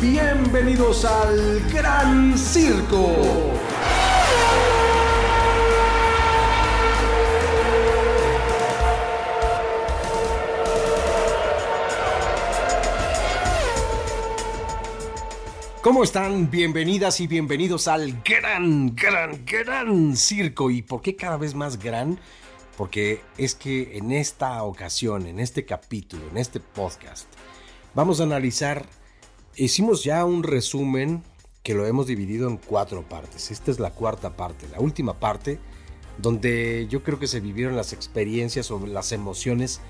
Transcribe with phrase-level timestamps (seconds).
[0.00, 3.54] Bienvenidos al Gran Circo.
[15.80, 16.50] ¿Cómo están?
[16.50, 20.70] Bienvenidas y bienvenidos al gran, gran, gran circo.
[20.70, 22.20] ¿Y por qué cada vez más gran?
[22.76, 27.28] Porque es que en esta ocasión, en este capítulo, en este podcast,
[27.94, 28.84] vamos a analizar,
[29.56, 31.22] hicimos ya un resumen
[31.62, 33.50] que lo hemos dividido en cuatro partes.
[33.50, 35.58] Esta es la cuarta parte, la última parte,
[36.18, 39.80] donde yo creo que se vivieron las experiencias o las emociones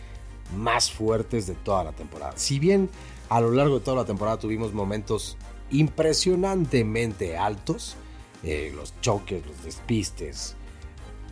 [0.56, 2.32] más fuertes de toda la temporada.
[2.36, 2.88] Si bien
[3.28, 5.36] a lo largo de toda la temporada tuvimos momentos
[5.70, 7.96] impresionantemente altos.
[8.42, 10.54] Eh, los choques, los despistes,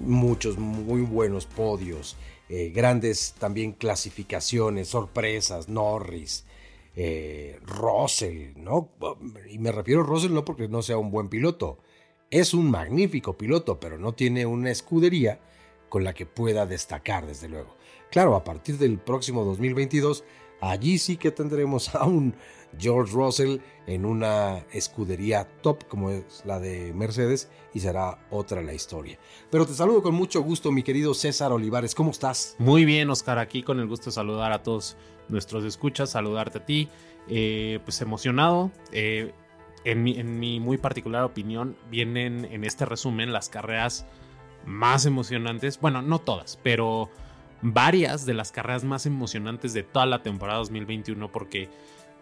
[0.01, 2.17] muchos muy buenos podios,
[2.49, 6.45] eh, grandes también clasificaciones, sorpresas, Norris,
[6.97, 8.91] eh, Russell, ¿no?
[9.51, 11.79] Y me refiero a Russell no porque no sea un buen piloto,
[12.31, 15.41] es un magnífico piloto, pero no tiene una escudería
[15.89, 17.77] con la que pueda destacar, desde luego.
[18.11, 20.25] Claro, a partir del próximo 2022,
[20.61, 22.35] allí sí que tendremos a un
[22.79, 28.75] George Russell en una escudería top como es la de Mercedes y será otra la
[28.75, 29.19] historia.
[29.51, 31.95] Pero te saludo con mucho gusto, mi querido César Olivares.
[31.95, 32.57] ¿Cómo estás?
[32.59, 33.39] Muy bien, Oscar.
[33.39, 34.97] Aquí con el gusto de saludar a todos
[35.29, 36.89] nuestros escuchas, saludarte a ti.
[37.29, 38.71] Eh, pues emocionado.
[38.93, 39.33] Eh,
[39.85, 44.07] en, mi, en mi muy particular opinión, vienen en este resumen las carreras
[44.67, 45.81] más emocionantes.
[45.81, 47.11] Bueno, no todas, pero
[47.63, 51.71] varias de las carreras más emocionantes de toda la temporada 2021 porque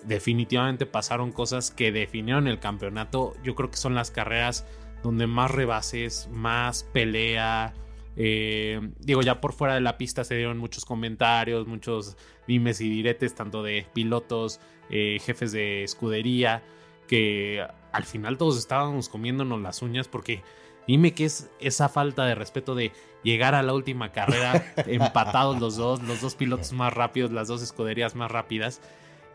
[0.05, 3.35] definitivamente pasaron cosas que definieron el campeonato.
[3.43, 4.67] Yo creo que son las carreras
[5.03, 7.75] donde más rebases, más pelea.
[8.17, 12.89] Eh, digo, ya por fuera de la pista se dieron muchos comentarios, muchos dimes y
[12.89, 14.61] diretes, tanto de pilotos,
[14.91, 16.63] eh, jefes de escudería,
[17.07, 20.43] que al final todos estábamos comiéndonos las uñas porque
[20.87, 25.77] dime qué es esa falta de respeto de llegar a la última carrera empatados los
[25.77, 28.81] dos, los dos pilotos más rápidos, las dos escuderías más rápidas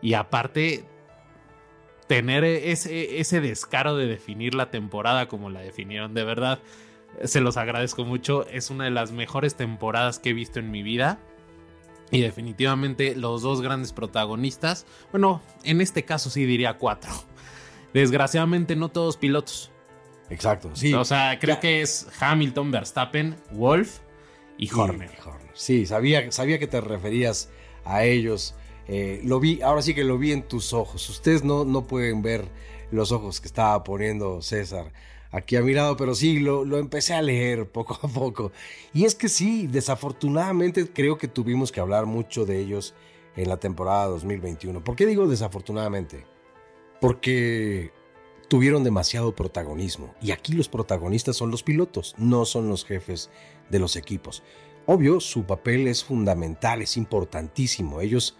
[0.00, 0.84] y aparte,
[2.06, 6.60] tener ese, ese descaro de definir la temporada como la definieron, de verdad,
[7.24, 8.46] se los agradezco mucho.
[8.48, 11.18] Es una de las mejores temporadas que he visto en mi vida.
[12.10, 17.10] Y definitivamente los dos grandes protagonistas, bueno, en este caso sí diría cuatro.
[17.92, 19.70] Desgraciadamente no todos pilotos.
[20.30, 20.94] Exacto, sí.
[20.94, 23.98] O sea, creo que es Hamilton, Verstappen, Wolf
[24.56, 25.10] y Horner.
[25.54, 27.50] Sí, sabía, sabía que te referías
[27.84, 28.54] a ellos.
[28.86, 31.08] Eh, lo vi, ahora sí que lo vi en tus ojos.
[31.10, 32.48] Ustedes no, no pueden ver
[32.90, 34.92] los ojos que estaba poniendo César
[35.30, 38.52] aquí a mi lado, pero sí, lo, lo, empecé a leer poco a poco.
[38.92, 42.94] Y es que sí, desafortunadamente creo que tuvimos que hablar mucho de ellos
[43.36, 44.82] en la temporada 2021.
[44.82, 46.26] ¿Por qué digo desafortunadamente?
[47.00, 47.92] Porque
[48.48, 50.14] tuvieron demasiado protagonismo.
[50.20, 53.30] Y aquí los protagonistas son los pilotos, no son los jefes
[53.70, 54.42] de los equipos.
[54.86, 58.00] Obvio, su papel es fundamental, es importantísimo.
[58.00, 58.36] Ellos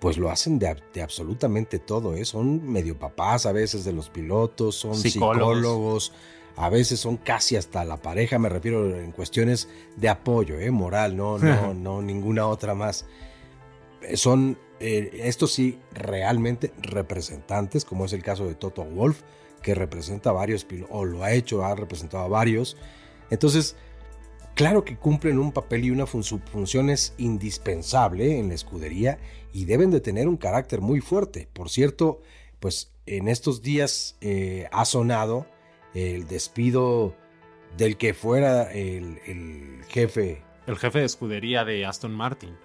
[0.00, 2.24] pues lo hacen de, absolutamente todo, ¿eh?
[2.24, 6.12] son medio papás a veces de los pilotos, son psicólogos.
[6.56, 10.70] a veces son casi hasta la pareja, me refiero en cuestiones de apoyo, ¿eh?
[10.70, 13.06] moral, no, no, no, ninguna otra más.
[14.14, 19.22] Son, eh, estos sí, realmente representantes, como es el caso de Toto Wolf,
[19.62, 22.76] que representa a varios pilotos, o lo ha hecho, ha representado a varios.
[23.30, 23.76] Entonces,
[24.54, 29.18] Claro que cumplen un papel y una función es indispensable en la escudería
[29.52, 31.48] y deben de tener un carácter muy fuerte.
[31.52, 32.22] Por cierto,
[32.60, 35.46] pues en estos días eh, ha sonado
[35.92, 37.16] el despido
[37.76, 40.42] del que fuera el, jefe.
[40.66, 42.56] El jefe de escudería de Aston Martin.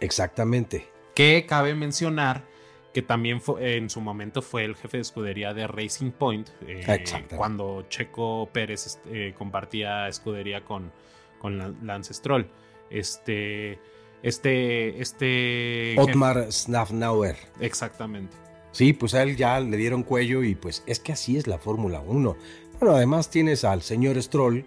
[0.00, 0.88] Exactamente.
[1.14, 2.44] Que cabe mencionar
[2.92, 7.04] que también en su momento fue el jefe de escudería de Racing Point, eh,
[7.36, 10.90] cuando Checo Pérez eh, compartía escudería con,
[11.38, 12.48] con Lance Stroll.
[12.90, 13.78] Este.
[14.22, 15.00] Este.
[15.00, 15.96] Este.
[15.98, 17.36] Otmar Snafnauer.
[17.60, 18.36] Exactamente.
[18.72, 21.58] Sí, pues a él ya le dieron cuello y pues es que así es la
[21.58, 22.36] Fórmula 1.
[22.78, 24.66] Bueno, además tienes al señor Stroll,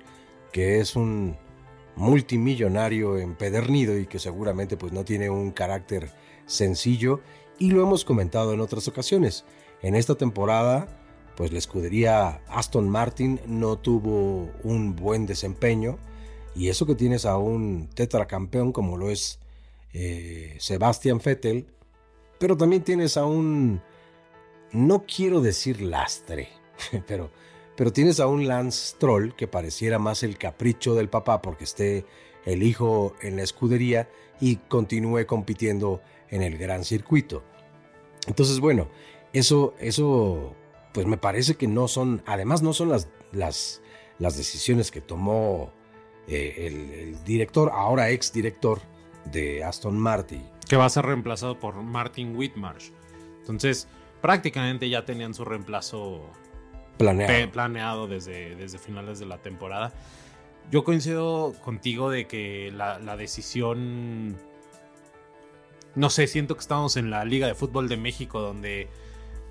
[0.52, 1.38] que es un
[1.96, 6.10] multimillonario empedernido y que seguramente pues no tiene un carácter
[6.48, 7.22] sencillo
[7.60, 9.46] y lo hemos comentado en otras ocasiones.
[9.82, 10.88] En esta temporada,
[11.36, 16.00] pues la escudería Aston Martin no tuvo un buen desempeño
[16.56, 19.40] y eso que tienes a un tetracampeón como lo es
[19.94, 21.68] eh, Sebastian Vettel,
[22.40, 23.82] pero también tienes a un,
[24.72, 26.50] no quiero decir lastre,
[27.08, 27.32] pero,
[27.76, 32.06] pero tienes a un Lance Stroll que pareciera más el capricho del papá porque esté
[32.46, 34.10] el hijo en la escudería
[34.40, 37.44] y continúe compitiendo en el gran circuito.
[38.28, 38.90] Entonces, bueno,
[39.32, 40.56] Eso, eso,
[40.94, 43.82] pues me parece que no son, además no son las, las,
[44.18, 45.72] las decisiones que tomó
[46.30, 48.80] eh, el, el, director, ahora ex director
[49.26, 50.44] de Aston Martin.
[50.68, 52.92] Que va a ser reemplazado por Martin Whitmarsh.
[53.40, 53.88] Entonces,
[54.22, 56.30] prácticamente ya tenían su reemplazo
[56.98, 59.94] planeado, planeado desde, desde finales de la temporada.
[60.72, 64.38] Yo coincido contigo de que la, la decisión
[65.96, 68.88] no sé, siento que estamos en la Liga de Fútbol de México donde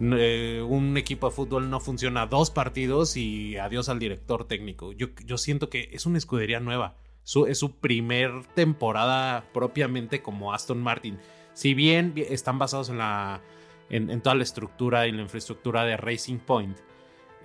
[0.01, 4.93] eh, un equipo de fútbol no funciona dos partidos y adiós al director técnico.
[4.93, 6.97] Yo, siento que es una escudería nueva.
[7.25, 11.19] Su, es su primer temporada propiamente como Aston Martin.
[11.53, 13.43] Si bien están basados en, la,
[13.91, 16.79] en, toda la estructura y la infraestructura de Racing Point,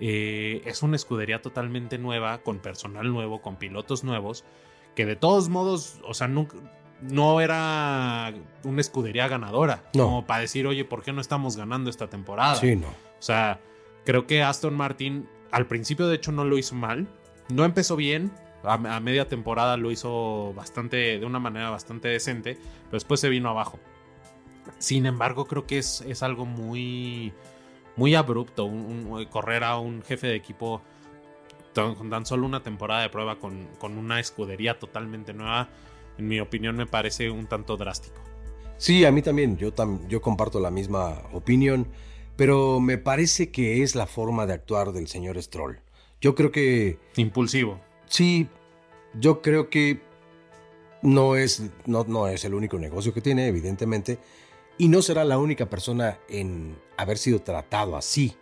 [0.00, 4.44] eh, es una escudería totalmente nueva, con personal nuevo, con pilotos nuevos,
[4.94, 6.56] que de todos modos, o sea, nunca,
[7.00, 8.32] no era
[8.62, 9.82] una escudería ganadora.
[9.92, 12.56] Como para decir, oye, ¿por qué no estamos ganando esta temporada?
[12.56, 12.88] Sí, no.
[12.88, 13.60] O sea,
[14.04, 17.06] creo que Aston Martin al principio de hecho no lo hizo mal.
[17.48, 18.32] No empezó bien.
[18.62, 22.54] A, media temporada lo hizo bastante, de una manera bastante decente.
[22.54, 23.78] Pero después se vino abajo.
[24.78, 27.32] Sin embargo, creo que es, es algo muy,
[27.96, 28.70] muy abrupto.
[29.30, 30.82] correr a un jefe de equipo
[31.74, 35.68] con tan solo una temporada de prueba con, con una escudería totalmente nueva
[36.18, 38.20] en mi opinión me parece un tanto drástico.
[38.76, 39.72] Sí, a mí también, yo,
[40.08, 41.86] yo comparto la misma opinión,
[42.36, 45.80] pero me parece que es la forma de actuar del señor Stroll.
[46.20, 46.98] Yo creo que...
[47.16, 47.80] Impulsivo.
[48.06, 48.48] Sí,
[49.18, 50.00] yo creo que
[51.02, 54.18] no es, no, no es el único negocio que tiene, evidentemente,
[54.78, 58.36] y no será la única persona en haber sido tratado así.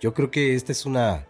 [0.00, 1.26] Yo creo que esta es una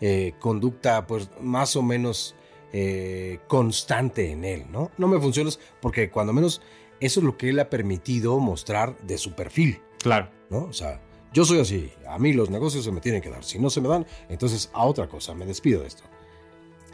[0.00, 2.34] eh, conducta, pues, más o menos
[2.76, 4.90] eh, constante en él, ¿no?
[4.98, 6.60] No me funcionas porque cuando menos
[6.98, 9.80] eso es lo que él ha permitido mostrar de su perfil.
[10.02, 10.28] Claro.
[10.50, 10.64] ¿No?
[10.64, 11.00] O sea,
[11.32, 13.44] yo soy así, a mí los negocios se me tienen que dar.
[13.44, 16.02] Si no se me dan, entonces a otra cosa, me despido de esto.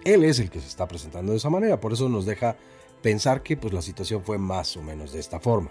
[0.05, 2.59] Él es el que se está presentando de esa manera, por eso nos deja
[3.01, 5.71] pensar que pues la situación fue más o menos de esta forma.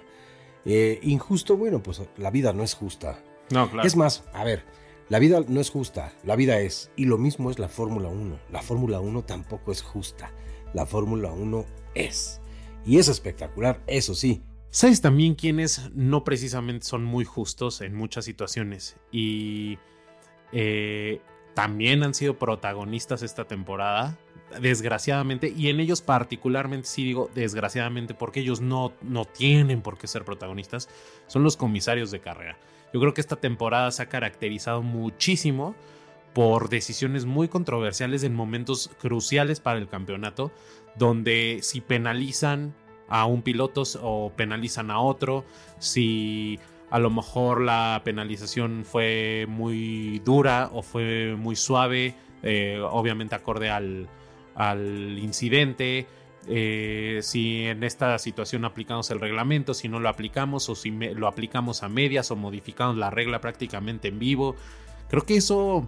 [0.66, 3.22] Eh, injusto, bueno, pues la vida no es justa.
[3.52, 3.88] No, claro.
[3.88, 4.66] Es más, a ver,
[5.10, 6.92] la vida no es justa, la vida es.
[6.96, 8.40] Y lo mismo es la Fórmula 1.
[8.52, 10.32] La Fórmula 1 tampoco es justa.
[10.74, 11.66] La Fórmula 1
[11.96, 12.40] es.
[12.86, 14.44] Y es espectacular, eso sí.
[14.70, 18.98] ¿Sabes también quiénes no precisamente son muy justos en muchas situaciones?
[19.12, 19.80] Y
[20.52, 21.22] eh,
[21.56, 24.16] también han sido protagonistas esta temporada,
[24.62, 30.06] desgraciadamente, y en ellos particularmente sí digo desgraciadamente porque ellos no, no tienen por qué
[30.06, 30.88] ser protagonistas,
[31.26, 32.60] son los comisarios de carrera.
[32.94, 35.76] Yo creo que esta temporada se ha caracterizado muchísimo
[36.34, 40.52] por decisiones muy controversiales en momentos cruciales para el campeonato,
[40.96, 42.74] donde si penalizan
[43.08, 45.44] a un piloto o penalizan a otro,
[45.80, 46.60] si
[46.90, 53.70] a lo mejor la penalización fue muy dura o fue muy suave, eh, obviamente acorde
[53.70, 54.08] al,
[54.56, 56.08] al incidente,
[56.48, 61.28] eh, si en esta situación aplicamos el reglamento, si no lo aplicamos o si lo
[61.28, 64.56] aplicamos a medias o modificamos la regla prácticamente en vivo.
[65.10, 65.88] Creo que eso,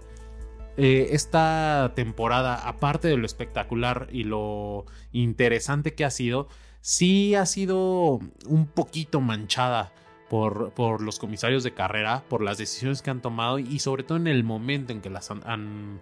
[0.77, 6.47] eh, esta temporada, aparte de lo espectacular y lo interesante que ha sido,
[6.81, 9.93] sí ha sido un poquito manchada.
[10.29, 14.17] Por, por, los comisarios de carrera, por las decisiones que han tomado y sobre todo
[14.17, 15.99] en el momento en que las han han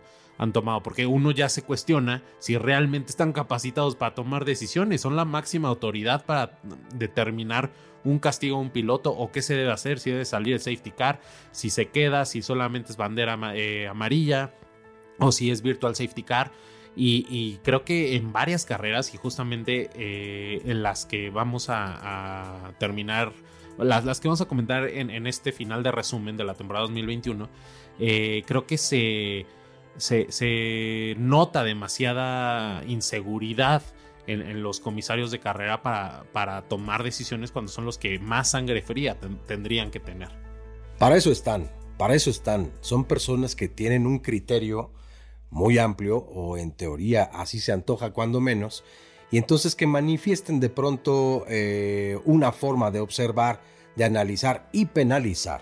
[0.53, 5.25] tomado, porque uno ya se cuestiona si realmente están capacitados para tomar decisiones, son la
[5.25, 6.57] máxima autoridad para
[6.95, 7.71] determinar
[8.03, 10.91] un castigo a un piloto o qué se debe hacer, si debe salir el safety
[10.91, 11.19] car,
[11.51, 14.53] si se queda, si solamente es bandera eh, amarilla
[15.19, 16.51] o si es virtual safety car.
[16.95, 23.31] Y, creo que en varias carreras y justamente eh, en las que vamos a, terminar,
[23.77, 27.47] las, las, que vamos a comentar en, este final de resumen de la temporada 2021,
[27.99, 29.45] eh, creo que se
[29.99, 33.83] se, nota demasiada inseguridad
[34.27, 38.81] en, los comisarios de carrera para, para, tomar decisiones cuando son los que más sangre
[38.81, 40.29] fría tendrían que tener.
[40.97, 42.71] Para eso están, para eso están.
[42.81, 44.91] Son personas que tienen un criterio
[45.49, 48.83] muy amplio o en teoría así se antoja cuando menos
[49.31, 53.61] y entonces que manifiesten de pronto eh, una forma de observar,
[53.95, 55.61] de analizar y penalizar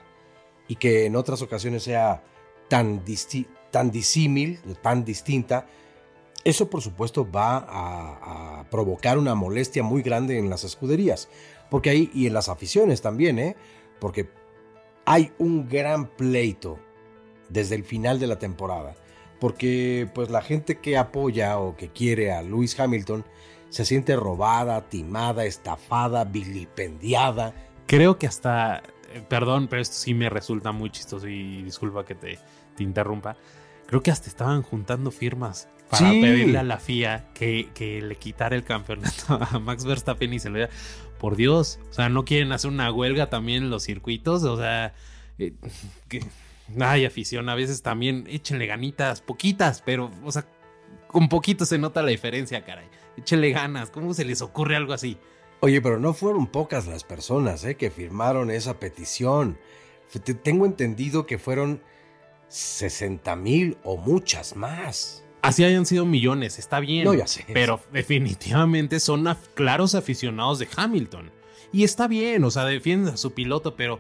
[0.68, 2.22] y que en otras ocasiones sea
[2.68, 5.68] tan, distinto tan disímil, tan distinta,
[6.44, 11.30] eso por supuesto va a, provocar una molestia muy grande en las escuderías,
[11.70, 13.56] porque ahí y en las aficiones también, ¿eh?
[14.00, 14.30] porque
[15.06, 16.80] hay un gran pleito
[17.50, 18.96] desde el final de la temporada,
[19.40, 23.26] porque pues la gente que apoya o que quiere a Lewis Hamilton
[23.70, 27.54] se siente robada, timada, estafada, vilipendiada.
[27.86, 28.84] Creo que hasta
[29.14, 32.40] eh, perdón, pero esto sí me resulta muy chistoso y disculpa que te,
[32.78, 33.36] te interrumpa.
[33.88, 36.22] Creo que hasta estaban juntando firmas para Sí.
[36.22, 40.50] pedirle a la FIA que, que le quitara el campeonato a Max Verstappen y se
[40.50, 40.72] lo diera.
[41.20, 44.94] Por Dios, o sea, no quieren hacer una huelga también en los circuitos, o sea,
[45.40, 45.54] eh,
[46.08, 46.24] que,
[46.80, 50.46] ay, afición, a veces también échenle ganitas, poquitas, pero, o sea,
[51.08, 52.86] con poquito se nota la diferencia, caray.
[53.18, 55.18] Échenle ganas, ¿cómo se les ocurre algo así?
[55.62, 57.76] Oye, pero no fueron pocas las personas ¿eh?
[57.76, 59.58] que firmaron esa petición.
[60.44, 61.82] Tengo entendido que fueron
[62.48, 65.24] 60 mil o muchas más.
[65.42, 67.06] Así hayan sido millones, está bien.
[67.06, 67.46] No, ya sé.
[67.54, 71.32] Pero definitivamente son af- claros aficionados de Hamilton.
[71.72, 74.00] Y está bien, o sea, defienden a su piloto, pero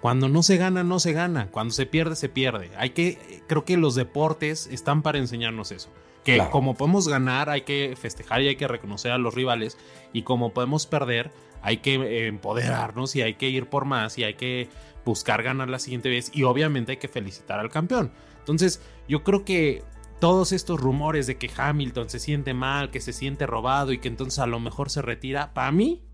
[0.00, 1.48] cuando no se gana, no se gana.
[1.50, 2.70] Cuando se pierde, se pierde.
[2.76, 5.90] Hay que, creo que los deportes están para enseñarnos eso.
[6.24, 6.50] Que Claro.
[6.50, 9.76] como podemos ganar, hay que festejar y hay que reconocer a los rivales.
[10.12, 11.30] Y como podemos perder,
[11.62, 14.68] hay que eh, empoderarnos y hay que ir por más y hay que
[15.04, 16.30] buscar ganar la siguiente vez.
[16.34, 18.12] Y obviamente hay que felicitar al campeón.
[18.38, 19.84] Entonces, yo creo que
[20.20, 24.08] todos estos rumores de que Hamilton se siente mal, que se siente robado y que
[24.08, 26.04] entonces a lo mejor se retira, para mí,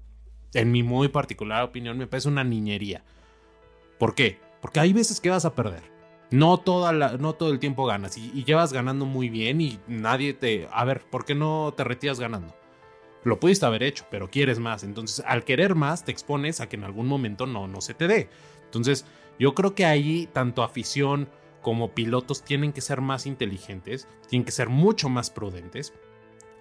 [0.54, 3.04] en mi muy particular opinión, me parece una niñería.
[3.98, 4.38] ¿Por qué?
[4.60, 5.82] Porque hay veces que vas a perder.
[6.30, 10.34] No, toda no todo el tiempo ganas y, y llevas ganando muy bien y nadie
[10.34, 10.68] te...
[10.72, 12.52] A ver, ¿por qué no te retiras ganando?
[13.26, 14.84] Lo pudiste haber hecho, pero quieres más.
[14.84, 18.06] Entonces, al querer más, te expones a que en algún momento no, no se te
[18.06, 18.28] dé.
[18.64, 19.04] Entonces,
[19.38, 21.28] yo creo que ahí tanto afición
[21.60, 25.92] como pilotos tienen que ser más inteligentes, tienen que ser mucho más prudentes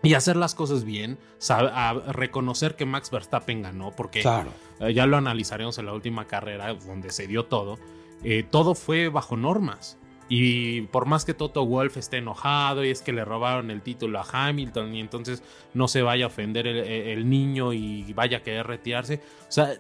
[0.01, 1.19] y hacer las cosas bien,
[1.49, 4.49] a reconocer que Max Verstappen ganó, porque Claro.
[4.79, 7.77] eh, ya lo analizaremos en la última carrera donde se dio todo,
[8.23, 9.99] eh, todo fue bajo normas.
[10.27, 14.19] Y por más que Toto Wolf esté enojado y es que le robaron el título
[14.19, 18.43] a Hamilton y entonces no se vaya a ofender el, el niño y vaya a
[18.43, 19.77] querer retirarse, o sea,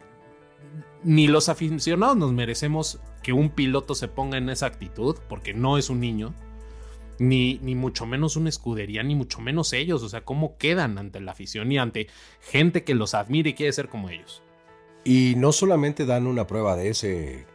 [1.03, 5.77] ni los aficionados nos merecemos que un piloto se ponga en esa actitud, porque no
[5.77, 6.33] es un niño,
[7.19, 11.19] ni, ni mucho menos una escudería, ni mucho menos ellos, o sea, cómo quedan ante
[11.19, 12.07] la afición y ante
[12.41, 14.41] gente que los admire y quiere ser como ellos.
[15.03, 17.45] Y no solamente dan una prueba de ese,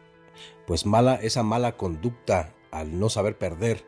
[0.65, 3.85] pues mala, esa mala conducta al no saber perder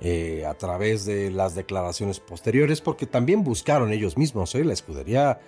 [0.00, 4.64] eh, a través de las declaraciones posteriores, porque también buscaron ellos mismos, ¿eh?
[4.64, 5.40] la escudería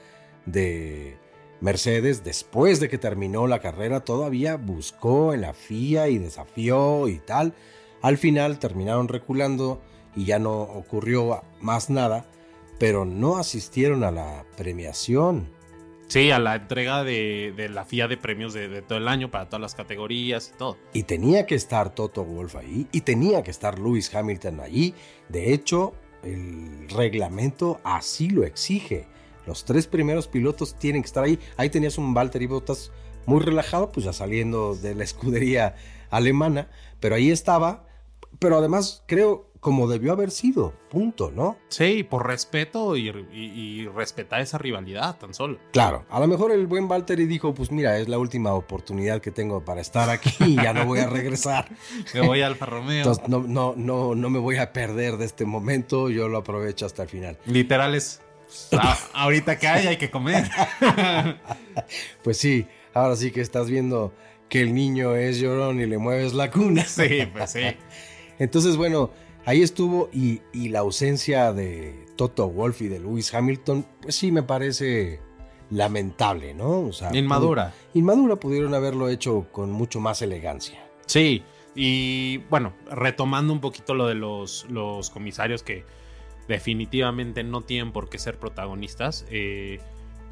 [0.44, 1.16] de
[1.60, 7.18] Mercedes, después de que terminó la carrera, todavía buscó en la FIA y desafió y
[7.18, 7.54] tal.
[8.02, 9.80] Al final terminaron reculando
[10.16, 12.26] y ya no ocurrió más nada,
[12.78, 15.59] pero no asistieron a la premiación.
[16.10, 19.46] Sí, a la entrega de, de la FIA de premios de, todo el año para
[19.46, 20.76] todas las categorías y todo.
[20.92, 24.92] Y tenía que estar Toto Wolf ahí y tenía que estar Lewis Hamilton allí.
[25.28, 29.06] De hecho, el reglamento así lo exige.
[29.46, 31.38] Los tres primeros pilotos tienen que estar ahí.
[31.56, 32.90] Ahí tenías un Valtteri Bottas
[33.26, 35.76] muy relajado, pues ya saliendo de la escudería
[36.10, 37.86] alemana, pero ahí estaba.
[38.40, 41.58] Pero además creo como debió haber sido, punto, ¿no?
[41.68, 43.36] Sí, por respeto y, y-
[43.82, 45.58] y respetar esa rivalidad tan solo.
[45.72, 49.30] Claro, a lo mejor el buen Valtteri dijo, pues mira, es la última oportunidad que
[49.30, 51.68] tengo para estar aquí y ya no voy a regresar.
[52.14, 52.98] Me voy a Alfa Romeo.
[52.98, 56.86] Entonces no, no, no, no me voy a perder de este momento, yo lo aprovecho
[56.86, 57.38] hasta el final.
[57.46, 58.22] Literal es.
[58.72, 60.48] "Ah, ahorita que hay, hay que comer.
[62.22, 64.12] Pues sí, ahora sí que estás viendo
[64.48, 66.84] que el niño es llorón y le mueves la cuna.
[66.84, 67.60] sí, pues sí.
[68.38, 69.10] Entonces, bueno,
[69.44, 74.32] ahí estuvo y, y la ausencia de Toto Wolf y de Lewis Hamilton, pues sí
[74.32, 75.20] me parece
[75.70, 76.80] lamentable, ¿no?
[76.80, 77.72] O sea, Inmadura.
[77.94, 80.84] Inmadura pudieron haberlo hecho con mucho más elegancia.
[81.06, 81.42] Sí,
[81.74, 85.84] y bueno, retomando un poquito lo de los, los comisarios que
[86.48, 89.80] definitivamente no tienen por qué ser protagonistas, eh,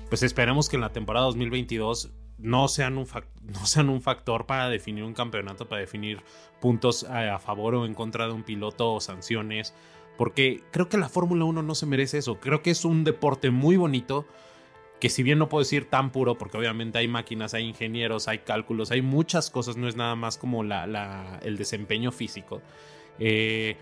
[0.09, 3.07] pues esperemos que en la temporada 2022 no sean, un
[3.43, 6.23] no sean un factor para definir un campeonato, para definir
[6.61, 9.75] puntos a, a favor o en contra de un piloto o sanciones,
[10.17, 13.51] porque creo que la Fórmula 1 no se merece eso, creo que es un deporte
[13.51, 14.27] muy bonito
[15.01, 18.39] que si bien no puedo decir tan puro, porque obviamente hay máquinas, hay ingenieros, hay
[18.41, 22.61] cálculos, hay muchas cosas, no es nada más como la- el desempeño físico.
[23.21, 23.77] Eh,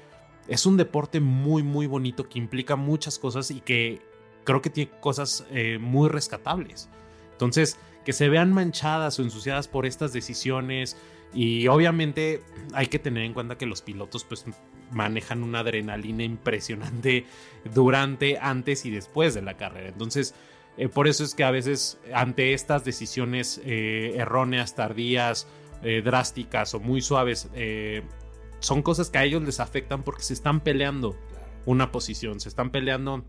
[0.47, 4.01] es un deporte muy, muy bonito que implica muchas cosas y que
[4.45, 6.91] creo que tiene cosas eh, muy rescatables.
[7.33, 10.97] Entonces, que se vean manchadas o ensuciadas por estas decisiones
[11.35, 12.41] y obviamente
[12.73, 14.45] hay que tener en cuenta que los pilotos pues
[14.93, 17.27] manejan una adrenalina impresionante
[17.75, 19.89] durante, antes y después de la carrera.
[19.89, 20.37] Entonces,
[20.77, 25.49] eh, por eso es que a veces ante estas decisiones eh, erróneas, tardías,
[25.83, 27.51] eh, drásticas o muy suaves,
[28.61, 31.17] son cosas que a ellos les afectan porque se están peleando
[31.65, 33.25] una posición, se están peleando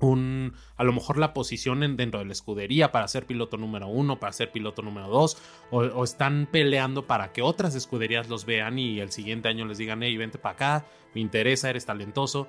[0.00, 4.20] un, a lo mejor la posición dentro de la escudería para ser piloto número uno,
[4.20, 5.38] para ser piloto número dos,
[5.70, 10.02] o, están peleando para que otras escuderías los vean y el siguiente año les digan,
[10.02, 12.48] hey, vente para acá, me interesa, eres talentoso,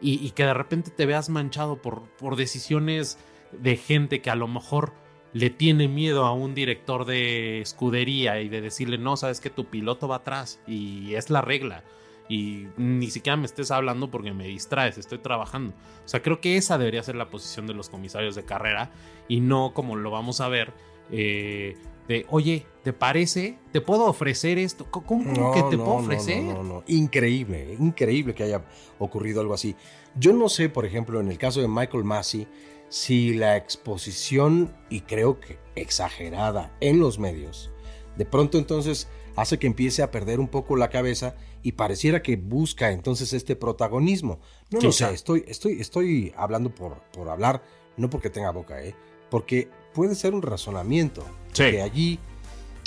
[0.00, 3.18] y, que de repente te veas manchado por, por decisiones
[3.52, 4.92] de gente que a lo mejor
[5.32, 9.66] le tiene miedo a un director de escudería y de decirle, no, sabes que tu
[9.66, 11.82] piloto va atrás y es la regla
[12.28, 15.74] y ni siquiera me estés hablando porque me distraes, estoy trabajando.
[16.04, 18.90] O sea, creo que esa debería ser la posición de los comisarios de carrera
[19.28, 20.72] y no como lo vamos a ver.
[21.10, 23.58] Eh, de, oye, ¿te parece?
[23.72, 24.86] ¿Te puedo ofrecer esto?
[24.90, 26.42] ¿Cómo, que te puedo ofrecer?
[26.42, 28.64] No, no, no, increíble, increíble que haya
[28.98, 29.76] ocurrido algo así.
[30.14, 32.46] Yo no sé, por ejemplo, en el caso de Michael Massey,
[32.88, 37.70] si la exposición, y creo que exagerada en los medios,
[38.16, 39.08] de pronto entonces
[39.40, 43.54] hace que empiece a perder un poco la cabeza y pareciera que busca entonces este
[43.56, 44.40] protagonismo.
[44.70, 47.62] No lo sé, estoy, estoy, estoy hablando por, por hablar,
[47.96, 48.94] no porque tenga boca, ¿eh?
[49.30, 51.24] porque puede ser un razonamiento.
[51.54, 52.20] Que allí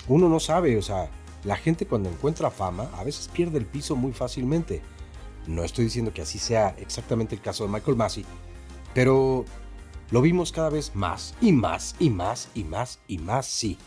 [0.08, 1.10] uno no sabe, o sea,
[1.44, 4.82] la gente cuando encuentra fama a veces pierde el piso muy fácilmente.
[5.48, 8.26] No estoy diciendo que así sea exactamente el caso de Michael Massey,
[8.94, 9.44] pero
[10.12, 13.78] lo vimos cada vez más y más y más y más y más, sí.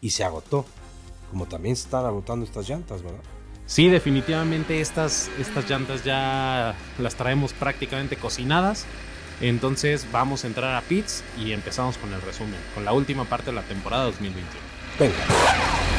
[0.00, 0.66] Y se agotó,
[1.30, 3.20] como también se están agotando estas llantas, ¿verdad?
[3.66, 8.84] Sí, definitivamente estas, estas llantas ya las traemos prácticamente cocinadas.
[9.40, 13.46] Entonces vamos a entrar a pits y empezamos con el resumen, con la última parte
[13.46, 14.48] de la temporada 2021.
[14.98, 15.93] Venga.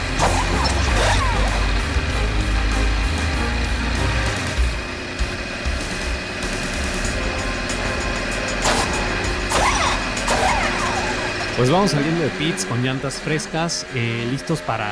[11.57, 14.91] Pues vamos saliendo de pits con llantas frescas, eh, listos para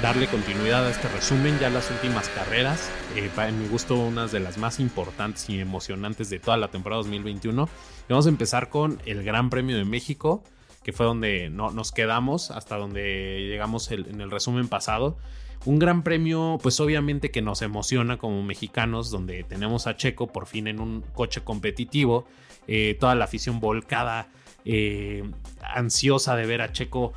[0.00, 1.58] darle continuidad a este resumen.
[1.58, 6.30] Ya las últimas carreras, eh, en mi gusto, unas de las más importantes y emocionantes
[6.30, 7.68] de toda la temporada 2021.
[8.08, 10.44] Y vamos a empezar con el Gran Premio de México,
[10.84, 15.18] que fue donde no, nos quedamos, hasta donde llegamos en el resumen pasado.
[15.64, 20.46] Un gran premio, pues obviamente que nos emociona como mexicanos, donde tenemos a Checo por
[20.46, 22.26] fin en un coche competitivo,
[22.68, 24.28] eh, toda la afición volcada
[24.66, 25.22] eh,
[25.62, 27.12] ansiosa de ver a Checo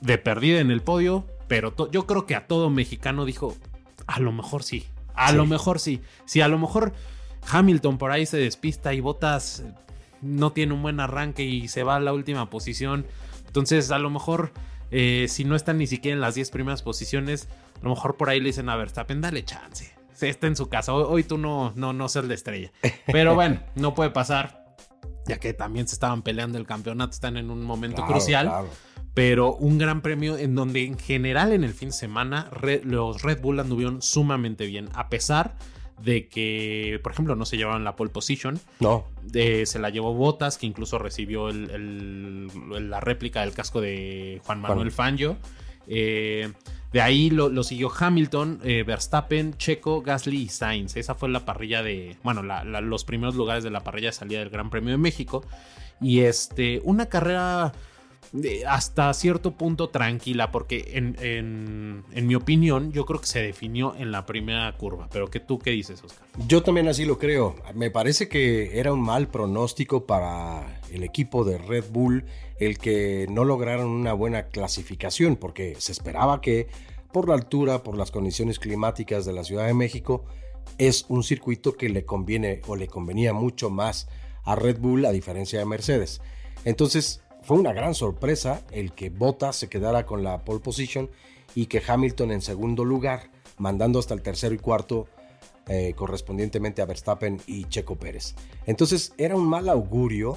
[0.00, 3.54] de perdida en el podio, pero yo creo que a todo mexicano dijo,
[4.06, 6.00] a lo mejor sí, a lo mejor sí.
[6.24, 6.94] Si a lo mejor
[7.50, 9.64] Hamilton por ahí se despista y Botas
[10.22, 13.06] no tiene un buen arranque y se va a la última posición,
[13.46, 14.52] entonces a lo mejor
[14.90, 17.48] eh, si no están ni siquiera en las 10 primeras posiciones,
[17.80, 19.92] a lo mejor por ahí le dicen a Verstappen, dale chance.
[20.14, 20.92] Se está en su casa.
[20.92, 22.72] Hoy, tú no, no, no seas la estrella.
[23.06, 24.59] Pero bueno, no puede pasar
[25.26, 28.50] ya que también se estaban peleando el campeonato, están en un momento crucial.
[29.12, 32.48] Pero un gran premio en donde en general en el fin de semana
[32.84, 35.56] los Red Bull anduvieron sumamente bien, a pesar
[36.02, 38.58] de que, por ejemplo, no se llevaban la pole position.
[38.78, 39.04] No.
[39.32, 45.36] se la llevó Botas, que incluso recibió la réplica del casco de Juan Manuel Fangio.
[45.86, 46.52] Eh,
[46.92, 50.96] de ahí lo, siguió Hamilton, eh, Verstappen, Checo, Gasly y Sainz.
[50.96, 54.50] Esa fue la parrilla de, bueno, los primeros lugares de la parrilla de salida del
[54.50, 55.44] Gran Premio de México.
[56.00, 57.72] Y este, una carrera
[58.66, 64.26] hasta cierto punto tranquila, porque en, mi opinión yo creo que se definió en la
[64.26, 65.08] primera curva.
[65.12, 66.26] Pero ¿qué tú qué dices, Oscar?
[66.46, 67.56] Yo también así lo creo.
[67.74, 72.24] Me parece que era un mal pronóstico para el equipo de Red Bull
[72.58, 76.68] el que no lograron una buena clasificación, porque se esperaba que
[77.10, 80.24] por la altura, por las condiciones climáticas de la Ciudad de México,
[80.78, 84.08] es un circuito que le conviene o le convenía mucho más
[84.44, 86.20] a Red Bull a diferencia de Mercedes.
[86.64, 91.10] Entonces, fue una gran sorpresa el que Bottas se quedara con la pole position
[91.54, 95.08] y que Hamilton en segundo lugar, mandando hasta el tercero y cuarto
[95.68, 98.34] eh, correspondientemente a Verstappen y Checo Pérez.
[98.66, 100.36] Entonces era un mal augurio,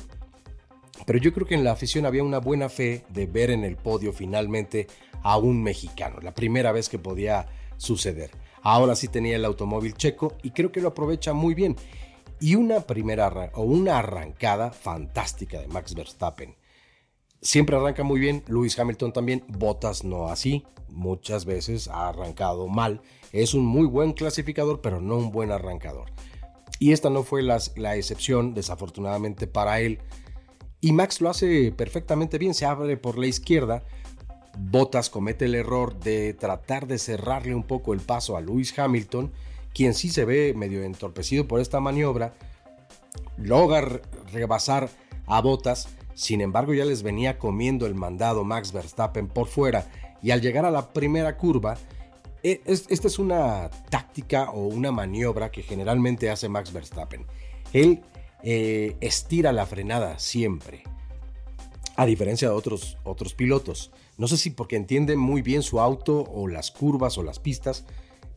[1.06, 3.76] pero yo creo que en la afición había una buena fe de ver en el
[3.76, 4.88] podio finalmente
[5.24, 8.32] a un mexicano, la primera vez que podía suceder.
[8.62, 11.76] Ahora sí tenía el automóvil checo y creo que lo aprovecha muy bien.
[12.40, 16.56] Y una primera o una arrancada fantástica de Max Verstappen
[17.44, 23.02] Siempre arranca muy bien, Lewis Hamilton también, Bottas no así, muchas veces ha arrancado mal.
[23.34, 26.10] Es un muy buen clasificador, pero no un buen arrancador.
[26.80, 27.58] Y esta no fue la,
[27.98, 30.00] excepción, desafortunadamente para él.
[30.80, 33.84] Y Max lo hace perfectamente bien, se abre por la izquierda.
[34.58, 39.34] Bottas comete el error de tratar de cerrarle un poco el paso a Lewis Hamilton,
[39.74, 42.36] quien sí se ve medio entorpecido por esta maniobra.
[43.36, 44.02] Logra
[44.32, 44.90] rebasar
[45.26, 49.90] a Bottas sin embargo, ya les venía comiendo el mandado Max Verstappen por fuera
[50.22, 51.78] y al llegar a la primera curva,
[52.44, 57.26] e, esta es una táctica o una maniobra que generalmente hace Max Verstappen.
[57.74, 58.02] Él
[58.44, 60.84] eh, estira la frenada siempre.
[61.96, 63.92] A diferencia de otros, otros pilotos.
[64.18, 67.86] No sé si porque entiende muy bien su auto o las curvas o las pistas,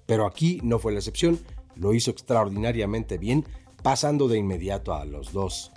[0.06, 1.38] pero aquí no fue la excepción.
[1.74, 3.44] Lo hizo extraordinariamente bien,
[3.82, 5.72] pasando de inmediato a los dos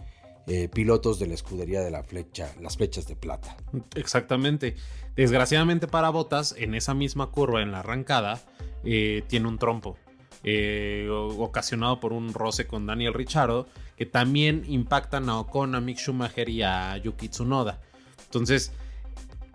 [0.52, 3.56] eh, pilotos de la escudería de la flecha, las flechas de plata.
[3.96, 4.76] Exactamente.
[5.16, 8.42] Desgraciadamente para Botas, en esa misma curva, en la arrancada,
[8.84, 9.96] eh, tiene un trompo.
[10.44, 16.00] Eh, ocasionado por un roce con Daniel Richardo, que también impactan a Ocon, a Mick
[16.00, 17.80] Schumacher y a Yuki Tsunoda.
[18.26, 18.72] Entonces,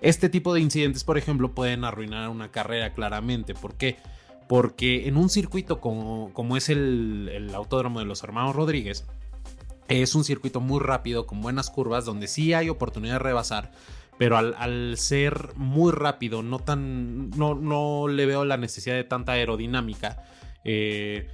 [0.01, 3.55] este tipo de incidentes, por ejemplo, pueden arruinar una carrera claramente.
[3.55, 3.97] ¿Por qué?
[4.47, 9.05] Porque en un circuito como, es el Autódromo de los Hermanos Rodríguez,
[9.89, 13.73] es un circuito muy rápido, con buenas curvas, donde sí hay oportunidad de rebasar,
[14.19, 19.33] pero al, ser muy rápido, no, tan, no, no, le veo la necesidad de tanta
[19.33, 20.25] aerodinámica.
[20.65, 21.29] Eh,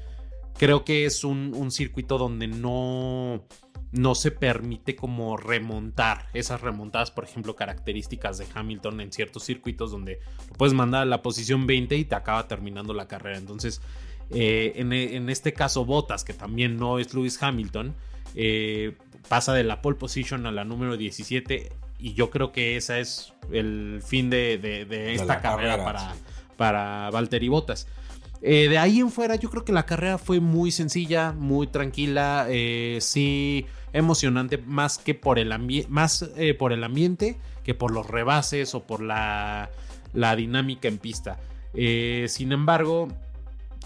[0.56, 3.44] creo que es un, circuito donde no,
[3.92, 9.90] no se permite como remontar esas remontadas, por ejemplo, características de Hamilton en ciertos circuitos
[9.90, 13.38] donde lo puedes mandar a la posición 20 y te acaba terminando la carrera.
[13.38, 13.82] Entonces,
[14.30, 17.94] eh, en, en, este caso, Botas, que también no es Lewis Hamilton,
[18.34, 18.96] eh,
[19.28, 23.32] pasa de la pole position a la número 17 y yo creo que ese es
[23.52, 26.14] el fin de, esta carrera, para,
[26.56, 27.86] para Valtteri Bottas.
[28.42, 32.46] Eh, de ahí en fuera, yo creo que la carrera fue muy sencilla, muy tranquila,
[32.48, 35.52] eh, sí emocionante, más que por el,
[35.88, 39.68] más, por el ambiente que por los rebases o por la,
[40.14, 41.38] la dinámica en pista.
[41.74, 43.08] sin embargo,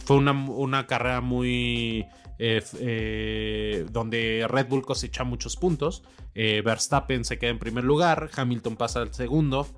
[0.05, 2.07] fue una, una carrera muy
[2.39, 6.03] eh, eh, donde Red Bull cosecha muchos puntos.
[6.35, 9.69] Eh, Verstappen se queda en primer lugar, Hamilton pasa al segundo,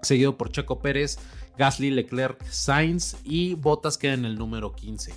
[0.00, 1.18] seguido por Checo Pérez,
[1.58, 5.12] Gasly, Leclerc, Sainz y Bottas queda en el número 15.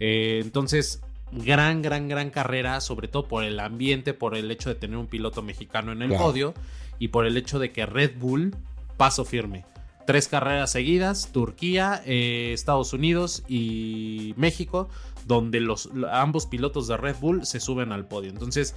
[0.00, 4.96] entonces, gran, gran, gran carrera, sobre todo por el ambiente, por el hecho de tener
[4.96, 6.54] un piloto mexicano en el podio
[6.98, 8.56] y por el hecho de que Red Bull
[8.96, 9.66] paso firme
[10.06, 14.88] tres carreras seguidas, Turquía, Estados Unidos y México,
[15.26, 18.30] donde los, ambos pilotos de Red Bull se suben al podio.
[18.30, 18.74] Entonces,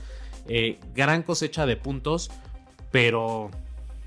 [0.48, 2.32] eh, gran cosecha de puntos,
[2.92, 3.52] pero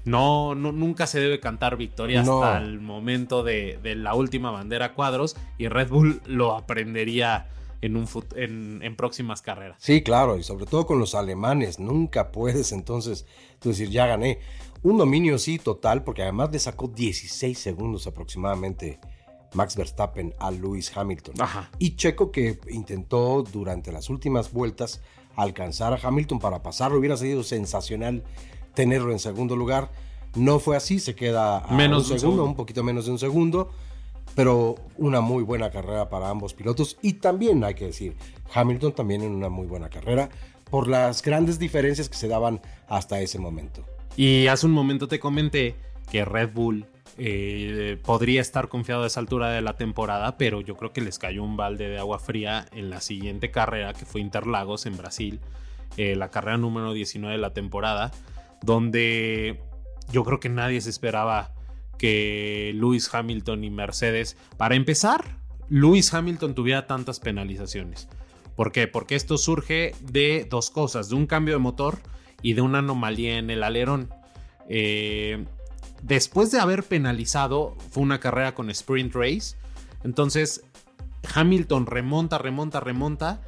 [0.04, 5.68] no, nunca se debe cantar victoria hasta el momento de, la última bandera cuadros y
[5.68, 7.48] Red Bull lo aprendería
[7.82, 9.76] en, un, en, en, próximas carreras.
[9.78, 13.26] Sí, claro, y sobre todo con los alemanes, nunca puedes entonces
[13.58, 14.40] tú decir, ya gané.
[14.82, 18.98] Un dominio sí total, porque además le sacó 16 segundos aproximadamente
[19.54, 21.34] Max Verstappen a Lewis Hamilton.
[21.78, 25.00] Y Checo que intentó durante las últimas vueltas
[25.36, 28.22] alcanzar a Hamilton para pasarlo, hubiera sido sensacional
[28.74, 29.90] tenerlo en segundo lugar.
[30.34, 33.70] No fue así, se queda a menos un segundo, un poquito menos de un segundo,
[34.34, 36.98] pero una muy buena carrera para ambos pilotos.
[37.02, 38.16] Y también hay que decir,
[38.54, 40.28] Hamilton también en una muy buena carrera
[40.70, 43.84] por las grandes diferencias que se daban hasta ese momento.
[44.16, 45.74] Y hace un momento te comenté
[46.10, 46.86] que Red Bull
[47.22, 51.18] eh, podría estar confiado a esa altura de la temporada, pero yo creo que les
[51.18, 55.38] cayó un balde de agua fría en la siguiente carrera, que fue Interlagos en Brasil,
[55.98, 58.10] eh, la carrera número 19 de la temporada,
[58.62, 59.60] donde
[60.10, 61.52] yo creo que nadie se esperaba
[61.98, 65.36] que Lewis Hamilton y Mercedes, para empezar,
[65.68, 68.08] Lewis Hamilton tuviera tantas penalizaciones.
[68.56, 68.88] ¿Por qué?
[68.88, 71.98] Porque esto surge de dos cosas, de un cambio de motor
[72.40, 74.08] y de una anomalía en el alerón.
[74.70, 75.44] Eh,
[76.02, 79.56] después de haber penalizado, fue una carrera con sprint race.
[80.04, 80.62] Entonces,
[81.34, 83.40] Hamilton remonta, remonta, remonta.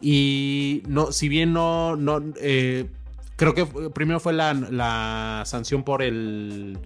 [0.00, 2.88] Y no, si bien no, no eh,
[3.36, 6.78] creo que primero fue la, sanción por el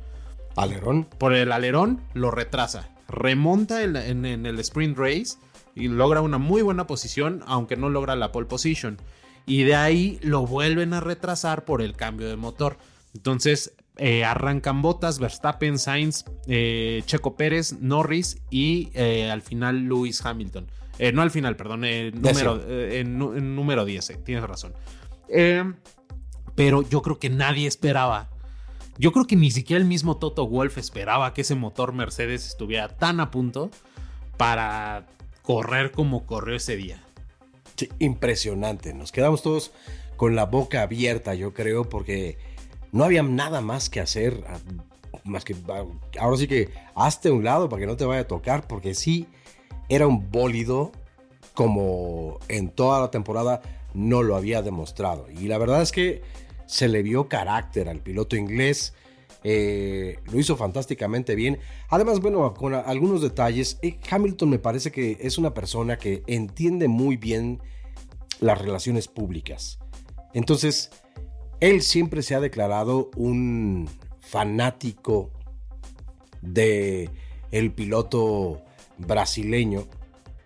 [0.56, 1.04] alerón.
[1.04, 2.90] Por el alerón, lo retrasa.
[3.08, 5.38] Remonta en, el sprint race
[5.74, 8.98] y logra una muy buena posición, aunque no logra la pole position.
[9.46, 12.78] Y de ahí lo vuelven a retrasar por el cambio de motor.
[13.14, 20.24] Entonces, eh, arrancan botas, Verstappen, Sainz, eh, Checo Pérez, Norris y eh, al final Lewis
[20.24, 20.66] Hamilton.
[21.14, 23.18] no al final, perdón, número, en,
[23.56, 24.74] número 10, tienes razón.
[26.54, 28.28] pero yo creo que nadie esperaba.
[28.98, 32.88] Yo creo que ni siquiera el mismo Toto Wolf esperaba que ese motor Mercedes estuviera
[32.88, 33.70] tan a punto
[34.36, 35.06] para
[35.42, 37.02] correr como corrió ese día.
[37.98, 38.94] impresionante.
[38.94, 39.72] Nos quedamos todos
[40.16, 42.38] con la boca abierta, yo creo, porque
[42.96, 44.42] no había nada más que hacer,
[45.24, 45.84] más que ah,
[46.18, 49.26] ahora sí que hazte un lado para que no te vaya a tocar, porque sí
[49.88, 50.92] era un bólido
[51.54, 53.62] como en toda la temporada
[53.94, 55.26] no lo había demostrado.
[55.30, 56.22] Y la verdad es que
[56.66, 58.94] se le vio carácter al piloto inglés.
[59.44, 61.58] Eh, lo hizo fantásticamente bien.
[61.88, 66.88] Además, bueno, con algunos detalles, eh, Hamilton me parece que es una persona que entiende
[66.88, 67.60] muy bien
[68.40, 69.78] las relaciones públicas.
[70.34, 70.90] Entonces,
[71.60, 73.88] él siempre se ha declarado un
[74.20, 75.30] fanático
[76.42, 77.10] de
[77.50, 78.62] el piloto
[78.98, 79.86] brasileño.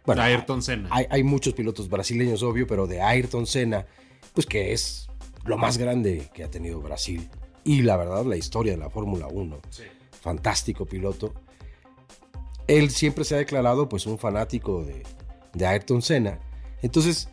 [0.06, 0.88] Bueno, Ayrton Senna.
[0.92, 3.86] Hay, hay, muchos pilotos brasileños, obvio, pero de Ayrton Senna,
[4.34, 5.08] pues que es
[5.44, 7.28] lo más grande que ha tenido Brasil.
[7.64, 9.60] Y la verdad, la historia de la Fórmula 1.
[10.20, 11.34] Fantástico piloto.
[12.66, 15.02] Él siempre se ha declarado pues un fanático de,
[15.54, 16.38] de Ayrton Senna.
[16.82, 17.28] Entonces,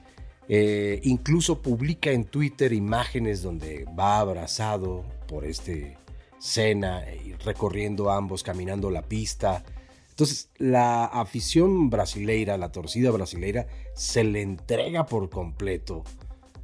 [0.49, 5.97] eh, incluso publica en Twitter imágenes donde va abrazado por este
[6.39, 9.63] Senna, y recorriendo ambos, caminando la pista.
[10.09, 16.03] Entonces, la afición brasileira, la torcida brasileira, se le entrega por completo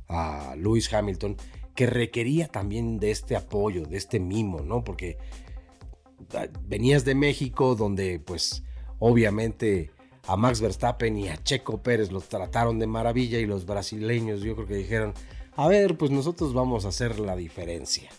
[0.07, 1.37] a Lewis Hamilton,
[1.75, 4.83] que requería también de este apoyo, de este mimo, ¿no?
[4.83, 5.17] Porque
[6.35, 8.63] ah, venías de México, donde, pues,
[8.99, 9.91] obviamente
[10.27, 14.55] a Max Verstappen y a Checo Pérez los trataron de maravilla y los brasileños yo
[14.55, 15.13] creo que dijeron,
[15.55, 18.09] a ver, pues nosotros vamos a hacer la diferencia.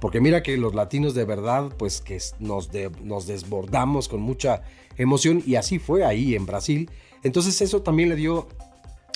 [0.00, 2.70] Porque mira que los latinos de verdad, pues que nos,
[3.02, 4.62] nos desbordamos con mucha
[4.96, 6.90] emoción y así fue ahí en Brasil.
[7.22, 8.48] Entonces eso también le dio,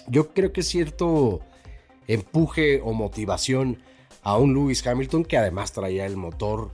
[0.07, 1.41] yo creo que cierto
[2.07, 3.83] empuje o motivación
[4.23, 6.71] a un Lewis Hamilton que además traía el motor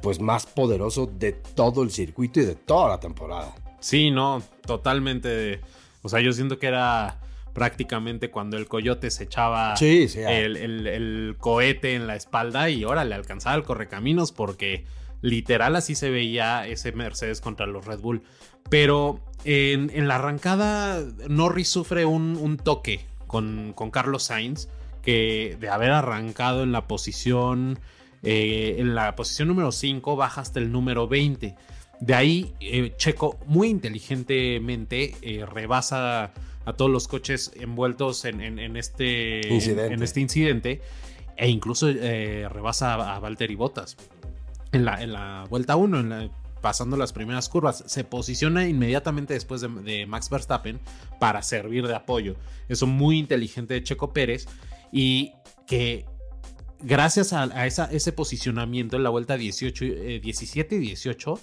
[0.00, 3.54] pues más poderoso de todo el circuito y de toda la temporada.
[3.80, 5.60] Sí, no, totalmente.
[6.02, 7.18] O sea, yo siento que era
[7.54, 13.56] prácticamente cuando el coyote se echaba el, cohete en la espalda y ahora le alcanzaba
[13.56, 14.84] el correcaminos porque
[15.22, 18.22] literal así se veía ese Mercedes contra los Red Bull.
[18.70, 24.68] Pero en, la arrancada Norris sufre un, toque con, con, Carlos Sainz
[25.02, 27.80] que de haber arrancado en la posición
[28.22, 31.54] eh, en la posición número 5 baja hasta el número 20.
[32.00, 36.32] De ahí, eh, Checo muy inteligentemente eh, rebasa
[36.64, 38.40] a todos los coches envueltos en,
[38.76, 39.94] este, incidente.
[39.94, 40.82] En, este incidente
[41.36, 43.96] e incluso eh, rebasa a, Valtteri Bottas
[44.72, 46.30] en la, en la vuelta 1,
[46.60, 47.82] pasando las primeras curvas.
[47.86, 50.78] Se posiciona inmediatamente después de, Max Verstappen
[51.18, 52.36] para servir de apoyo.
[52.68, 54.46] Eso muy inteligente de Checo Pérez
[54.92, 55.32] y
[55.66, 56.04] que
[56.80, 59.84] gracias a, ese posicionamiento en la vuelta 18,
[60.20, 61.40] 17 y 18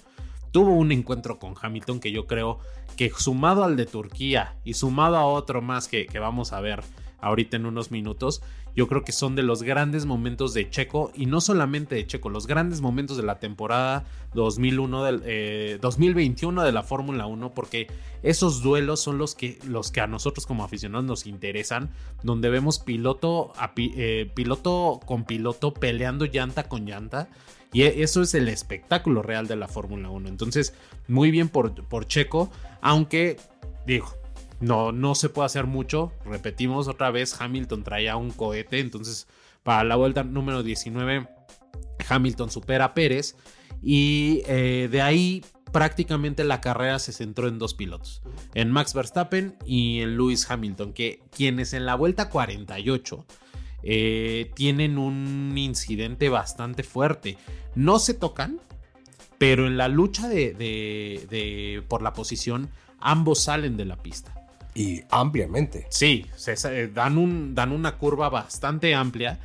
[0.56, 2.60] tuvo un encuentro con Hamilton que yo creo
[2.96, 6.82] que sumado al de Turquía y sumado a otro más que, vamos a ver
[7.20, 8.40] ahorita en unos minutos,
[8.74, 12.30] yo creo que son de los grandes momentos de Checo y no solamente de Checo,
[12.30, 17.88] los grandes momentos de la temporada 2001 del, 2021 eh, de la Fórmula 1 porque
[18.22, 21.90] esos duelos son los que, los que a nosotros como aficionados nos interesan,
[22.22, 27.28] donde vemos piloto, eh, piloto con piloto peleando llanta con llanta
[27.76, 30.30] y e, eso es el espectáculo real de la Fórmula 1.
[30.30, 30.72] Entonces,
[31.08, 33.36] muy bien por, por Checo, aunque,
[33.86, 34.16] digo,
[34.60, 36.10] no, no se puede hacer mucho.
[36.24, 39.28] Repetimos otra vez, Hamilton traía un cohete, entonces
[39.62, 41.28] para la vuelta número 19,
[42.08, 43.36] Hamilton supera a Pérez
[43.82, 48.22] y eh, de ahí prácticamente la carrera se centró en dos pilotos,
[48.54, 53.26] en Max Verstappen y en Lewis Hamilton, que quienes en la vuelta 48
[53.82, 57.38] eh, tienen un incidente bastante fuerte.
[57.74, 58.60] No se tocan,
[59.38, 64.34] pero en la lucha de, por la posición, ambos salen de la pista.
[64.74, 65.86] Y ampliamente.
[65.90, 69.38] Sí, se, dan, un, dan una curva bastante amplia.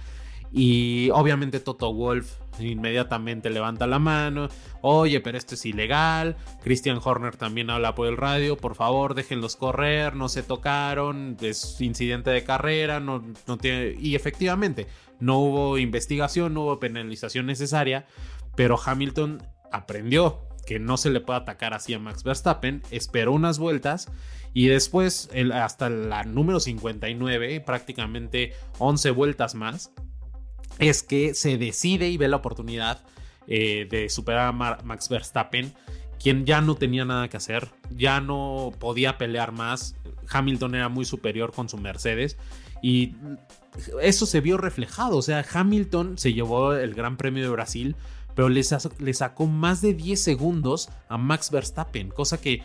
[0.51, 4.49] Y obviamente Toto Wolf inmediatamente levanta la mano,
[4.81, 9.55] oye, pero esto es ilegal, Christian Horner también habla por el radio, por favor, déjenlos
[9.55, 13.95] correr, no se tocaron, es incidente de carrera, no, no tiene...
[13.99, 14.87] Y efectivamente,
[15.19, 18.05] no hubo investigación, no hubo penalización necesaria,
[18.55, 23.59] pero Hamilton aprendió que no se le puede atacar así a Max Verstappen, esperó unas
[23.59, 24.09] vueltas
[24.53, 29.91] y después hasta la número 59, prácticamente 11 vueltas más,
[30.79, 33.01] es que se decide y ve la oportunidad
[33.47, 34.51] eh, de superar a
[34.83, 35.73] Max Verstappen,
[36.21, 39.95] quien ya no tenía nada que hacer, ya no podía pelear más.
[40.29, 42.37] Hamilton era muy superior con su Mercedes
[42.81, 43.15] y
[44.01, 45.17] eso se vio reflejado.
[45.17, 47.95] O sea, Hamilton se llevó el Gran Premio de Brasil,
[48.35, 48.61] pero le,
[48.99, 52.63] le sacó más de 10 segundos a Max Verstappen, cosa que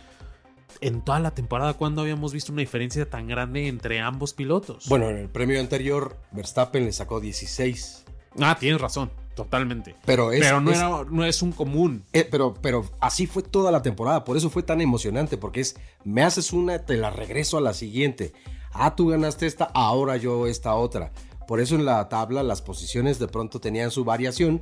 [0.81, 4.85] en toda la temporada, ¿cuándo habíamos visto una diferencia tan grande entre ambos pilotos?
[4.87, 8.05] Bueno, en el premio anterior, Verstappen le sacó 16.
[8.39, 9.95] Ah, tienes razón, totalmente.
[10.05, 12.03] Pero, no, no, es un común.
[12.13, 15.75] Eh, pero, pero así fue toda la temporada, por eso fue tan emocionante, porque es,
[16.03, 18.33] me haces una, te la regreso a la siguiente.
[18.71, 21.11] Ah, tú ganaste esta, ahora yo esta otra.
[21.47, 24.61] Por eso en la tabla las posiciones de pronto tenían su variación,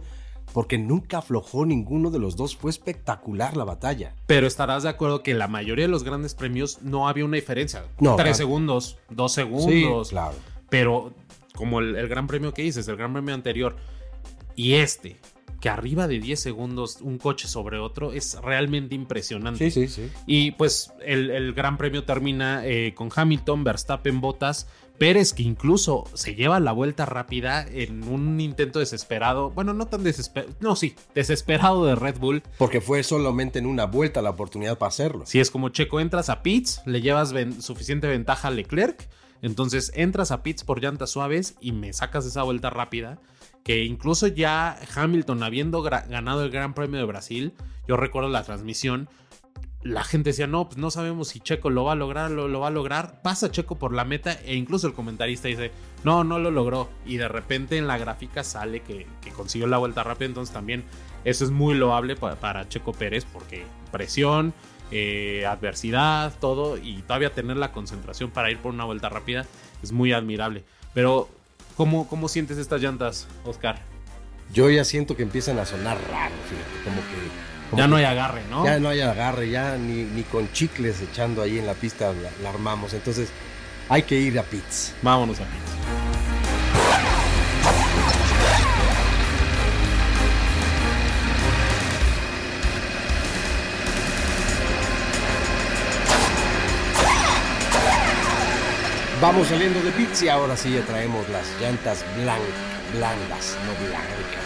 [0.54, 2.56] porque nunca aflojó ninguno de los dos.
[2.56, 4.16] Fue espectacular la batalla.
[4.28, 7.36] Pero estarás de acuerdo que en la mayoría de los grandes premios no había una
[7.36, 7.84] diferencia.
[8.00, 8.36] No, Tres claro.
[8.36, 10.08] segundos, dos segundos.
[10.08, 10.36] Sí, claro.
[10.70, 11.14] Pero
[11.56, 13.76] como el, el gran premio que dices, el gran premio anterior
[14.56, 15.18] y este,
[15.60, 19.72] que arriba de 10 segundos un coche sobre otro, es realmente impresionante.
[19.72, 20.12] Sí, sí, sí.
[20.26, 26.06] Y pues el, el gran premio termina eh, con Hamilton, Verstappen, Bottas, Pérez, que incluso
[26.14, 29.52] se lleva la vuelta rápida en un intento desesperado.
[29.52, 30.54] Bueno, no tan desesperado.
[30.60, 32.44] No, sí, desesperado de Red Bull.
[32.58, 35.26] Porque fue solamente en una vuelta la oportunidad para hacerlo.
[35.26, 39.10] Si es como Checo, entras a pits, le llevas ven- suficiente ventaja a Leclerc.
[39.42, 43.20] Entonces entras a pits por llantas suaves y me sacas esa vuelta rápida.
[43.64, 47.54] Que incluso ya Hamilton, habiendo ganado el Gran Premio de Brasil,
[47.88, 49.10] yo recuerdo la transmisión,
[49.86, 52.68] la gente decía, no, pues no sabemos si Checo lo va a lograr, lo, va
[52.70, 53.22] a lograr.
[53.22, 55.70] Pasa Checo por la meta e incluso el comentarista dice,
[56.04, 56.90] no, no lo logró.
[57.06, 60.26] Y de repente en la gráfica sale que, consiguió la vuelta rápida.
[60.26, 60.84] Entonces también
[61.24, 64.56] eso es muy loable pa- para, Checo Pérez porque presión,
[64.90, 66.80] eh, adversidad, todo.
[66.80, 69.46] Y todavía tener la concentración para ir por una vuelta rápida
[69.84, 70.64] es muy admirable.
[70.96, 71.30] Pero,
[71.78, 73.84] ¿cómo, cómo sientes estas llantas, Oscar?
[74.52, 76.34] Yo ya siento que empiezan a sonar raro,
[76.84, 77.55] como que...
[77.76, 78.64] Ya no hay agarre, ¿no?
[78.66, 82.30] Ya no hay agarre, ya ni, ni con chicles echando ahí en la pista la,
[82.42, 82.94] la armamos.
[82.94, 83.30] Entonces
[83.90, 84.94] hay que ir a pits.
[85.02, 85.72] Vámonos a pits.
[99.22, 102.40] Vamos saliendo de pits y ahora sí ya traemos las llantas blan-
[102.94, 104.45] blandas, no blancas.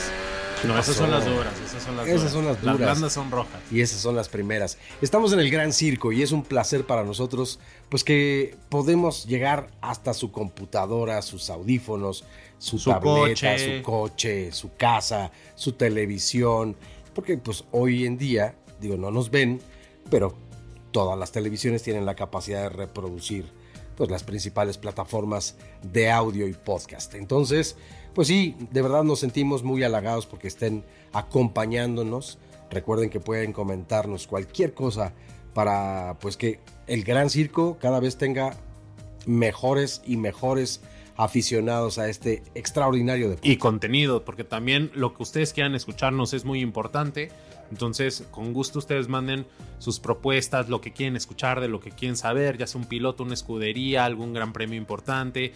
[0.62, 1.54] ¿Qué No, esas son las duras.
[1.66, 2.34] Esas son las Esas duras.
[2.34, 2.78] son las duras.
[2.78, 3.62] blandas son rojas.
[3.72, 4.78] Y esas son las primeras.
[5.02, 9.72] Estamos en el Gran Circo y es un placer para nosotros, pues que podemos llegar
[9.82, 12.24] hasta su computadora, sus audífonos,
[12.58, 13.78] su, Su tableta, coche.
[13.78, 16.76] su coche, su casa, su televisión.
[17.14, 19.62] Porque pues hoy en día, digo, no nos ven,
[20.10, 20.36] pero
[20.92, 23.46] todas las televisiones tienen la capacidad de reproducir
[23.96, 27.14] pues las principales plataformas de audio y podcast.
[27.16, 27.76] Entonces,
[28.14, 32.40] pues sí, de verdad nos sentimos muy halagados porque estén acompañándonos.
[32.70, 35.14] Recuerden que pueden comentarnos cualquier cosa
[35.54, 38.56] para pues que el Gran Circo cada vez tenga
[39.26, 40.82] mejores y mejores
[41.18, 43.50] aficionados a este extraordinario deporte.
[43.50, 47.30] Y contenido, porque también lo que ustedes quieran escucharnos es muy importante.
[47.72, 49.46] Entonces, con gusto ustedes manden
[49.78, 53.24] sus propuestas, lo que quieren escuchar, de lo que quieren saber, ya sea un piloto,
[53.24, 55.54] una escudería, algún gran premio importante,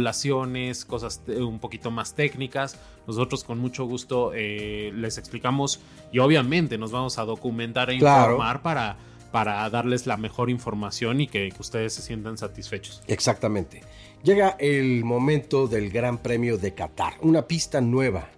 [0.00, 2.76] regulaciones, cosas un poquito más técnicas.
[3.06, 5.80] Nosotros con mucho gusto eh, les explicamos
[6.12, 8.32] y obviamente nos vamos a documentar e Claro.
[8.32, 8.96] informar para,
[9.32, 13.02] para darles la mejor información y que, que ustedes se sientan satisfechos.
[13.06, 13.82] Exactamente.
[14.22, 18.28] Llega el momento del Gran Premio de Qatar, una pista nueva,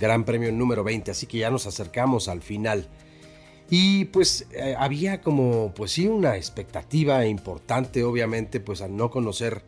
[0.00, 2.88] Gran Premio número 20, así que ya nos acercamos al final.
[3.68, 9.62] Y pues eh, había como, pues sí, una expectativa importante, obviamente, pues al no conocer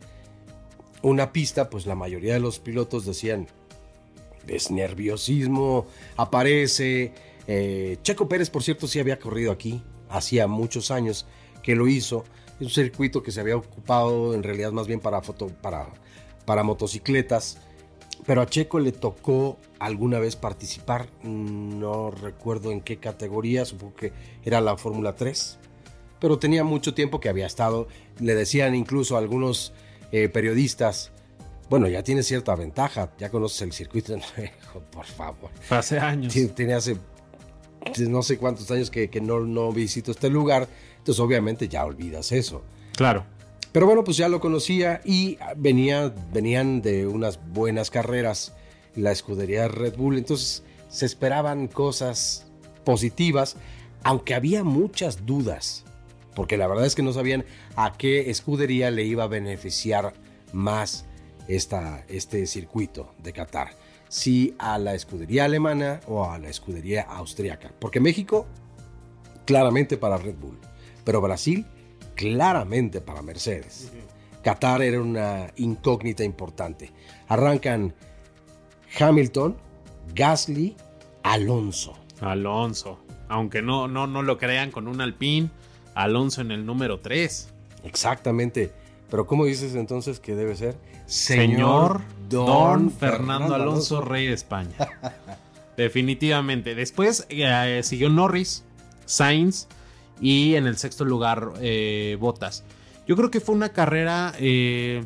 [1.01, 3.47] una pista, pues la mayoría de los pilotos decían,
[4.47, 7.13] es nerviosismo, aparece.
[7.47, 11.25] Eh, Checo Pérez, por cierto, sí había corrido aquí, hacía muchos años
[11.61, 12.25] que lo hizo.
[12.59, 15.87] Es un circuito que se había ocupado en realidad más bien para, foto, para,
[16.45, 17.57] para motocicletas.
[18.25, 24.13] Pero a Checo le tocó alguna vez participar, no recuerdo en qué categoría, supongo que
[24.45, 25.59] era la Fórmula 3,
[26.19, 27.87] pero tenía mucho tiempo que había estado,
[28.19, 29.73] le decían incluso a algunos
[30.11, 31.11] eh, periodistas,
[31.69, 34.15] bueno, ya tienes cierta ventaja, ya conoces el circuito,
[34.91, 35.49] por favor.
[35.69, 36.33] Hace años.
[36.55, 36.97] Tenía hace
[38.07, 42.31] no sé cuántos años que, que no, no visito este lugar, entonces obviamente ya olvidas
[42.31, 42.63] eso.
[42.95, 43.25] Claro.
[43.73, 48.53] Pero bueno, pues ya lo conocía y venía, venían de unas buenas carreras
[48.95, 52.45] la escudería Red Bull, entonces se esperaban cosas
[52.85, 53.57] positivas,
[54.03, 55.85] aunque había muchas dudas,
[56.35, 60.13] porque la verdad es que no sabían a qué escudería le iba a beneficiar
[60.51, 61.05] más
[61.47, 63.71] esta, este circuito de Qatar,
[64.07, 68.45] si a la escudería alemana o a la escudería austriaca, porque México
[69.45, 70.59] claramente para Red Bull,
[71.03, 71.65] pero Brasil
[72.15, 73.91] claramente para Mercedes.
[74.43, 76.91] Qatar era una incógnita importante.
[77.27, 77.93] Arrancan
[78.99, 79.55] Hamilton,
[80.13, 80.75] Gasly,
[81.23, 81.97] Alonso.
[82.19, 82.99] Alonso.
[83.29, 85.49] Aunque no, no, no lo crean con un Alpine,
[85.95, 87.49] Alonso en el número 3.
[87.83, 88.71] Exactamente.
[89.09, 90.75] Pero ¿cómo dices entonces que debe ser?
[91.05, 94.75] Señor Don, Fernando, Alonso, rey de España.
[95.77, 96.75] Definitivamente.
[96.75, 98.63] Después eh, siguió Norris,
[99.05, 99.67] Sainz
[100.21, 102.63] y en el sexto lugar eh, Bottas.
[103.07, 105.03] Yo creo que fue una carrera eh,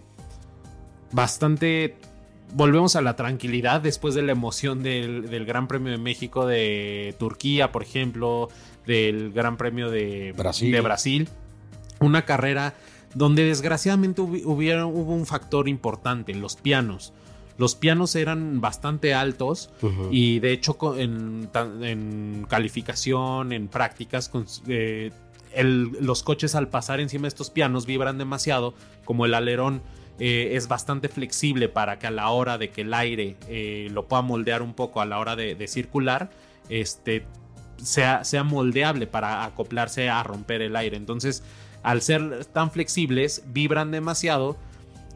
[1.12, 1.98] bastante
[2.54, 7.72] volvemos a la tranquilidad después de la emoción del, Gran Premio de México, de Turquía,
[7.72, 8.50] por ejemplo,
[8.86, 10.72] del Gran Premio de Brasil.
[10.72, 11.30] De Brasil.
[12.00, 12.76] Una carrera
[13.16, 17.14] donde desgraciadamente hubo un factor importante, los pianos.
[17.58, 19.72] Los pianos eran bastante altos
[20.12, 21.50] y de hecho en,
[22.48, 24.32] calificación, en prácticas,
[24.68, 25.12] eh,
[25.56, 29.82] los coches al pasar encima de estos pianos vibran demasiado, como el alerón
[30.20, 34.08] eh, es bastante flexible para que a la hora de que el aire eh, lo
[34.08, 36.32] pueda moldear un poco a la hora de, circular,
[36.70, 37.26] este,
[37.78, 40.98] sea, sea moldeable para acoplarse a romper el aire.
[40.98, 41.44] Entonces,
[41.84, 44.58] al ser tan flexibles, vibran demasiado,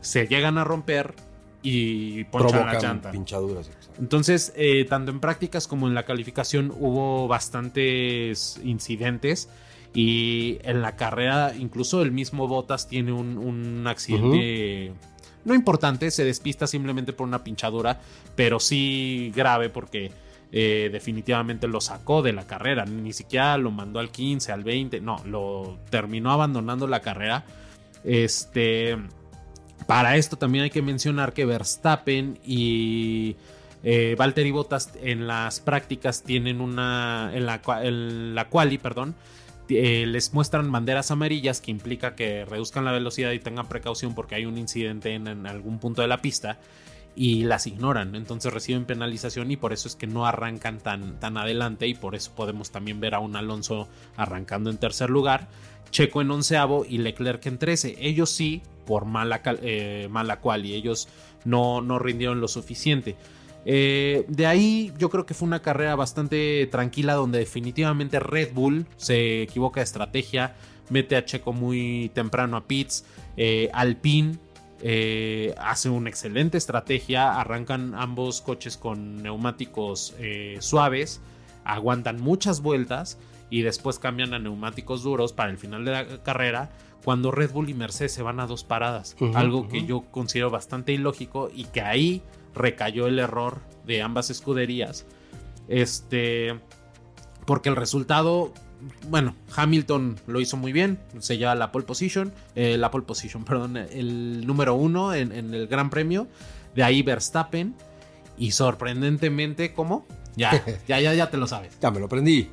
[0.01, 1.15] se llegan a romper
[1.62, 3.12] y ponchan la llanta.
[3.12, 3.70] Pinchaduras.
[3.99, 9.49] Entonces, eh, tanto en prácticas como en la calificación hubo bastantes incidentes.
[9.93, 14.93] Y en la carrera, incluso el mismo Bottas tiene un, accidente.
[15.43, 17.99] No importante, se despista simplemente por una pinchadura,
[18.36, 20.12] pero sí grave porque
[20.53, 22.86] eh, definitivamente lo sacó de la carrera.
[22.86, 27.43] Ni siquiera lo mandó al 15, al 20, no, lo terminó abandonando la carrera.
[28.03, 28.97] Este.
[29.91, 33.35] Para esto también hay que mencionar que Verstappen y
[33.83, 37.29] eh, Valtteri Bottas en las prácticas tienen una.
[37.33, 39.15] En la, en la quali, perdón
[39.67, 44.35] eh, les muestran banderas amarillas que implica que reduzcan la velocidad y tengan precaución porque
[44.35, 46.57] hay un incidente en, algún punto de la pista
[47.13, 51.35] y las ignoran, entonces reciben penalización y por eso es que no arrancan tan, tan
[51.35, 55.49] adelante y por eso podemos también ver a un Alonso arrancando en tercer lugar,
[55.89, 57.97] Checo en onceavo y Leclerc en trece.
[57.99, 61.07] Ellos sí, por mala, eh, mala cual y ellos
[61.45, 63.15] no, no rindieron lo suficiente.
[63.65, 68.88] Eh, de ahí yo creo que fue una carrera bastante tranquila donde definitivamente Red Bull
[68.97, 70.55] se equivoca de estrategia,
[70.89, 73.05] mete a Checo muy temprano a pits,
[73.38, 74.38] eh, Alpine
[74.82, 80.15] eh, hace una excelente estrategia, arrancan ambos coches con neumáticos
[80.59, 81.21] suaves,
[81.63, 83.19] aguantan muchas vueltas
[83.51, 86.71] y después cambian a neumáticos duros para el final de la carrera
[87.04, 90.93] cuando Red Bull y Mercedes se van a dos paradas, algo que yo considero bastante
[90.93, 92.22] ilógico y que ahí
[92.54, 95.06] recayó el error de ambas escuderías.
[95.68, 96.60] Este,
[97.45, 98.54] porque el resultado,
[99.10, 103.43] bueno, Hamilton lo hizo muy bien, se lleva la pole position, eh, la pole position,
[103.45, 106.28] perdón, el número uno en, el Gran Premio.
[106.76, 107.76] De ahí Verstappen
[108.38, 110.06] y sorprendentemente, ¿cómo?
[110.36, 111.78] Ya, ya, ya, ya te lo sabes.
[111.82, 112.49] Ya me lo aprendí.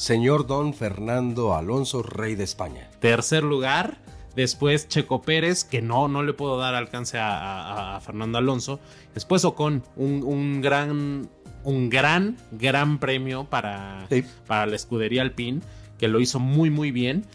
[0.00, 2.88] Señor Don Fernando Alonso, rey de España.
[3.00, 3.98] Tercer lugar,
[4.34, 8.80] Después Checo Pérez, que no, no le puedo dar alcance a, Fernando Alonso.
[9.12, 11.28] Después Ocon, un, un, gran,
[11.64, 14.08] un gran, gran premio para,
[14.46, 15.60] para la escudería Alpine,
[15.98, 17.26] que lo hizo muy, muy bien.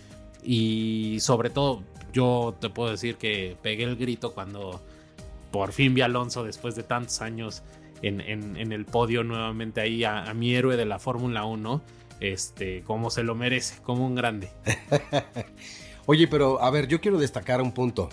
[0.44, 4.82] Y sobre todo, yo te puedo decir que pegué el grito cuando
[5.52, 7.62] por fin vi a Alonso después de tantos años
[8.02, 8.22] en,
[8.72, 12.05] el podio nuevamente ahí a, a mi héroe de la Fórmula 1.
[12.20, 14.50] Este, como se lo merece, como un grande.
[16.06, 18.10] Oye, pero a ver, yo quiero destacar un punto.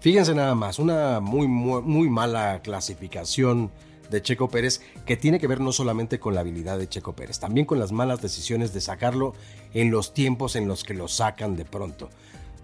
[0.00, 3.70] Fíjense nada más, una muy, muy, mala clasificación
[4.10, 7.40] de Checo Pérez que tiene que ver no solamente con la habilidad de Checo Pérez,
[7.40, 9.34] también con las malas decisiones de sacarlo
[9.74, 12.08] en los tiempos en los que lo sacan de pronto.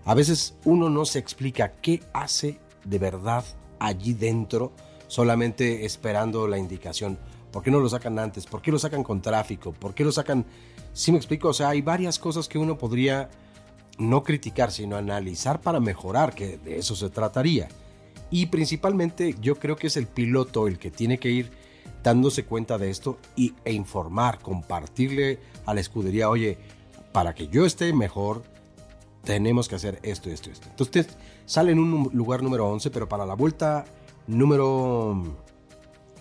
[0.04, 3.44] A veces uno no se explica qué hace de verdad
[3.78, 4.72] allí dentro
[5.08, 7.18] solamente esperando la indicación.
[7.50, 8.46] ¿Por qué no lo sacan antes?
[8.46, 9.72] ¿Por qué lo sacan con tráfico?
[9.72, 10.46] ¿Por qué lo sacan...
[10.92, 13.30] Si me explico, o sea, hay varias cosas que uno podría
[13.98, 17.68] no criticar, sino analizar para mejorar, que de eso se trataría.
[18.30, 21.50] Y principalmente yo creo que es el piloto el que tiene que ir
[22.02, 26.58] dándose cuenta de esto y, e informar, compartirle a la escudería, oye,
[27.12, 28.42] para que yo esté mejor,
[29.22, 30.66] tenemos que hacer esto, esto, esto.
[30.70, 31.08] Entonces
[31.46, 33.84] sale en un lugar número 11, pero para la vuelta
[34.26, 35.36] número...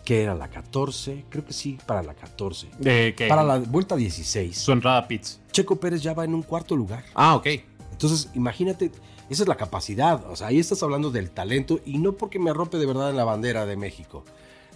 [0.03, 0.33] ¿Qué era?
[0.35, 1.25] ¿La 14?
[1.29, 2.69] Creo que sí, para la 14.
[2.79, 4.57] ¿De Para la vuelta 16.
[4.57, 5.39] Su entrada Pits.
[5.51, 7.03] Checo Pérez ya va en un cuarto lugar.
[7.13, 7.47] Ah, ok.
[7.91, 8.91] Entonces, imagínate,
[9.29, 10.25] esa es la capacidad.
[10.29, 13.17] O sea, ahí estás hablando del talento y no porque me rompe de verdad en
[13.17, 14.25] la bandera de México.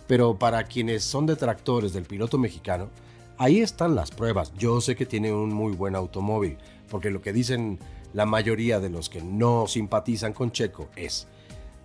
[0.07, 2.89] Pero para quienes son detractores del piloto mexicano,
[3.37, 4.53] ahí están las pruebas.
[4.57, 6.57] Yo sé que tiene un muy buen automóvil,
[6.89, 7.79] porque lo que dicen
[8.13, 11.27] la mayoría de los que no simpatizan con Checo es,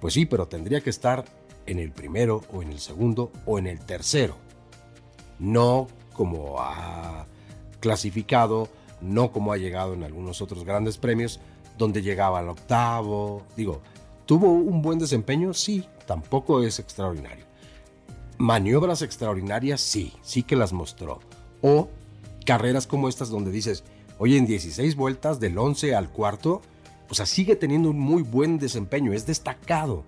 [0.01, 1.25] pues sí, pero tendría que estar
[1.71, 4.37] en el primero o en el segundo o en el tercero.
[5.39, 7.27] No como ha
[7.81, 8.69] clasificado
[9.01, 11.41] no como ha llegado en algunos otros grandes premios,
[11.79, 13.43] donde llegaba al octavo.
[13.57, 13.81] Digo,
[14.27, 15.55] ¿tuvo un buen desempeño?
[15.55, 17.45] Sí, tampoco es extraordinario.
[18.39, 21.21] Maniobras extraordinarias, sí, sí que las mostró.
[21.63, 21.89] O
[22.47, 23.85] carreras como estas donde dices,
[24.19, 26.63] oye, en 16 vueltas del 11 al cuarto,
[27.09, 30.05] o sea, sigue teniendo un muy buen desempeño, es destacado.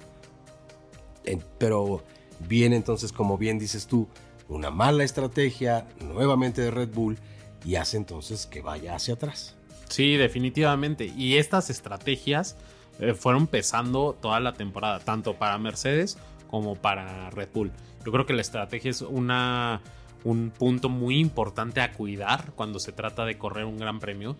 [1.59, 2.03] Pero
[2.49, 4.09] Viene entonces, como bien dices tú,
[4.49, 7.19] una mala estrategia nuevamente de Red Bull
[7.65, 9.57] y hace entonces que vaya hacia atrás.
[9.89, 11.13] Sí, definitivamente.
[11.17, 12.57] Y estas estrategias
[12.99, 16.19] eh, fueron pesando toda la temporada, tanto para Mercedes
[16.49, 17.73] como para Red Bull.
[18.05, 19.81] Yo creo que la estrategia es una,
[20.25, 24.37] un punto muy importante a cuidar cuando se trata de correr un gran premio.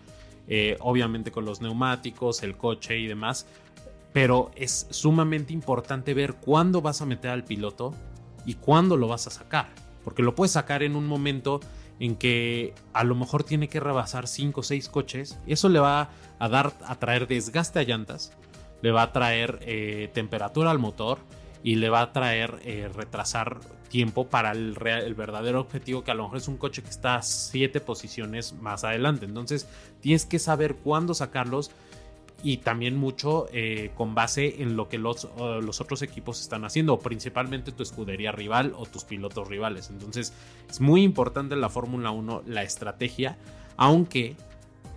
[0.49, 3.47] Eh, obviamente con los neumáticos, el coche y demás.
[4.13, 7.93] Pero es sumamente importante ver cuándo vas a meter al piloto
[8.45, 9.69] y cuándo lo vas a sacar.
[10.03, 11.59] Porque lo puedes sacar en un momento
[11.99, 15.39] en que a lo mejor tiene que rebasar 5 o 6 coches.
[15.47, 16.09] Eso le va
[16.39, 18.33] a dar a traer desgaste a llantas,
[18.81, 21.19] le va a traer eh, temperatura al motor
[21.63, 26.15] y le va a traer eh, retrasar tiempo para el, el, verdadero objetivo que a
[26.15, 29.25] lo mejor es un coche que está a 7 posiciones más adelante.
[29.25, 29.67] Entonces
[30.01, 31.71] tienes que saber cuándo sacarlos
[32.43, 36.99] y también mucho eh, con base en lo que los, los, otros equipos están haciendo,
[36.99, 39.89] principalmente tu escudería rival o tus pilotos rivales.
[39.89, 40.33] Entonces
[40.69, 43.37] es muy importante en la Fórmula 1 la estrategia,
[43.77, 44.35] aunque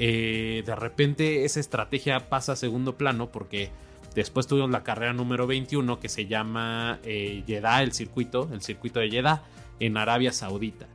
[0.00, 3.70] eh, de repente esa estrategia pasa a segundo plano porque
[4.16, 8.98] después tuvimos la carrera número 21 que se llama eh, Jeddah, el circuito, el circuito
[8.98, 9.44] de Jeddah
[9.78, 10.88] en Arabia Saudita.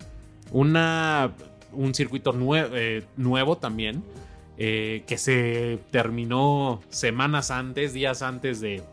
[0.51, 1.31] Una,
[1.71, 4.03] un circuito nue nuevo también
[4.63, 8.83] eh, que se terminó semanas antes, días antes de,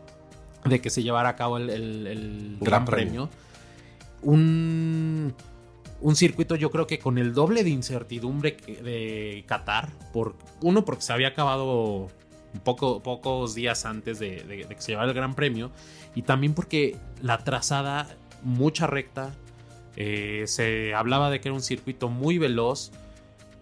[0.65, 3.29] de que se llevara a cabo el, Gran, Premio.
[4.23, 5.35] Un,
[6.01, 11.03] un, circuito yo creo que con el doble de incertidumbre de Qatar, por, uno porque
[11.03, 12.07] se había acabado
[12.63, 15.69] poco, pocos días antes de, de que se llevara el Gran Premio,
[16.15, 18.07] y también porque la trazada,
[18.41, 19.35] mucha recta,
[19.97, 22.91] eh, se hablaba de que era un circuito muy veloz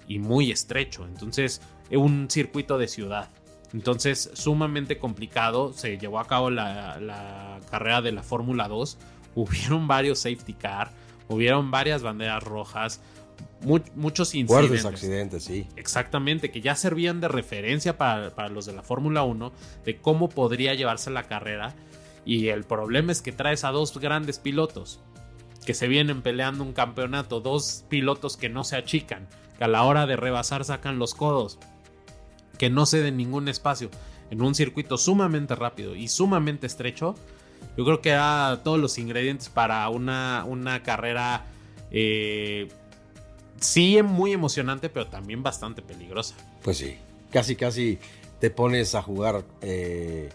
[0.07, 1.61] y muy estrecho, entonces
[1.95, 3.29] un circuito de ciudad.
[3.73, 5.73] Entonces, sumamente complicado.
[5.73, 8.97] Se llevó a cabo la, carrera de la Fórmula 2.
[9.35, 10.89] Hubieron varios safety car,
[11.27, 13.01] hubieron varias banderas rojas,
[13.93, 14.83] muchos incidentes.
[14.83, 15.67] accidentes, sí.
[15.75, 19.51] Exactamente, que ya servían de referencia para, para los de la Fórmula 1
[19.85, 21.75] de cómo podría llevarse la carrera.
[22.25, 25.01] Y el problema es que traes a dos grandes pilotos
[25.67, 29.27] que se vienen peleando un campeonato, dos pilotos que no se achican,
[29.59, 31.59] que a la hora de rebasar sacan los codos
[32.57, 33.89] que no ceden ningún espacio
[34.29, 37.15] en un circuito sumamente rápido y sumamente estrecho,
[37.77, 41.45] yo creo que da todos los ingredientes para una, una carrera
[41.91, 42.67] eh,
[43.59, 46.35] sí muy emocionante, pero también bastante peligrosa.
[46.63, 46.97] Pues sí,
[47.31, 47.99] casi casi
[48.39, 50.29] te pones a jugar, eh,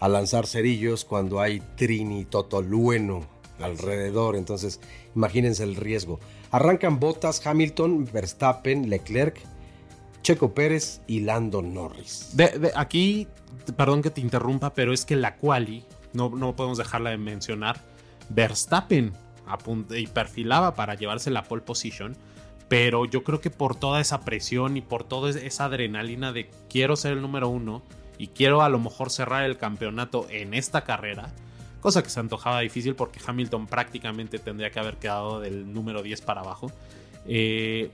[0.00, 3.26] a lanzar cerillos cuando hay Trini Totolueno
[3.60, 4.80] alrededor, entonces
[5.14, 6.20] imagínense el riesgo.
[6.50, 9.40] Arrancan Bottas, Hamilton, Verstappen, Leclerc,
[10.28, 12.36] Checo Pérez y Lando Norris.
[12.36, 13.26] De, aquí,
[13.78, 17.80] perdón que te interrumpa, pero es que la quali, no, no podemos dejarla de mencionar,
[18.28, 19.14] Verstappen
[19.96, 22.14] y perfilaba para llevarse la pole position,
[22.68, 26.96] pero yo creo que por toda esa presión y por toda esa adrenalina de quiero
[26.96, 27.82] ser el número uno
[28.18, 31.32] y quiero a lo mejor cerrar el campeonato en esta carrera,
[31.80, 36.20] cosa que se antojaba difícil porque Hamilton prácticamente tendría que haber quedado del número 10
[36.20, 36.70] para abajo.
[37.26, 37.90] Eh,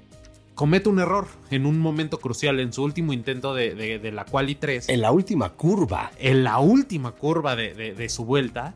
[0.55, 4.89] comete un error en un momento crucial, en su último intento de, la quali 3.
[4.89, 6.11] En la última curva.
[6.19, 8.75] En la última curva de, su vuelta.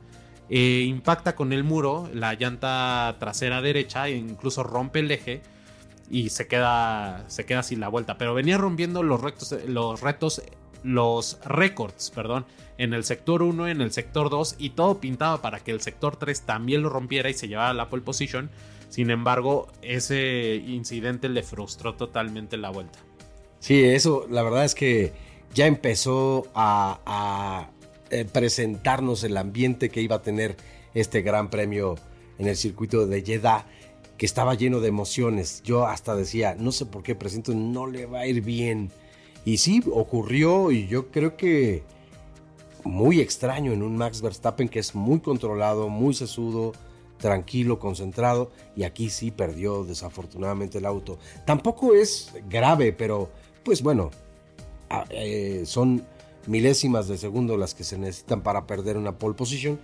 [0.51, 5.43] Eh, impacta con el muro, la llanta trasera derecha, e incluso rompe el eje
[6.11, 8.17] y se queda, se queda sin la vuelta.
[8.17, 10.43] Pero venía rompiendo los, retos, los retos,
[10.83, 12.47] los récords, perdón,
[12.79, 16.17] en el sector 1, en el sector 2 y todo pintaba para que el sector
[16.17, 18.51] 3 también lo rompiera y se llevara la pole position
[18.89, 22.99] sin embargo, ese incidente le frustró totalmente la vuelta.
[23.61, 25.13] Sí, eso, la verdad es que
[25.55, 27.71] ya empezó a,
[28.11, 30.57] eh, presentarnos el ambiente que iba a tener
[30.95, 31.97] este gran premio
[32.39, 33.67] en el circuito de Jeddah,
[34.17, 35.63] que estaba lleno de emociones.
[35.65, 38.91] Yo hasta decía, no sé por qué presento, no le va a ir bien.
[39.45, 41.83] Y sí, ocurrió y yo creo que
[42.85, 46.73] muy extraño en un Max Verstappen que es muy controlado, muy sesudo,
[47.19, 51.19] tranquilo, concentrado, y aquí sí perdió desafortunadamente el auto.
[51.45, 53.31] Tampoco es grave, pero
[53.65, 54.11] pues bueno,
[55.11, 56.05] eh, son
[56.47, 59.79] milésimas de segundo las que se necesitan para perder una pole position.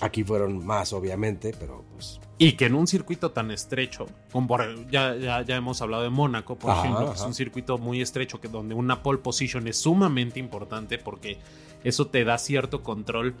[0.00, 2.20] Aquí fueron más, obviamente, pero pues...
[2.36, 4.58] Y que en un circuito tan estrecho, como
[4.90, 8.74] ya, ya, hemos hablado de Mónaco, por ejemplo, es un circuito muy estrecho que donde
[8.74, 11.38] una pole position es sumamente importante porque
[11.84, 13.36] eso te da cierto control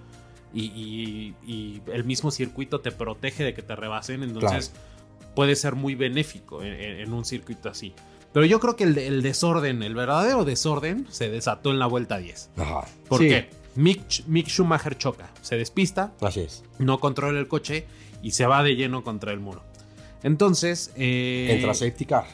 [0.54, 4.72] y, el mismo circuito te protege de que te rebasen, entonces
[5.34, 7.92] puede ser muy benéfico en, un circuito así.
[8.32, 12.50] Pero yo creo que el, desorden, el verdadero desorden, se desató en la vuelta 10.
[12.56, 12.84] Ajá.
[13.08, 13.48] ¿Por qué?
[13.76, 16.62] Mick, Schumacher choca, se despista, Así es.
[16.78, 17.86] no controla el coche
[18.22, 19.62] y se va de lleno contra el muro.
[20.22, 20.92] Entonces...
[20.96, 22.24] Eh, Entra safety car.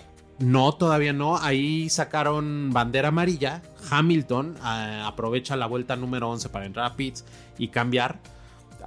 [0.41, 1.37] No, todavía no.
[1.37, 3.61] Ahí sacaron bandera amarilla.
[3.91, 7.27] Hamilton eh, aprovecha la vuelta número 11 para entrar a pits
[7.59, 8.19] y cambiar.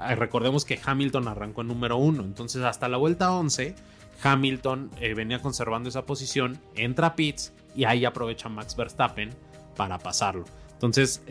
[0.09, 2.23] Eh, recordemos que Hamilton arrancó en número 1.
[2.23, 3.75] Entonces hasta la vuelta 11
[4.23, 6.59] Hamilton eh, venía conservando esa posición.
[6.75, 9.29] Entra a pits y ahí aprovecha Max Verstappen
[9.75, 10.45] para pasarlo.
[10.73, 11.21] Entonces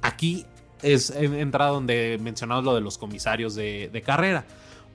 [0.00, 0.46] aquí
[0.80, 4.46] es entrada donde mencionamos lo de los comisarios de carrera.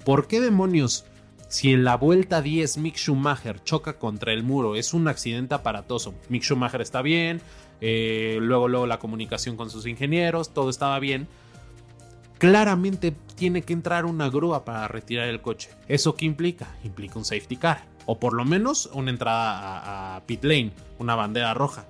[0.04, 1.06] ¿Por qué demonios?
[1.50, 6.14] Si en la vuelta 10 Mick Schumacher choca contra el muro, es un accidente aparatoso.
[6.30, 7.42] Mick Schumacher está bien,
[7.82, 11.28] eh, luego, luego la comunicación con sus ingenieros, todo estaba bien.
[12.38, 15.72] Claramente tiene que entrar una grúa para retirar el coche.
[15.88, 16.68] ¿Eso qué implica?
[16.84, 17.84] Implica un safety car.
[18.06, 21.88] O por lo menos una entrada a, pit lane, una bandera roja.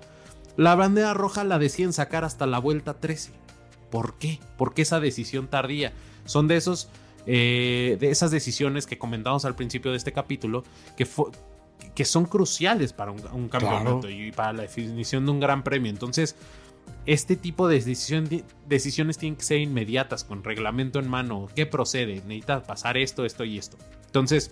[0.56, 3.34] La bandera roja la deciden sacar hasta la vuelta 13.
[3.92, 4.40] ¿Por qué?
[4.58, 5.92] ¿Por qué esa decisión tardía?
[6.24, 6.88] Son de esos
[7.26, 10.64] eh, de esas decisiones que comentamos al principio de este capítulo,
[10.98, 11.08] que,
[11.96, 15.92] que son cruciales para un, campeonato y para la definición de un gran premio.
[15.92, 16.36] Entonces,
[17.06, 17.76] este tipo de
[18.68, 21.48] decisiones tienen que ser inmediatas, con reglamento en mano.
[21.56, 22.16] ¿Qué procede?
[22.26, 23.78] Necesita pasar esto, esto y esto.
[24.06, 24.52] Entonces,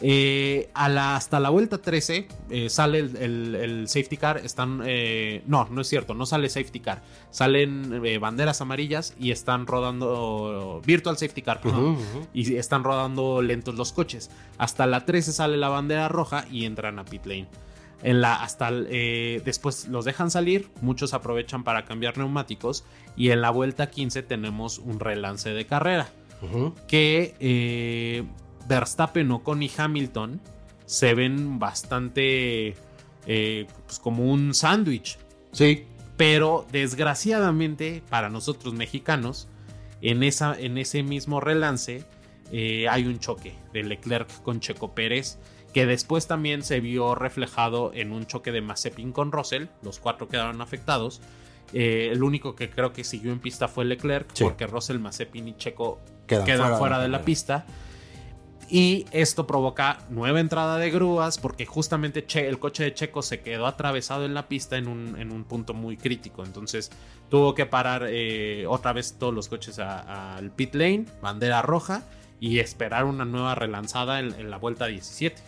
[0.00, 4.38] eh, a la, hasta la vuelta 13 eh, sale el, safety car.
[4.38, 4.82] Están.
[4.84, 7.02] Eh, no, no es cierto, no sale safety car.
[7.30, 10.80] Salen banderas amarillas y están rodando.
[10.84, 11.60] Virtual safety car,
[12.32, 14.30] Y están rodando lentos los coches.
[14.58, 17.48] Hasta la 13 sale la bandera roja y entran a pit lane.
[18.02, 22.84] En la, hasta después los dejan salir, muchos aprovechan para cambiar neumáticos
[23.16, 26.08] y en la vuelta 15 tenemos un relance de carrera
[26.86, 28.26] que
[28.66, 30.40] Verstappen, Ocon y Hamilton
[30.86, 32.74] se ven bastante
[33.26, 35.18] eh, pues como un sándwich.
[35.52, 35.86] Sí.
[36.16, 39.48] Pero desgraciadamente para nosotros mexicanos,
[40.00, 42.04] en, esa, en ese mismo relance
[42.52, 45.38] eh, hay un choque de Leclerc con Checo Pérez,
[45.72, 49.66] que después también se vio reflejado en un choque de Mazepin con Russell.
[49.82, 51.20] Los cuatro quedaron afectados.
[51.72, 55.56] Eh, el único que creo que siguió en pista fue Leclerc, porque Russell, Mazepin y
[55.56, 55.98] Checo
[56.28, 57.66] quedan, fuera, de la pista.
[58.68, 63.66] Y esto provoca nueva entrada de grúas porque justamente el coche de Checo se quedó
[63.66, 66.44] atravesado en la pista en un, punto muy crítico.
[66.44, 66.90] Entonces
[67.28, 72.02] tuvo que parar eh, otra vez todos los coches al pit lane, bandera roja,
[72.40, 75.40] y esperar una nueva relanzada en, la vuelta 17.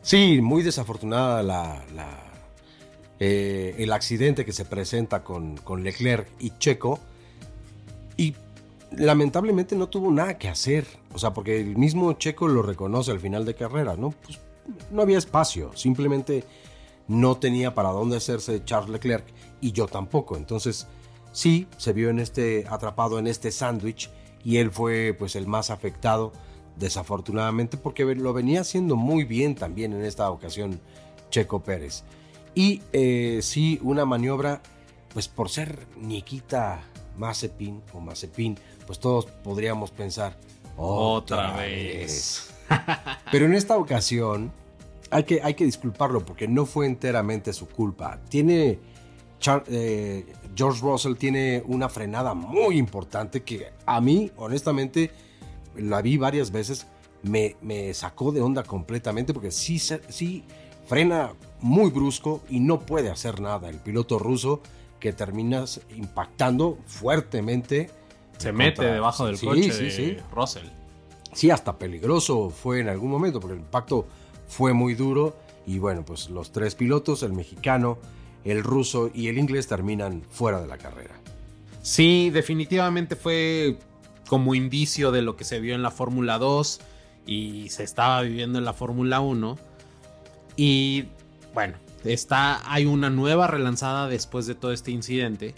[0.00, 1.84] Sí, muy desafortunada la,
[3.20, 7.00] eh, el accidente que se presenta con, con Leclerc y Checo.
[8.16, 8.34] Y
[8.96, 10.86] lamentablemente no tuvo nada que hacer.
[11.12, 14.10] O sea, porque el mismo Checo lo reconoce al final de carrera, ¿no?
[14.10, 14.38] Pues
[14.90, 16.44] no había espacio, simplemente
[17.08, 19.26] no tenía para dónde hacerse Charles Leclerc
[19.60, 20.36] y yo tampoco.
[20.36, 20.86] Entonces,
[21.32, 24.10] sí, se vio en este atrapado en este sándwich
[24.44, 26.32] y él fue pues el más afectado
[26.76, 30.80] desafortunadamente porque lo venía haciendo muy bien también en esta ocasión
[31.30, 32.04] Checo Pérez.
[32.54, 34.62] Y eh, sí, una maniobra,
[35.12, 36.82] pues por ser Nikita
[37.16, 40.36] Mazepin o Mazepin, pues todos podríamos pensar,
[40.76, 42.50] otra, vez.
[43.30, 44.52] Pero en esta ocasión
[45.10, 48.18] hay que, hay que disculparlo porque no fue enteramente su culpa.
[48.28, 48.78] Tiene,
[49.66, 55.10] eh, George Russell tiene una frenada muy importante que a mí, honestamente,
[55.76, 56.86] la vi varias veces,
[57.22, 60.44] me, me sacó de onda completamente porque sí, sí
[60.86, 63.68] frena muy brusco y no puede hacer nada.
[63.68, 64.60] El piloto ruso
[64.98, 65.64] que termina
[65.96, 67.90] impactando fuertemente
[68.42, 70.66] se mete debajo del coche de Russell.
[71.32, 74.06] Sí, hasta peligroso fue en algún momento porque el impacto
[74.48, 75.36] fue muy duro
[75.66, 77.98] y bueno, pues los tres pilotos, el mexicano,
[78.44, 81.14] el ruso y el inglés terminan fuera de la carrera.
[81.80, 83.78] Sí, definitivamente fue
[84.28, 86.80] como indicio de lo que se vio en la Fórmula 2
[87.26, 89.58] y se estaba viviendo en la Fórmula 1.
[90.56, 91.04] Y
[91.54, 95.54] bueno, está, hay una nueva relanzada después de todo este incidente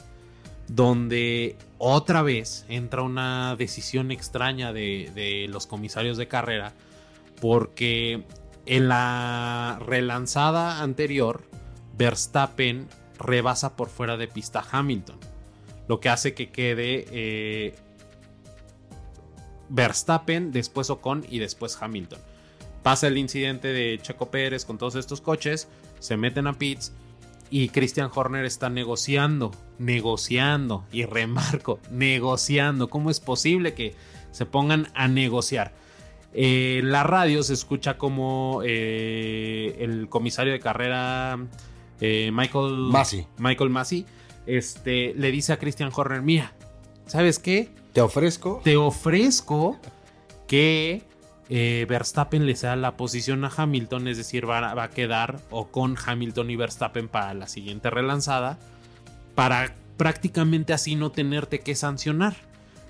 [0.69, 6.73] donde otra vez entra una decisión extraña de, los comisarios de carrera,
[7.41, 8.25] porque
[8.67, 11.43] en la relanzada anterior,
[11.97, 12.89] Verstappen
[13.19, 15.19] rebasa por fuera de pista Hamilton,
[15.87, 17.75] lo que hace que quede eh,
[19.69, 22.21] Verstappen, después Ocon y después Hamilton.
[22.83, 25.69] Pasa el incidente de Checo Pérez con todos estos coches,
[26.01, 26.93] se meten a pits
[27.51, 32.88] y Christian Horner está negociando, negociando, y remarco, negociando.
[32.88, 33.95] ¿Cómo es posible que
[34.30, 35.72] se pongan a negociar?
[36.32, 41.38] Eh, en la radio se escucha como eh, el comisario de carrera
[42.01, 44.05] eh, Michael Massey, Michael Massey
[44.47, 46.53] este, le dice a Christian Horner, mira,
[47.07, 47.70] ¿sabes qué?
[47.92, 48.61] Te ofrezco.
[48.64, 49.78] Te ofrezco
[50.47, 51.03] que
[51.51, 55.97] eh, Verstappen le sea la posición a Hamilton, es decir, va, a quedar o con
[56.05, 58.59] Hamilton y Verstappen para la siguiente relanzada,
[59.34, 62.34] para prácticamente así no tenerte que sancionar.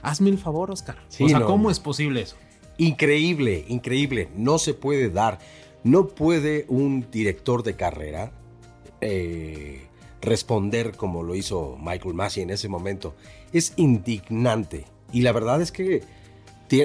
[0.02, 0.96] Hazme el favor, Oscar.
[1.20, 2.36] o sea, ¿cómo es posible eso?
[2.78, 4.28] Increíble, increíble.
[4.36, 5.38] No se puede dar.
[5.82, 8.32] No puede un director de carrera
[9.00, 9.86] eh,
[10.20, 13.14] responder como lo hizo Michael Massey en ese momento.
[13.52, 14.84] Es indignante.
[15.12, 16.02] Y la verdad es que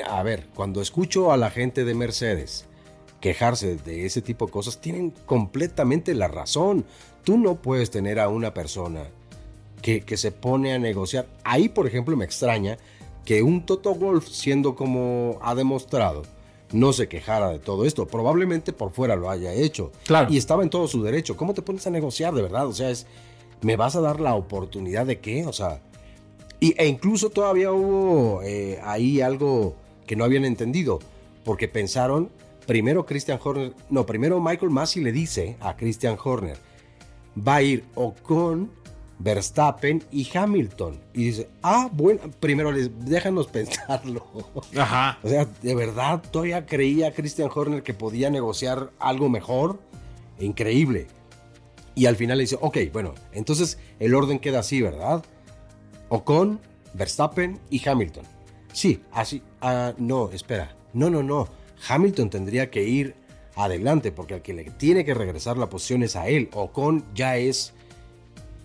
[0.06, 2.66] a ver, cuando escucho a la gente de Mercedes
[3.20, 6.86] quejarse de ese tipo de cosas, tienen completamente la razón.
[7.24, 9.08] Tú no puedes tener a una persona
[9.82, 11.28] que, que se pone a negociar.
[11.44, 12.78] Ahí, por ejemplo, me extraña
[13.26, 16.24] que un Toto Wolf, siendo como ha demostrado,
[16.72, 18.08] no se quejara de todo esto.
[18.08, 19.92] Probablemente por fuera lo haya hecho.
[20.06, 20.32] Claro.
[20.32, 21.36] Y estaba en todo su derecho.
[21.36, 22.68] ¿Cómo te pones a negociar de verdad?
[22.68, 23.08] O sea, es,
[23.62, 25.46] ¿me vas a dar la oportunidad de qué?
[25.46, 25.82] O sea,
[26.62, 31.00] e incluso todavía hubo eh, ahí algo que no habían entendido,
[31.46, 32.30] porque pensaron,
[32.66, 36.58] primero Christian Horner, no, primero Michael Massey le dice a Christian Horner,
[37.38, 38.72] va a ir o con
[39.20, 41.00] Verstappen y Hamilton.
[41.14, 44.26] Y dice, ah, bueno, primero les, déjanos pensarlo.
[44.76, 45.20] Ajá.
[45.24, 49.80] O sea, de verdad, todavía creía Christian Horner que podía negociar algo mejor.
[50.40, 51.08] Increíble.
[51.96, 55.24] Y al final le dice, ok, bueno, entonces el orden queda así, ¿verdad?
[56.10, 56.60] Ocon,
[56.94, 58.26] Verstappen y Hamilton.
[58.74, 59.42] Sí, así.
[59.62, 60.76] Ah, no, espera.
[60.94, 61.48] No, no, no.
[61.88, 63.16] Hamilton tendría que ir
[63.56, 66.50] adelante porque al que le tiene que regresar la posición es a él.
[66.54, 67.74] Ocon ya es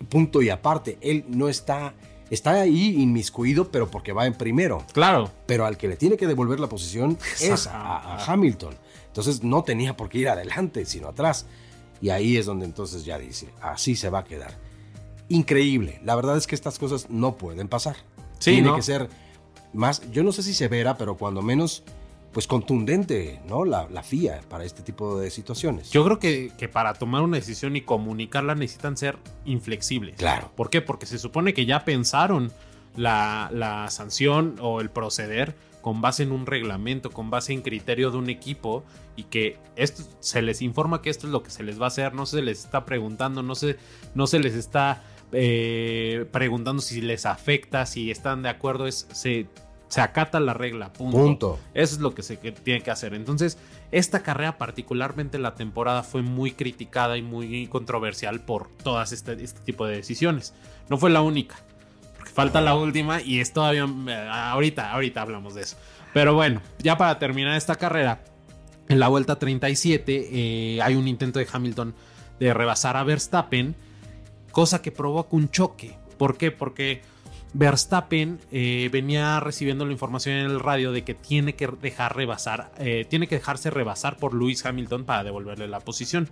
[0.09, 0.99] punto y aparte.
[1.01, 1.95] Él no está.
[2.31, 4.83] Está ahí inmiscuido, pero porque va en primero.
[4.93, 5.31] Claro.
[5.47, 8.75] Pero al que le tiene que devolver la posición es a, a Hamilton.
[9.09, 11.47] Entonces no tenía por qué ir adelante, sino atrás.
[12.01, 14.57] Y ahí es donde entonces ya dice, así se va a quedar
[15.29, 16.01] increíble.
[16.05, 17.97] La verdad es que estas cosas no pueden pasar.
[18.39, 19.09] Tiene que ser
[19.73, 21.83] más, yo no sé si severa, pero cuando menos,
[22.33, 23.65] pues contundente, ¿no?
[23.65, 25.91] La, la FIA para este tipo de situaciones.
[25.91, 30.17] Yo creo que, que, para tomar una decisión y comunicarla necesitan ser inflexibles.
[30.17, 30.51] Claro.
[30.55, 30.83] ¿Por qué?
[30.83, 32.53] Porque se supone que ya pensaron
[32.97, 35.55] la, la sanción o el proceder
[35.85, 38.85] con base en un reglamento, con base en criterio de un equipo
[39.17, 41.89] y que esto se les informa que esto es lo que se les va a
[41.89, 43.77] hacer, no se les está preguntando, no se,
[44.15, 45.03] no se les está
[45.33, 49.47] eh, preguntando si les afecta, si están de acuerdo, es, se,
[49.89, 51.59] se acata la regla, punto.
[51.75, 53.15] Eso es lo que se tiene que hacer.
[53.15, 53.59] Entonces,
[53.93, 59.61] esta carrera, particularmente la temporada, fue muy criticada y muy controversial por todas este, este
[59.61, 60.55] tipo de decisiones.
[60.89, 61.57] No fue la única,
[62.17, 65.77] porque falta la última y es todavía, eh, ahorita, ahorita hablamos de eso.
[66.13, 68.23] Pero bueno, ya para terminar esta carrera,
[68.89, 71.95] en la vuelta 37 eh, hay un intento de Hamilton
[72.39, 73.75] de rebasar a Verstappen
[74.55, 75.99] cosa que provoca un choque.
[76.17, 76.51] ¿Por qué?
[76.53, 77.03] Porque
[77.55, 82.73] Verstappen eh, venía recibiendo la información en el radio de que tiene que dejar rebasar,
[82.79, 86.31] eh, tiene que dejarse rebasar por Lewis Hamilton para devolverle la posición.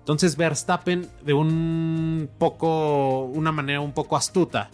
[0.00, 4.68] Entonces Verstappen, de un poco, una manera un poco astuta,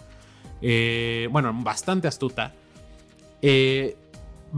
[0.62, 2.54] eh, bueno, bastante astuta,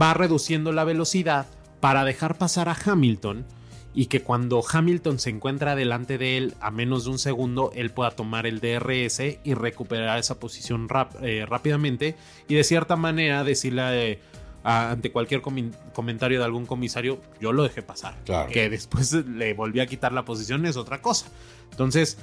[0.01, 1.45] va reduciendo la velocidad
[1.81, 3.45] para dejar pasar a Hamilton
[3.93, 7.89] y que cuando Hamilton se encuentra delante de él a menos de un segundo, él
[7.89, 10.87] pueda tomar el DRS y recuperar esa posición
[11.21, 12.15] eh, rápidamente
[12.47, 14.19] y de cierta manera decirle eh,
[14.63, 18.15] ante cualquier comentario de algún comisario, yo lo dejé pasar.
[18.51, 21.27] Que después le volví a quitar la posición es otra cosa.
[21.71, 22.17] Entonces,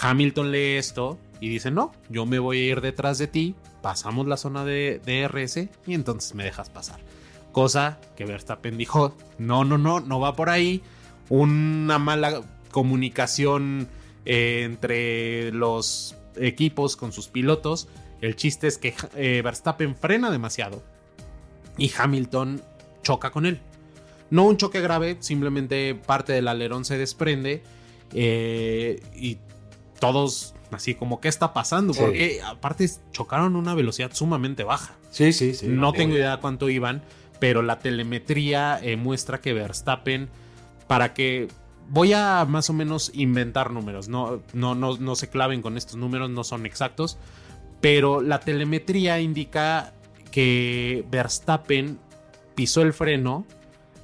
[0.00, 4.26] Hamilton lee esto y dice, no, yo me voy a ir detrás de ti, pasamos
[4.26, 7.00] la zona de DRS y entonces me dejas pasar.
[7.52, 10.82] Cosa que Verstappen dijo, no, no, no, no va por ahí
[11.30, 13.88] una mala comunicación
[14.26, 17.88] eh, entre los equipos con sus pilotos.
[18.20, 20.82] El chiste es que eh, Verstappen frena demasiado
[21.78, 22.60] y Hamilton
[23.02, 23.60] choca con él.
[24.28, 27.62] No un choque grave, simplemente parte del alerón se desprende
[28.12, 29.38] eh, y
[29.98, 34.94] todos así como qué está pasando, porque aparte chocaron a una velocidad sumamente baja.
[35.10, 35.66] Sí, sí, sí.
[35.66, 37.02] No tengo idea cuánto iban,
[37.40, 40.28] pero la telemetría muestra que Verstappen
[40.90, 41.46] para que
[41.88, 45.94] voy a más o menos inventar números, no, no, no, no se claven con estos
[45.94, 47.16] números, no son exactos,
[47.80, 49.92] pero la telemetría indica
[50.32, 52.00] que Verstappen
[52.56, 53.46] pisó el freno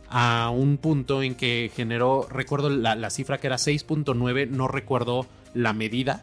[0.08, 5.72] a un punto en que generó, recuerdo la, cifra que era 6.9, no recuerdo la
[5.72, 6.22] medida,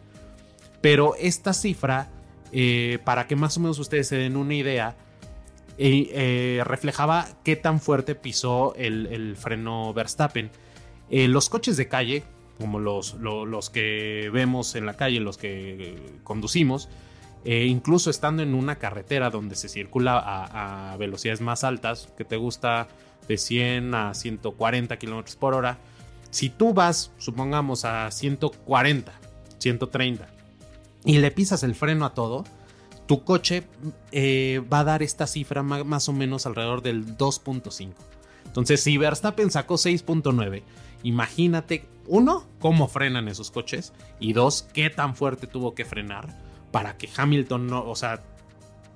[0.80, 2.08] pero esta cifra,
[2.54, 4.96] eh, para que más o menos ustedes se den una idea,
[5.78, 10.52] eh, reflejaba qué tan fuerte pisó el, freno Verstappen.
[11.10, 12.24] Eh, los coches de calle,
[12.60, 16.90] como los, los, que vemos en la calle, los que conducimos,
[17.46, 22.38] eh, incluso estando en una carretera donde se circula a, velocidades más altas, que te
[22.38, 22.88] gusta
[23.28, 25.78] de 100 a 140 kilómetros por hora,
[26.30, 29.12] si tú vas, supongamos, a 140,
[29.60, 30.28] 130
[31.06, 32.46] y le pisas el freno a todo,
[33.06, 33.64] tu coche
[34.12, 37.94] eh, va a dar esta cifra más o menos alrededor del 2.5.
[38.46, 40.64] Entonces, si Verstappen sacó 6.9,
[41.04, 46.28] imagínate, uno, cómo frenan esos coches y dos, qué tan fuerte tuvo que frenar
[46.72, 48.22] para que Hamilton no, o sea,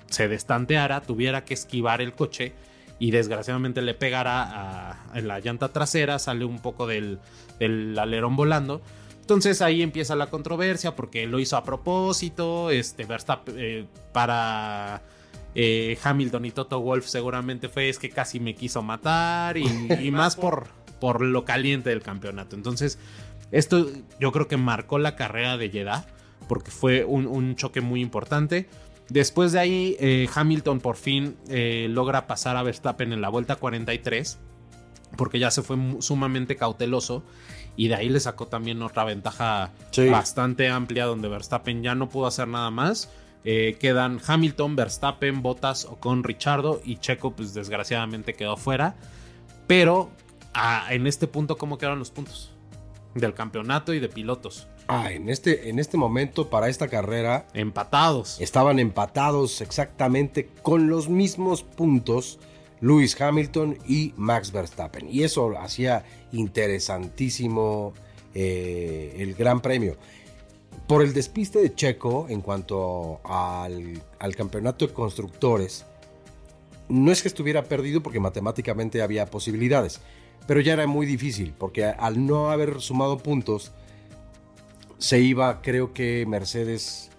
[0.09, 2.53] se destanteara, tuviera que esquivar el coche
[2.99, 7.19] y desgraciadamente le pegara a, en la llanta trasera, sale un poco del,
[7.59, 8.81] alerón volando.
[9.28, 15.03] Entonces ahí empieza la controversia porque lo hizo a propósito, este Verstappen eh, para
[15.53, 20.38] eh, Hamilton y Toto Wolf seguramente fue es que casi me quiso matar y, más
[20.38, 20.67] por,
[21.01, 22.55] por lo caliente del campeonato.
[22.55, 22.99] Entonces
[23.51, 26.07] esto yo creo que marcó la carrera de Jeddah
[26.47, 28.69] porque fue un, choque muy importante.
[29.09, 33.57] Después de ahí, eh, Hamilton por fin eh, logra pasar a Verstappen en la vuelta
[33.57, 34.38] 43,
[35.17, 37.25] porque ya se fue sumamente cauteloso.
[37.78, 39.71] Y de ahí le sacó también otra ventaja
[40.11, 43.09] bastante amplia, donde Verstappen ya no pudo hacer nada más.
[43.45, 48.95] Eh, quedan Hamilton, Verstappen, Bottas, con Richardo y Checo, pues desgraciadamente quedó fuera.
[49.67, 50.09] Pero
[50.53, 52.51] ah, en este punto, ¿cómo quedaron los puntos?
[53.13, 54.67] Del campeonato y de pilotos.
[54.88, 57.45] Ah, en este, en este momento, para esta carrera.
[57.53, 58.41] Empatados.
[58.41, 62.39] Estaban empatados exactamente con los mismos puntos
[62.82, 65.07] Lewis Hamilton y Max Verstappen.
[65.09, 67.93] Y eso hacía interesantísimo
[68.34, 69.97] eh, el Gran Premio.
[70.88, 75.86] Por el despiste de Checo en cuanto al, al campeonato de constructores,
[76.88, 79.99] no es que estuviera perdido porque matemáticamente había posibilidades,
[80.47, 83.73] pero ya era muy difícil porque al no haber sumado puntos,
[84.97, 87.09] se iba, creo que Mercedes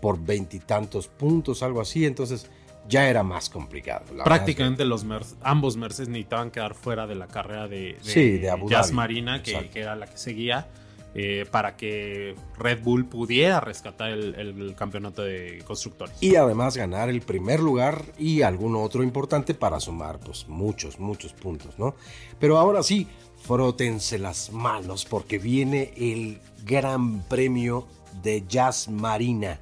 [0.00, 2.50] por veintitantos puntos, algo así, entonces
[2.88, 4.04] ya era más complicado.
[4.24, 5.04] Prácticamente los
[5.42, 10.06] ambos Mercedes necesitaban quedar fuera de la carrera de, de, Jazz Marina, que, era la
[10.06, 10.68] que seguía,
[11.14, 16.14] eh, para que Red Bull pudiera rescatar el, campeonato de constructores.
[16.20, 21.32] Y además ganar el primer lugar y alguno otro importante para sumar pues muchos, muchos
[21.32, 21.94] puntos, ¿no?
[22.38, 23.06] Pero ahora sí,
[23.42, 27.86] frótense las manos porque viene el Gran Premio
[28.22, 29.58] de Jazz Marina.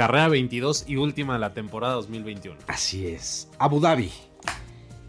[0.00, 2.58] Carrera 22 y última de la temporada 2021.
[2.68, 3.50] Así es.
[3.58, 4.10] Abu Dhabi.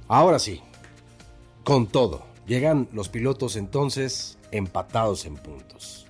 [0.10, 0.62] Ahora sí,
[1.64, 2.26] con todo.
[2.46, 6.08] Llegan los pilotos entonces empatados en puntos.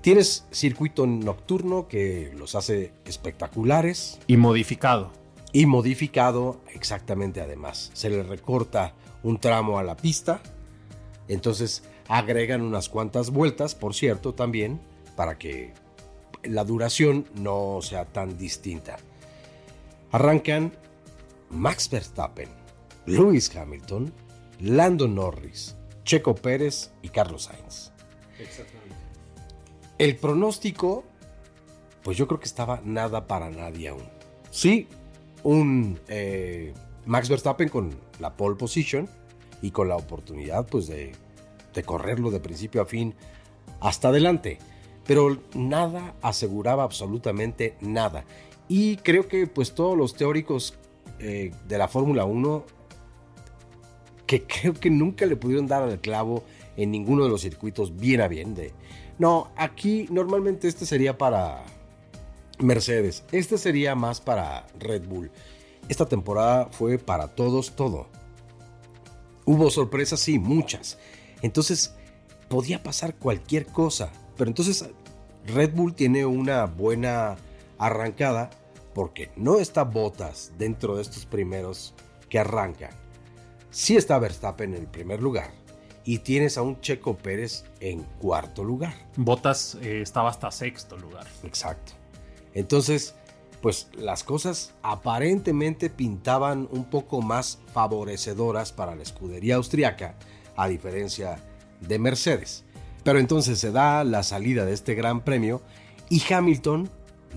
[0.00, 4.18] Tienes circuito nocturno que los hace espectaculares.
[4.26, 5.12] Y modificado.
[5.52, 7.92] Y modificado, exactamente además.
[7.94, 10.42] Se le recorta un tramo a la pista
[11.28, 14.80] entonces agregan unas cuantas vueltas, por cierto, también,
[15.16, 15.72] para que
[16.46, 18.96] la duración no sea tan distinta.
[20.12, 20.72] Arrancan
[21.50, 22.48] Max Verstappen,
[23.06, 24.12] Lewis Hamilton,
[24.60, 27.92] Lando Norris, Checo Pérez y Carlos Sainz.
[28.38, 28.94] Exactamente.
[29.98, 31.04] El pronóstico,
[32.02, 34.08] pues yo creo que estaba nada para nadie aún.
[34.50, 34.88] Sí,
[35.42, 36.72] un eh,
[37.06, 39.08] Max Verstappen con la pole position,
[39.64, 41.12] y con la oportunidad pues de,
[41.86, 43.14] correrlo de principio a fin
[43.80, 44.58] hasta adelante.
[45.06, 48.24] Pero nada aseguraba absolutamente nada.
[48.68, 50.74] Y creo que pues todos los teóricos
[51.18, 52.64] eh, de la Fórmula 1
[54.26, 56.44] que creo que nunca le pudieron dar al clavo
[56.76, 58.54] en ninguno de los circuitos bien a bien
[59.18, 61.62] no, aquí normalmente este sería para
[62.58, 65.30] Mercedes, este sería más para Red Bull.
[65.88, 68.08] Esta temporada fue para todos todo.
[69.44, 70.98] Hubo sorpresas, sí, muchas.
[71.42, 71.94] Entonces,
[72.48, 74.10] podía pasar cualquier cosa.
[74.36, 74.88] Pero entonces,
[75.46, 77.36] Red Bull tiene una buena
[77.78, 78.50] arrancada
[78.94, 81.94] porque no está Botas dentro de estos primeros
[82.28, 82.90] que arrancan.
[83.70, 85.50] Sí está Verstappen en el primer lugar
[86.04, 88.94] y tienes a un Checo Pérez en cuarto lugar.
[89.16, 91.26] Botas eh, estaba hasta sexto lugar.
[91.42, 91.92] Exacto.
[92.52, 93.14] Entonces,
[93.60, 100.16] pues las cosas aparentemente pintaban un poco más favorecedoras para la escudería austriaca,
[100.54, 101.42] a diferencia
[101.80, 102.64] de Mercedes.
[103.04, 105.62] Pero entonces se da la salida de este gran premio
[106.08, 106.88] y Hamilton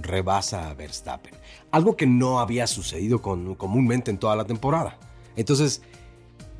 [0.02, 1.34] rebasa a Verstappen,
[1.72, 4.98] algo que no había sucedido comúnmente en toda la temporada.
[5.36, 5.82] Entonces,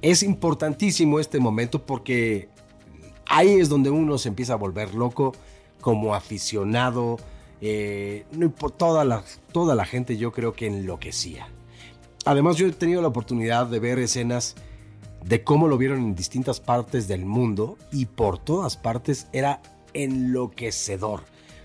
[0.02, 2.50] es importantísimo este momento porque
[3.26, 5.34] ahí es donde uno se empieza a volver loco
[5.82, 7.18] como aficionado
[7.62, 8.26] eh,
[8.78, 11.48] toda la gente yo creo que enloquecía.
[12.26, 14.56] Además yo he tenido la oportunidad de ver escenas
[15.24, 19.62] de cómo lo vieron en distintas partes del mundo y por todas partes era
[19.94, 21.22] enloquecedor.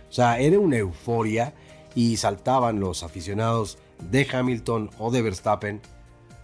[0.08, 1.54] O sea, era una euforia
[1.94, 3.78] y saltaban los aficionados
[4.10, 5.80] de Hamilton o de Verstappen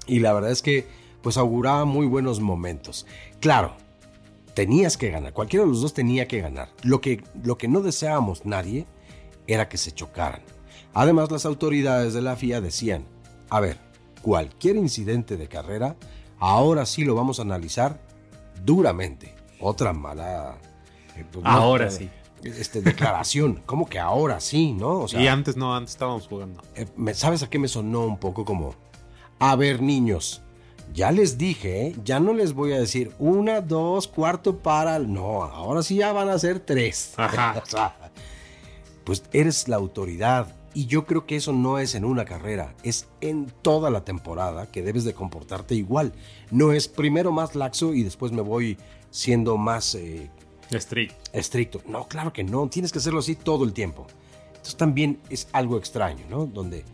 [0.06, 0.86] y la verdad es que
[1.22, 3.06] pues auguraba muy buenos momentos.
[3.40, 3.74] Claro,
[4.54, 6.70] tenías que ganar, cualquiera de los dos tenía que ganar.
[6.82, 8.86] Lo que, lo que no deseábamos nadie
[9.46, 10.42] era que se chocaran.
[10.94, 13.04] Además, las autoridades de la FIA decían,
[13.50, 13.78] a ver,
[14.22, 15.96] cualquier incidente de carrera,
[16.38, 18.00] ahora sí lo vamos a analizar
[18.64, 19.34] duramente.
[19.60, 20.58] Otra mala...
[21.16, 22.08] Eh, pues, ahora sí.
[22.42, 25.06] Este, declaración, como que ahora sí, ¿no?
[25.12, 26.62] y antes no, antes estábamos jugando.
[26.76, 28.74] Eh, ¿Sabes a qué me sonó un poco como,
[29.40, 30.42] a ver niños,
[30.94, 31.96] ya les dije, ¿eh?
[32.04, 34.98] ya no les voy a decir una, dos, cuarto para...
[34.98, 37.14] No, ahora sí ya van a ser tres.
[39.04, 43.08] pues eres la autoridad, y yo creo que eso no es en una carrera, es
[43.20, 46.12] en toda la temporada que debes de comportarte igual.
[46.50, 48.78] No es primero más laxo y después me voy
[49.10, 50.30] siendo más eh,
[50.70, 51.16] estricto.
[51.32, 51.82] estricto.
[51.86, 54.06] No, claro que no, tienes que hacerlo así todo el tiempo.
[54.48, 56.46] Entonces también es algo extraño, ¿no?
[56.46, 56.84] Donde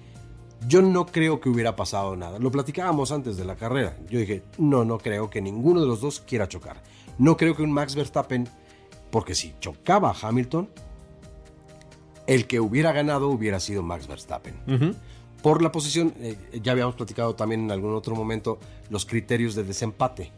[0.69, 2.39] yo no creo que hubiera pasado nada.
[2.39, 3.97] Lo platicábamos antes de la carrera.
[4.09, 6.83] Yo dije, no, no creo que ninguno de los dos quiera chocar.
[7.19, 8.49] No creo que un Max Verstappen,
[9.11, 10.69] porque si chocaba a Hamilton,
[12.27, 14.55] el que hubiera ganado hubiera sido Max Verstappen.
[15.43, 18.59] Por la posición, eh, ya habíamos platicado también en algún otro momento
[18.89, 20.33] los criterios de desempate.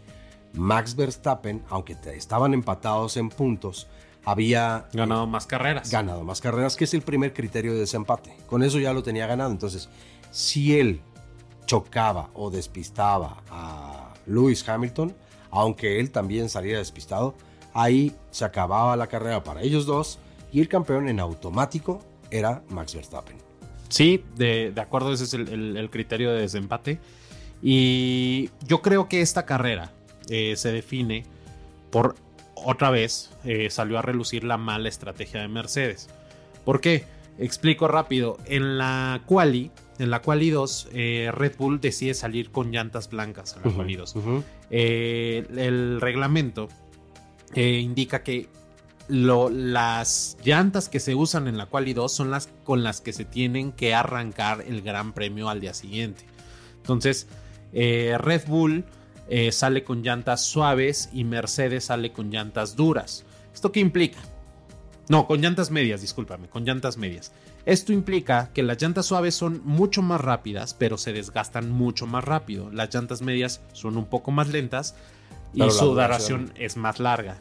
[0.53, 3.87] Max Verstappen, aunque estaban empatados en puntos,
[4.25, 5.91] había ganado más carreras.
[5.91, 8.37] Ganado más carreras, que es el primer criterio de desempate.
[8.47, 9.53] Con eso ya lo tenía ganado.
[9.53, 9.89] Entonces,
[10.33, 11.01] si él
[11.67, 15.15] chocaba o despistaba a Lewis Hamilton,
[15.53, 17.37] aunque él también saliera despistado,
[17.73, 20.19] ahí se acababa la carrera para ellos dos
[20.53, 23.37] y el campeón en automático era Max Verstappen.
[23.89, 26.99] Sí, de, acuerdo, ese es el, criterio de desempate.
[27.63, 29.93] Y yo creo que esta carrera
[30.29, 31.25] eh, se define
[31.91, 32.17] por
[32.55, 36.09] otra vez eh, salió a relucir la mala estrategia de Mercedes.
[36.65, 37.05] ¿Por qué?
[37.39, 38.39] Explico rápido.
[38.47, 43.57] En la quali, en la quali 2, eh, Red Bull decide salir con llantas blancas
[43.57, 44.15] en la quali 2.
[44.71, 46.69] el reglamento
[47.55, 48.49] indica que
[49.09, 53.25] las llantas que se usan en la Quali 2 son las con las que se
[53.25, 56.25] tienen que arrancar el Gran Premio al día siguiente.
[56.79, 57.27] Entonces,
[57.73, 58.85] eh, Red Bull
[59.29, 63.25] eh, sale con llantas suaves y Mercedes sale con llantas duras.
[63.53, 64.19] ¿Esto qué implica?
[65.09, 67.33] No, con llantas medias, discúlpame, con llantas medias.
[67.65, 72.25] Esto implica que las llantas suaves son mucho más rápidas, pero se desgastan mucho más
[72.25, 72.71] rápido.
[72.71, 74.95] Las llantas medias son un poco más lentas
[75.53, 77.41] y su duración es más larga.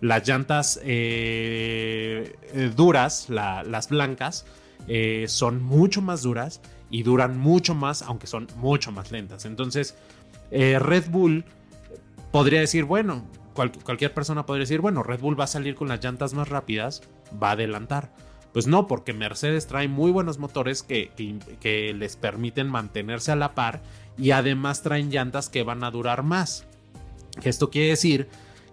[0.00, 4.44] Las llantas eh, eh, duras, las blancas,
[4.88, 9.44] eh, son mucho más duras y duran mucho más, aunque son mucho más lentas.
[9.46, 9.96] Entonces,
[10.50, 11.44] Red Bull
[12.30, 13.24] podría decir, bueno,
[13.54, 17.02] cualquier persona podría decir, bueno, Red Bull va a salir con las llantas más rápidas,
[17.42, 18.12] va a adelantar.
[18.52, 21.10] Pues no, porque Mercedes trae muy buenos motores que,
[21.60, 23.82] que les permiten mantenerse a la par
[24.16, 26.64] y además traen llantas que van a durar más.
[27.42, 28.28] Esto quiere decir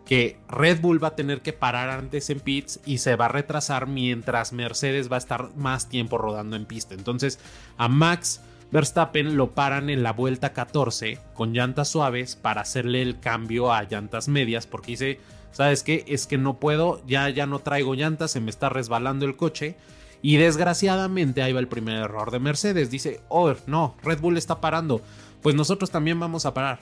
[0.06, 3.30] que Red Bull va a tener que parar antes en pits y se va a
[3.30, 6.93] retrasar mientras Mercedes va a estar más tiempo rodando en pista.
[6.93, 7.39] Entonces
[7.78, 8.41] a Max
[8.72, 13.84] Verstappen lo paran en la vuelta 14 con llantas suaves para hacerle el cambio a
[13.84, 15.20] llantas medias porque dice,
[15.51, 16.04] ¿sabes qué?
[16.08, 19.78] Es que no puedo, ya, ya no traigo llantas, se me está resbalando el coche.
[20.24, 22.89] Y desgraciadamente ahí va el primer error de Mercedes.
[22.89, 25.01] Dice, oh, no, Red Bull está parando.
[25.41, 26.80] Pues nosotros también vamos a parar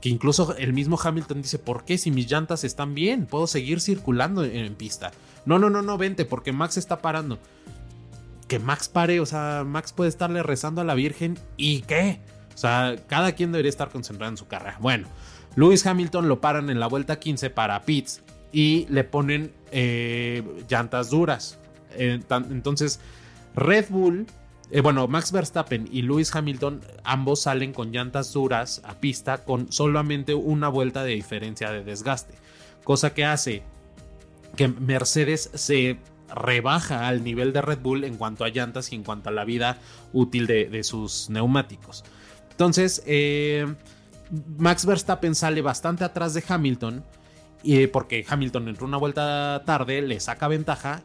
[0.00, 3.26] que incluso el mismo Hamilton dice, ¿por qué si mis llantas están bien?
[3.26, 5.10] Puedo seguir circulando en, pista.
[5.44, 7.38] No, no, no, no, vente, porque Max está parando.
[8.46, 12.20] Que Max pare, o sea, Max puede estarle rezando a la Virgen y qué.
[12.54, 14.78] O sea, cada quien debería estar concentrado en su carrera.
[14.80, 15.08] Bueno,
[15.56, 18.22] Lewis Hamilton lo paran en la vuelta 15 para pits
[18.52, 21.58] y le ponen eh, llantas duras.
[21.96, 22.20] Eh,
[22.50, 23.00] entonces,
[23.54, 24.26] Red Bull
[24.70, 29.72] eh, bueno, Max Verstappen y Lewis Hamilton ambos salen con llantas duras a pista con
[29.72, 32.34] solamente una vuelta de diferencia de desgaste,
[32.84, 33.62] cosa que hace
[34.56, 35.98] que Mercedes se
[36.34, 39.44] rebaja al nivel de Red Bull en cuanto a llantas y en cuanto a la
[39.44, 39.78] vida
[40.12, 42.04] útil de, sus neumáticos.
[42.50, 43.66] Entonces, eh,
[44.58, 47.04] Max Verstappen sale bastante atrás de Hamilton,
[47.92, 51.02] porque Hamilton entró una vuelta tarde, le saca ventaja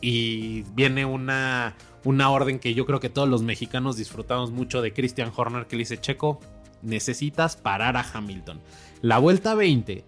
[0.00, 1.74] y viene una,
[2.04, 5.76] una orden que yo creo que todos los mexicanos disfrutamos mucho de Christian Horner que
[5.76, 6.40] le dice, Checo,
[6.82, 8.60] necesitas parar a Hamilton.
[9.00, 10.04] La vuelta 20,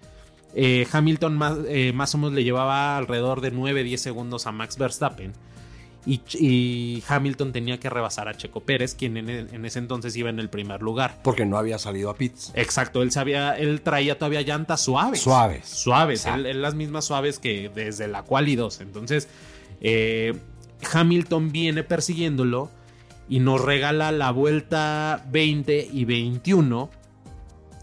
[0.55, 4.77] eh, Hamilton más, eh, más, o menos le llevaba alrededor de 9-10 segundos a Max
[4.79, 5.33] Verstappen.
[6.07, 10.51] Y, Hamilton tenía que rebasar a Checo Pérez, quien en, ese entonces iba en el
[10.51, 11.19] primer lugar.
[11.23, 12.53] Porque no había salido a pits.
[12.55, 15.21] Exacto, él sabía, él traía todavía llantas suaves.
[15.21, 15.67] Suaves.
[15.67, 18.83] Suaves, él, las mismas suaves que desde la cual y dos.
[18.83, 19.29] Entonces,
[19.81, 20.39] eh,
[20.91, 22.71] Hamilton viene persiguiéndolo
[23.29, 26.91] y nos regala la vuelta 20 y 21,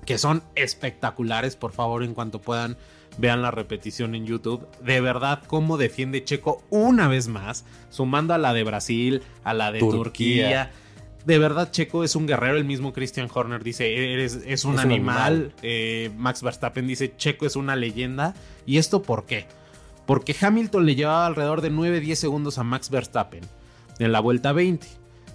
[0.06, 2.78] que son espectaculares, por favor, en cuanto puedan.
[3.18, 4.66] Vean la repetición en YouTube.
[4.82, 9.72] De verdad, cómo defiende Checo una vez más, sumando a la de Brasil, a la
[9.72, 10.72] de Turquía.
[11.26, 12.56] De verdad, Checo es un guerrero.
[12.56, 15.54] El mismo Christian Horner dice: Eres, es un animal.
[15.62, 18.34] Eh, Max Verstappen dice: Checo es una leyenda.
[18.66, 19.46] ¿Y esto por qué?
[20.06, 23.44] Porque Hamilton le llevaba alrededor de 9-10 segundos a Max Verstappen
[24.00, 24.88] en la vuelta 20.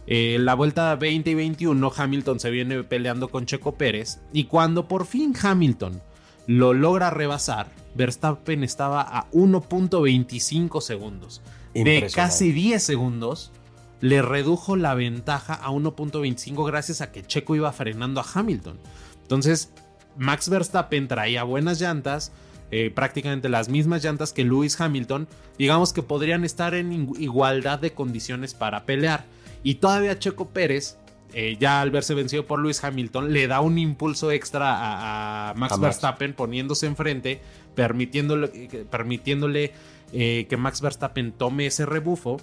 [0.09, 4.87] En la vuelta 20 y 21 Hamilton se viene peleando con Checo Pérez y cuando
[4.87, 6.01] por fin Hamilton
[6.47, 11.43] lo logra rebasar, Verstappen estaba a 1.25 segundos.
[11.75, 13.53] De casi 10 segundos
[14.01, 18.79] le redujo la ventaja a 1.25 gracias a que Checo iba frenando a Hamilton.
[19.23, 19.73] Entonces,
[20.17, 22.33] Max Verstappen traía buenas llantas,
[22.73, 27.93] eh, prácticamente las mismas llantas que Lewis Hamilton, digamos que podrían estar en igualdad de
[27.93, 29.25] condiciones para pelear.
[29.63, 30.99] Y todavía Checo Pérez,
[31.33, 35.79] eh, ya al verse vencido por Lewis Hamilton, le da un impulso extra a, Max
[35.79, 37.41] Verstappen poniéndose enfrente,
[37.77, 39.73] permitiéndole, eh, permitiéndole
[40.13, 42.39] que Max Verstappen tome ese rebufo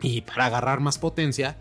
[0.00, 1.56] y para agarrar más potencia.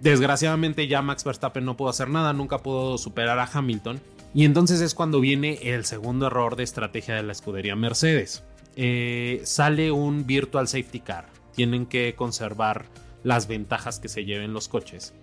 [0.00, 4.00] Desgraciadamente ya Max Verstappen no pudo hacer nada, nunca pudo superar a Hamilton.
[4.34, 8.44] Y entonces es cuando viene el segundo error de estrategia de la escudería Mercedes.
[8.76, 11.26] Eh, sale un virtual safety car.
[11.54, 12.84] Tienen que conservar
[13.24, 15.14] las ventajas que se lleven los coches.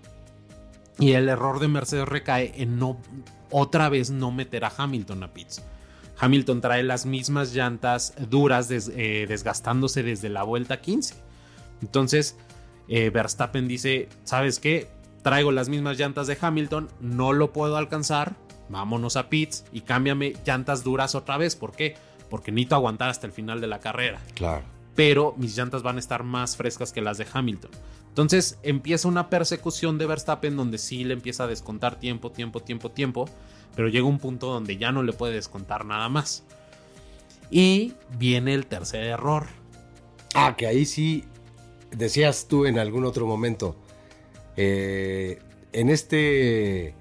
[0.99, 2.99] Y el error de Mercedes recae en no
[3.51, 5.61] otra vez no meter a Hamilton a pits.
[6.17, 11.15] Hamilton trae las mismas llantas duras eh, desgastándose desde la vuelta 15.
[11.81, 12.37] Entonces
[12.87, 14.87] eh, Verstappen dice, ¿sabes qué?
[15.23, 18.35] Traigo las mismas llantas de Hamilton, no lo puedo alcanzar,
[18.69, 21.55] vámonos a pits y cámbiame llantas duras otra vez.
[21.55, 21.95] ¿Por qué?
[22.29, 24.21] Porque necesito aguantar hasta el final de la carrera.
[24.33, 24.63] Claro.
[24.95, 27.71] Pero mis llantas van a estar más frescas que las de Hamilton.
[28.07, 32.89] Entonces empieza una persecución de Verstappen donde sí le empieza a descontar tiempo, tiempo, tiempo,
[32.89, 33.29] tiempo.
[33.75, 36.43] Pero llega un punto donde ya no le puede descontar nada más.
[37.51, 39.47] Y viene el tercer error.
[40.33, 41.25] Ah, que ahí sí
[41.91, 43.75] decías tú en algún otro momento.
[44.55, 45.39] Eh,
[45.73, 46.95] en este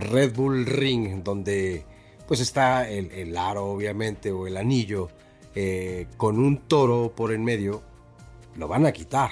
[0.00, 1.84] Red Bull Ring, donde
[2.26, 5.08] pues está el, aro obviamente o el anillo
[5.54, 7.82] eh, con un toro por en medio,
[8.56, 9.30] lo van a quitar.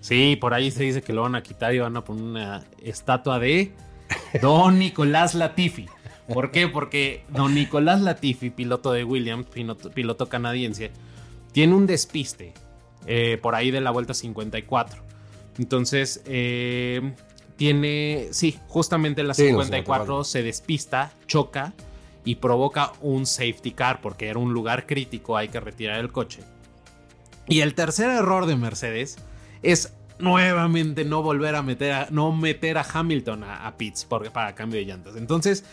[0.00, 2.64] Sí, por ahí se dice que lo van a quitar y van a poner una
[2.82, 3.72] estatua de
[4.40, 5.86] Don Nicolás Latifi.
[6.32, 6.68] ¿Por qué?
[6.68, 9.46] Porque Don Nicolás Latifi, piloto de Williams,
[9.94, 10.90] piloto, canadiense,
[11.52, 12.54] tiene un despiste
[13.06, 15.02] eh, por ahí de la vuelta 54.
[15.58, 17.12] Entonces, eh,
[17.62, 21.72] tiene, sí, justamente la 54 se despista, choca
[22.24, 26.42] y provoca un safety car porque era un lugar crítico, hay que retirar el coche.
[27.46, 29.16] Y el tercer error de Mercedes
[29.62, 34.32] es nuevamente no volver a meter a, no meter a Hamilton a, a pits porque,
[34.32, 35.14] para cambio de llantas.
[35.14, 35.64] Entonces,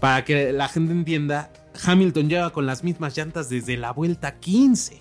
[0.00, 1.50] para que la gente entienda,
[1.82, 4.98] Hamilton lleva con las mismas llantas desde la vuelta 15.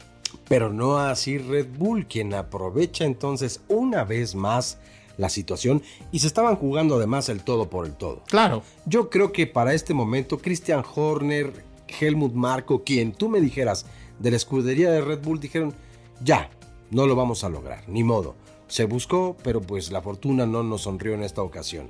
[0.47, 4.77] Pero no así Red Bull, quien aprovecha entonces una vez más
[5.19, 8.23] la situación y se estaban jugando además el todo por el todo.
[8.27, 8.63] Claro.
[8.85, 11.65] Yo creo que para este momento Christian Horner,
[11.99, 13.85] Helmut Marco, quien tú me dijeras
[14.17, 15.75] de la escudería de Red Bull, dijeron,
[16.23, 16.49] ya,
[16.89, 18.35] no lo vamos a lograr, ni modo.
[18.67, 21.89] Se buscó, pero pues la fortuna no nos sonrió en esta ocasión.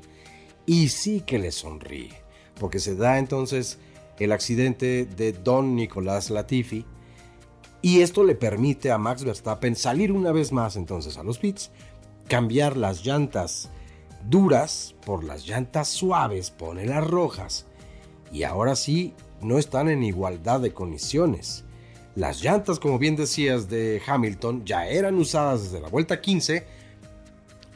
[0.65, 2.21] Y sí que le sonríe,
[2.59, 3.77] porque se da entonces
[4.17, 6.85] el accidente de Don Nicolás Latifi,
[7.81, 11.71] y esto le permite a Max Verstappen salir una vez más entonces a los pits
[12.29, 13.69] cambiar las llantas
[14.29, 17.65] duras por las llantas suaves, pone las rojas.
[18.31, 21.65] Y ahora sí, no están en igualdad de condiciones.
[22.15, 26.65] Las llantas, como bien decías, de Hamilton ya eran usadas desde la vuelta 15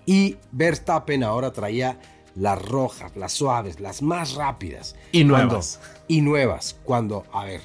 [0.06, 2.00] y Verstappen ahora traía
[2.36, 4.96] las rojas, las suaves, las más rápidas.
[5.12, 5.80] Y nuevas.
[6.08, 7.62] y nuevas, cuando, a ver,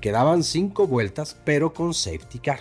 [0.00, 2.60] quedaban cinco vueltas, pero con safety car.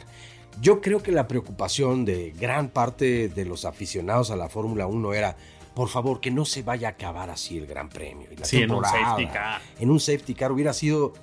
[0.62, 5.14] Yo creo que la preocupación de gran parte de los aficionados a la Fórmula 1
[5.14, 5.38] era,
[5.74, 8.28] por favor, que no se vaya a acabar así el Gran Premio.
[8.42, 9.62] sí, en un safety car.
[9.80, 11.14] En un safety car hubiera sido...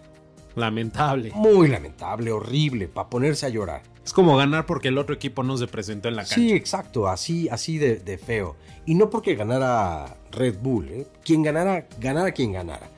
[0.55, 1.33] Lamentable.
[1.35, 3.83] Muy lamentable, horrible, para ponerse a llorar.
[4.03, 6.37] Es como ganar porque el otro equipo no se presentó en la cancha.
[6.37, 8.57] Sí, exacto, así, así de, feo.
[8.87, 11.07] Y no porque ganara Red Bull, ¿eh?
[11.23, 12.89] quien ganara, ganara quien ganara.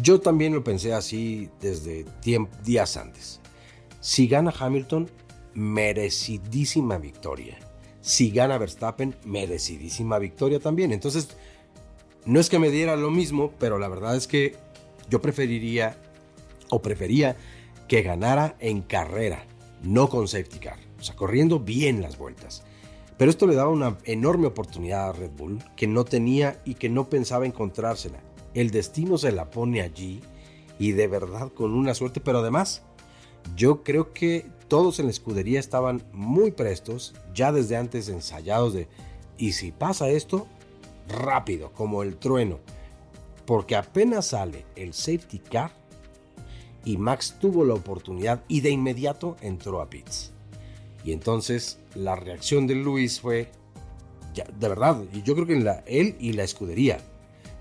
[0.00, 2.06] Yo también lo pensé así desde
[2.62, 3.40] días antes.
[4.00, 5.10] Si gana Hamilton,
[5.54, 7.58] merecidísima victoria.
[8.00, 10.92] Si gana Verstappen, merecidísima victoria también.
[10.92, 11.36] Entonces,
[12.24, 14.56] no es que me diera lo mismo, pero la verdad es que
[15.08, 15.96] yo preferiría
[16.70, 17.36] o prefería
[17.88, 19.44] que ganara en carrera,
[19.82, 20.78] no con safety car.
[20.98, 22.62] o sea, corriendo bien las vueltas.
[23.18, 26.88] Pero esto le daba una enorme oportunidad a Red Bull que no tenía y que
[26.88, 28.18] no pensaba encontrársela.
[28.54, 30.22] El destino se la pone allí
[30.78, 32.82] y de verdad con una suerte, pero además
[33.56, 38.88] yo creo que todos en la escudería estaban muy prestos, ya desde antes ensayados de,
[39.36, 40.46] y si pasa esto,
[41.08, 42.58] rápido, como el trueno,
[43.44, 45.72] porque apenas sale el safety car
[46.84, 50.32] y Max tuvo la oportunidad y de inmediato entró a pits.
[51.04, 53.50] Y entonces la reacción de Luis fue,
[54.34, 56.98] ya, de verdad, y yo creo que en la, él y la escudería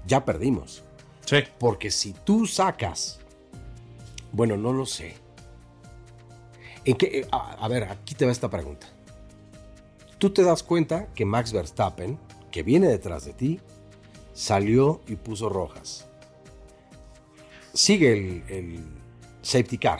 [0.07, 0.83] ya perdimos.
[1.25, 1.37] Sí.
[1.59, 3.19] Porque si tú sacas,
[4.31, 5.15] bueno, no lo sé.
[6.85, 8.87] ¿En qué, eh, a, a ver, aquí te va esta pregunta.
[10.17, 12.19] Tú te das cuenta que Max Verstappen,
[12.51, 13.59] que viene detrás de ti,
[14.33, 16.07] salió y puso rojas.
[17.73, 18.83] Sigue el, el
[19.41, 19.99] safety car.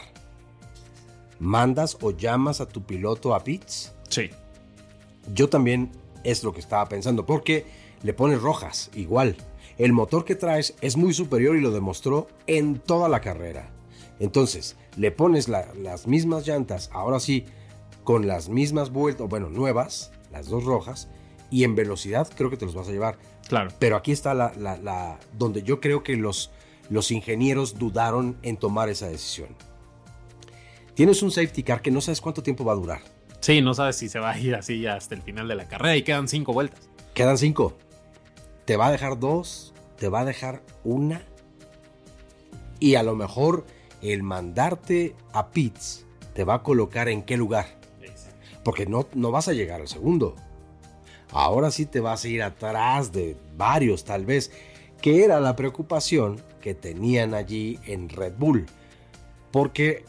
[1.38, 3.92] ¿Mandas o llamas a tu piloto a pits?
[4.08, 4.30] Sí.
[5.34, 5.90] Yo también
[6.24, 7.66] es lo que estaba pensando, porque
[8.02, 9.36] le pones rojas, igual.
[9.78, 13.70] El motor que traes es muy superior y lo demostró en toda la carrera.
[14.20, 17.44] Entonces, le pones la- las mismas llantas, ahora sí,
[18.04, 21.08] con las mismas vueltas, bueno, nuevas, las dos rojas,
[21.50, 23.18] y en velocidad creo que te los vas a llevar.
[23.48, 23.70] Claro.
[23.78, 26.50] Pero aquí está la, la- la- donde yo creo que los,
[26.88, 29.48] los ingenieros dudaron en tomar esa decisión.
[30.94, 33.00] Tienes un safety car que no sabes cuánto tiempo va a durar.
[33.40, 35.96] Sí, no sabes si se va a ir así hasta el final de la carrera
[35.96, 36.88] y quedan cinco vueltas.
[37.14, 37.76] Quedan cinco.
[38.64, 41.22] Te va a dejar dos, te va a dejar una.
[42.78, 43.66] Y a lo mejor
[44.02, 46.04] el mandarte a pits
[46.34, 47.66] te va a colocar en qué lugar.
[48.64, 50.36] Porque no, no vas a llegar al segundo.
[51.30, 54.52] Ahora sí te vas a ir atrás de varios tal vez,
[55.00, 58.66] que era la preocupación que tenían allí en Red Bull.
[59.50, 60.04] Porque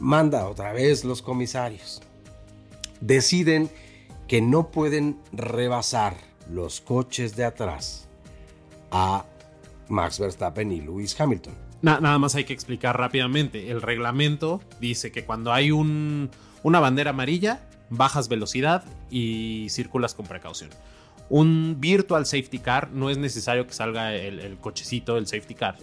[0.00, 2.02] manda otra vez los comisarios.
[3.00, 3.70] Deciden
[4.28, 6.16] que no pueden rebasar
[6.50, 8.08] los coches de atrás
[8.90, 9.24] a
[9.88, 11.63] Max Verstappen y Lewis Hamilton.
[11.84, 13.70] Na- nada más hay que explicar rápidamente.
[13.70, 16.30] El reglamento dice que cuando hay un-
[16.62, 20.70] una bandera amarilla, bajas velocidad y circulas con precaución.
[21.28, 25.76] Un virtual safety car no es necesario que salga el, el cochecito del safety car.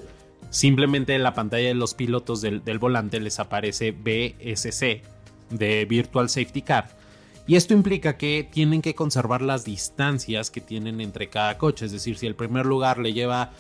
[0.50, 5.02] Simplemente en la pantalla de los pilotos del, volante les aparece BSC
[5.52, 6.90] de Virtual Safety Car.
[7.48, 11.86] Y esto implica que tienen que conservar las distancias que tienen entre cada coche.
[11.86, 13.52] Es decir, si el primer lugar le lleva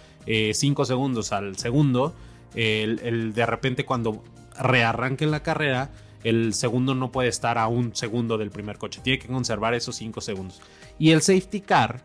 [0.53, 2.13] 5 segundos al segundo,
[2.55, 4.23] el, de repente cuando
[4.59, 5.91] rearranque la carrera,
[6.23, 9.01] el segundo no puede estar a un segundo del primer coche.
[9.03, 10.61] Tiene que conservar esos 5 segundos.
[10.99, 12.01] Y el safety car,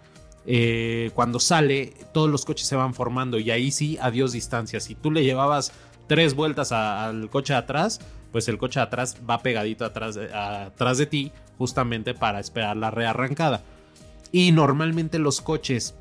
[0.47, 4.81] eh, cuando sale, todos los coches se van formando y ahí sí, adiós distancia.
[4.81, 5.73] Si tú le llevabas
[6.07, 8.01] tres vueltas al coche atrás,
[8.33, 12.91] pues el coche atrás va pegadito atrás de, atrás de ti, justamente para esperar la
[12.91, 13.63] rearrancada.
[14.33, 15.95] Y normalmente los coches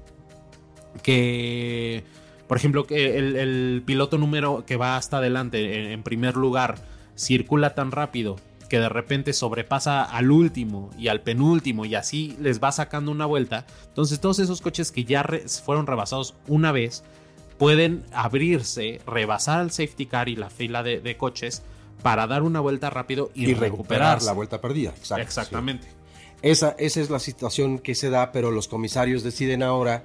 [1.01, 2.03] que,
[2.47, 6.76] por ejemplo, que el, el piloto número que va hasta adelante en, en primer lugar
[7.15, 8.35] circula tan rápido
[8.69, 13.26] que de repente sobrepasa al último y al penúltimo y así les va sacando una
[13.27, 13.65] vuelta.
[13.89, 17.03] Entonces todos esos coches que ya re- fueron rebasados una vez
[17.59, 21.61] pueden abrirse, rebasar al safety car y la fila de, de coches
[22.01, 24.89] para dar una vuelta rápido y, Y, recuperar la vuelta perdida.
[24.97, 25.88] Exacto, Exactamente.
[25.88, 25.93] sí.
[26.41, 30.03] Esa, esa es la situación que se da, pero los comisarios deciden ahora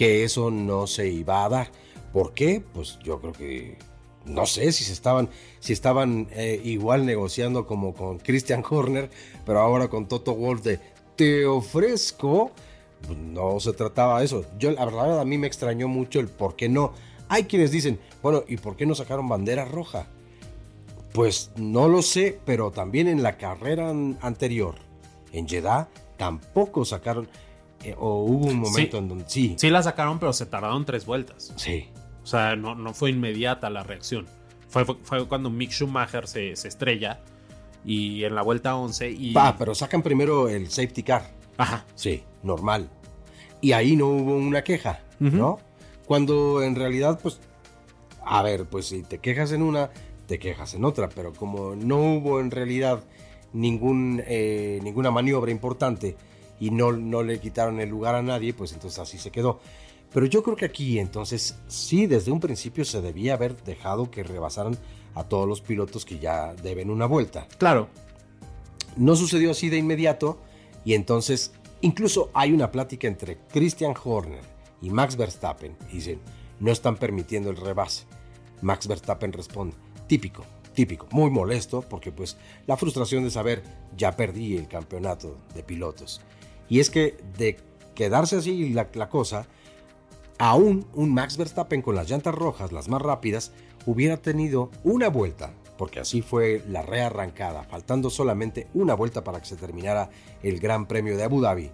[0.00, 1.68] que eso no se iba a dar.
[2.10, 2.62] ¿Por qué?
[2.72, 3.76] Pues yo creo que
[4.24, 5.28] no sé si se estaban,
[5.58, 9.10] si estaban eh, igual negociando como con Christian Horner,
[9.44, 10.80] pero ahora con Toto Wolf de
[11.16, 12.50] te ofrezco.
[13.06, 14.46] Pues No se trataba de eso.
[14.58, 16.94] Yo, la verdad, a mí me extrañó mucho el por qué no.
[17.28, 20.06] Hay quienes dicen, bueno, ¿y por qué no sacaron bandera roja?
[21.12, 24.76] Pues no lo sé, pero también en la carrera an- anterior,
[25.34, 27.28] en Jeddah, tampoco sacaron,
[27.84, 29.02] eh, o hubo un momento Sí.
[29.02, 31.52] en donde sí, Sí la sacaron, pero se tardaron tres vueltas.
[31.56, 31.88] sí,
[32.22, 34.26] O sea, no, no fue inmediata la reacción.
[34.68, 37.20] Fue, fue- fue cuando Mick Schumacher se, se estrella
[37.84, 39.32] y en la vuelta 11 y...
[39.36, 41.84] Ah, pero sacan primero el safety car, Ajá.
[41.94, 42.90] sí, normal.
[43.62, 45.36] Y ahí no hubo una queja, Ujú.
[45.36, 45.58] ¿no?
[46.06, 47.40] Cuando en realidad, pues,
[48.24, 49.90] a ver, pues si te quejas en una,
[50.26, 53.02] te quejas en otra, pero como no hubo en realidad
[53.52, 56.16] ningún, eh, ninguna maniobra importante
[56.60, 59.58] y no, no le quitaron el lugar a nadie, pues entonces así se quedó.
[60.12, 64.22] Pero yo creo que aquí entonces sí, desde un principio se debía haber dejado que
[64.22, 64.76] rebasaran
[65.14, 67.48] a todos los pilotos que ya deben una vuelta.
[67.58, 67.88] Claro.
[68.96, 70.38] No sucedió así de inmediato
[70.84, 74.42] y entonces incluso hay una plática entre Christian Horner
[74.82, 76.20] y Max Verstappen y dicen,
[76.58, 78.04] no están permitiendo el rebase.
[78.62, 79.76] Max Verstappen responde,
[80.08, 83.62] típico, típico, muy molesto porque pues la frustración de saber
[83.96, 86.20] ya perdí el campeonato de pilotos.
[86.70, 87.58] Y es que de
[87.94, 89.46] quedarse así la, cosa,
[90.38, 93.52] aún un Max Verstappen con las llantas rojas, las más rápidas,
[93.84, 99.46] hubiera tenido una vuelta, porque así fue la rearrancada, faltando solamente una vuelta para que
[99.46, 100.10] se terminara
[100.42, 101.70] el Gran Premio de Abu Dhabi,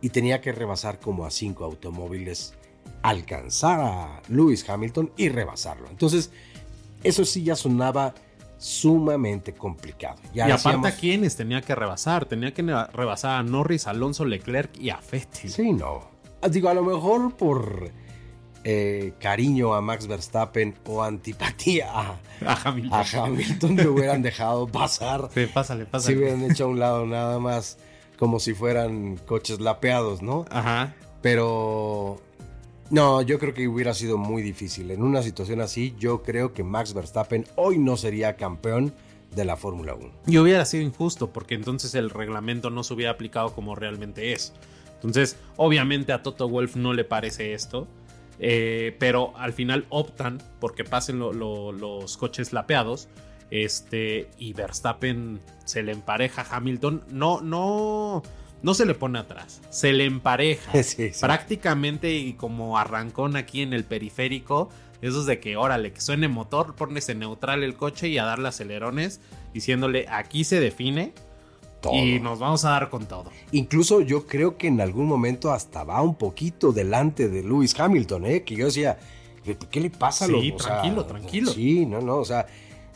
[0.00, 2.54] y tenía que rebasar como a cinco automóviles,
[3.02, 5.88] alcanzar a Lewis Hamilton y rebasarlo.
[5.90, 6.30] Entonces,
[7.02, 8.14] eso sí ya sonaba
[8.64, 10.16] sumamente complicado.
[10.32, 14.78] Ya y aparte a quiénes tenía que rebasar, tenía que rebasar a Norris, Alonso, Leclerc
[14.78, 15.50] y a Fettel.
[15.50, 16.08] Sí, no.
[16.50, 17.90] Digo, a lo mejor por
[18.64, 22.18] eh, cariño a Max Verstappen o antipatía a,
[22.64, 23.80] Hamilton.
[23.80, 25.28] a hubieran dejado pasar.
[25.34, 26.14] Sí, pásale, pásale.
[26.14, 27.76] Si hubieran hecho a un lado nada más
[28.18, 30.46] como si fueran coches lapeados, ¿no?
[30.50, 30.94] Ajá.
[31.20, 32.18] Pero
[32.90, 34.90] no, yo creo que hubiera sido muy difícil.
[34.90, 38.92] En una situación así, yo creo que Max Verstappen hoy no sería campeón
[39.34, 40.10] de la Fórmula 1.
[40.26, 44.52] Y hubiera sido injusto porque entonces el reglamento no se hubiera aplicado como realmente es.
[44.94, 47.86] Entonces, obviamente a Toto Wolf no le parece esto.
[48.40, 53.08] Eh, pero al final optan porque pasen los coches lapeados.
[53.50, 57.04] Este, y Verstappen se le empareja a Hamilton.
[57.10, 58.22] No, no,
[58.64, 60.72] no se le pone atrás, se le empareja.
[61.20, 64.70] Prácticamente y como arrancón aquí en el periférico.
[65.02, 68.48] Esos de que, órale, que suene motor, pones en neutral el coche y a darle
[68.48, 69.20] acelerones,
[69.52, 71.12] diciéndole aquí se define
[71.92, 73.30] y nos vamos a dar con todo.
[73.52, 78.24] Incluso yo creo que en algún momento hasta va un poquito delante de Lewis Hamilton,
[78.24, 78.44] ¿eh?
[78.44, 78.98] Que yo decía,
[79.70, 81.52] ¿qué le pasa a Sí, tranquilo, tranquilo.
[81.52, 82.46] Sí, no, no, o sea,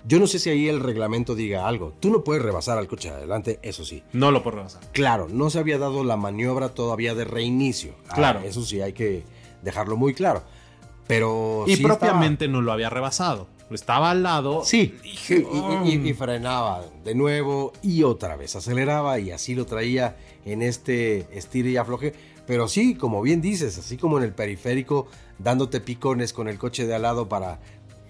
[0.09, 1.93] yo no sé si ahí el reglamento diga algo.
[2.01, 4.03] Tú no puedes rebasar al coche de adelante, eso sí.
[4.15, 4.83] No lo puedes rebasar.
[4.93, 7.93] Claro, no se había dado la maniobra todavía de reinicio.
[8.09, 8.41] Ah, claro.
[8.41, 9.25] eso sí, hay que
[9.63, 10.43] dejarlo muy claro.
[11.07, 11.65] Pero.
[11.67, 13.49] Y propiamente no lo había rebasado.
[13.71, 14.65] Estaba al lado.
[14.65, 20.17] Sí, y, frenaba de nuevo y otra vez aceleraba y así lo traía
[20.47, 22.15] en este estilo y afloje.
[22.47, 25.07] Pero sí, como bien dices, así como en el periférico,
[25.39, 27.61] dándote picones con el coche de al lado para.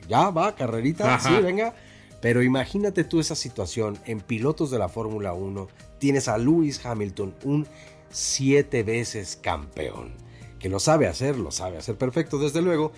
[0.08, 1.74] Ya va, carrerita, sí, venga.
[2.20, 5.68] Pero imagínate tú esa situación en pilotos de la Fórmula 1.
[5.98, 7.66] Tienes a Lewis Hamilton, un
[8.10, 10.12] siete veces campeón,
[10.58, 12.92] que lo sabe hacer, lo sabe hacer perfecto, desde luego,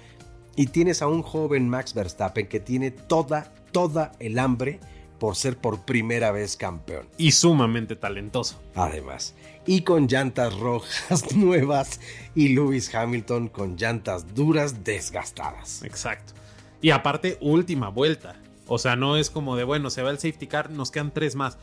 [0.57, 4.81] y tienes a un joven Max Verstappen que tiene toda, toda el hambre
[5.19, 7.07] por ser por primera vez campeón.
[7.19, 8.61] Y sumamente talentoso.
[8.75, 9.35] Además.
[9.67, 12.01] Y con llantas rojas nuevas
[12.35, 15.85] y Lewis Hamilton con llantas duras desgastadas.
[15.85, 16.33] Exacto.
[16.81, 18.41] Y aparte, última vuelta.
[18.73, 21.35] O sea, no es como de, bueno, se va el safety car, nos quedan tres
[21.35, 21.59] más.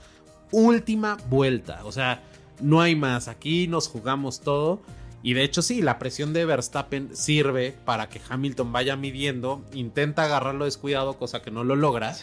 [0.52, 1.80] Última vuelta.
[1.86, 2.22] O sea,
[2.60, 3.30] no hay más.
[3.30, 4.82] Aquí nos jugamos todo.
[5.24, 10.24] Y de hecho sí, la presión de Verstappen sirve para que Hamilton vaya midiendo, intenta
[10.24, 12.14] agarrarlo descuidado, cosa que no lo logra.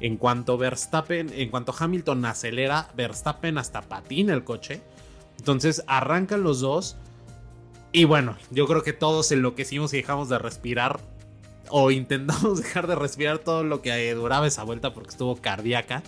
[0.00, 4.80] En cuanto Verstappen, en cuanto Hamilton acelera, Verstappen hasta patina el coche.
[5.38, 6.96] Entonces arrancan los dos.
[7.92, 10.98] Y bueno, yo creo que todos enloquecimos y dejamos de respirar.
[11.76, 16.02] O intentamos dejar de respirar todo lo que duraba esa vuelta porque estuvo cardíaca.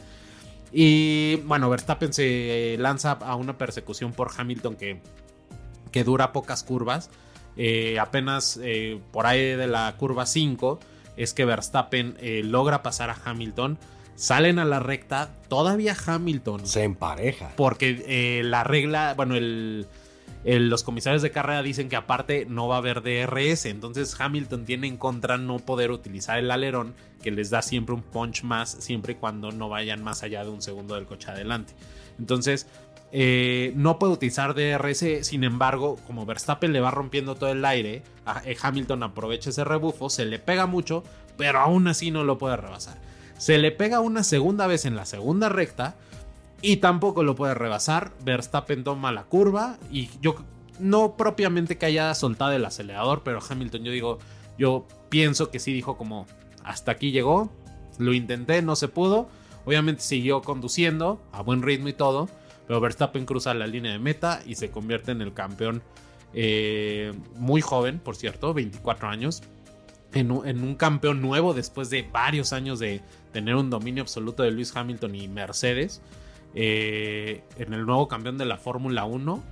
[0.72, 5.00] Y bueno, Verstappen se lanza a una persecución por Hamilton que
[5.96, 7.08] que dura pocas curvas.
[7.56, 10.78] Eh, apenas eh, por ahí de la curva 5
[11.16, 13.78] es que Verstappen eh, logra pasar a Hamilton.
[14.14, 16.66] Salen a la recta, todavía Hamilton.
[16.66, 17.52] Se empareja.
[17.56, 19.36] Porque la regla, bueno,
[20.46, 23.66] los comisarios de carrera dicen que aparte no va a haber DRS.
[23.66, 28.02] Entonces Hamilton tiene en contra no poder utilizar el alerón, que les da siempre un
[28.02, 31.74] punch más, siempre y cuando no vayan más allá de un segundo del coche adelante.
[32.18, 32.68] Entonces,
[33.12, 38.02] eh, no puede utilizar DRS, sin embargo, como Verstappen le va rompiendo todo el aire,
[38.44, 41.02] eh, Hamilton aprovecha ese rebufo, se le pega mucho,
[41.36, 42.98] pero aún así no lo puede rebasar.
[43.38, 45.96] Se le pega una segunda vez en la segunda recta
[46.62, 48.12] y tampoco lo puede rebasar.
[48.24, 50.36] Verstappen toma la curva y yo
[50.78, 54.18] no propiamente que haya soltado el acelerador, pero Hamilton yo digo,
[54.58, 56.26] yo pienso que sí dijo como
[56.64, 57.50] hasta aquí llegó,
[57.98, 59.28] lo intenté, no se pudo.
[59.64, 62.28] Obviamente siguió conduciendo a buen ritmo y todo
[62.66, 65.82] pero Verstappen cruza la línea de meta y se convierte en el campeón
[66.34, 69.42] eh, muy joven, por cierto, 24 años.
[70.12, 73.02] En un, campeón nuevo después de varios años de
[73.32, 76.00] tener un dominio absoluto de Lewis Hamilton y Mercedes.
[76.58, 79.42] Eh, en el nuevo campeón de la Fórmula 1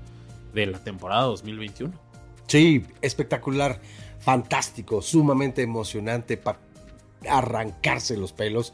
[0.54, 1.92] de la temporada 2021.
[2.46, 3.78] Sí, espectacular,
[4.20, 6.60] fantástico, sumamente emocionante para
[7.28, 8.72] arrancarse los pelos.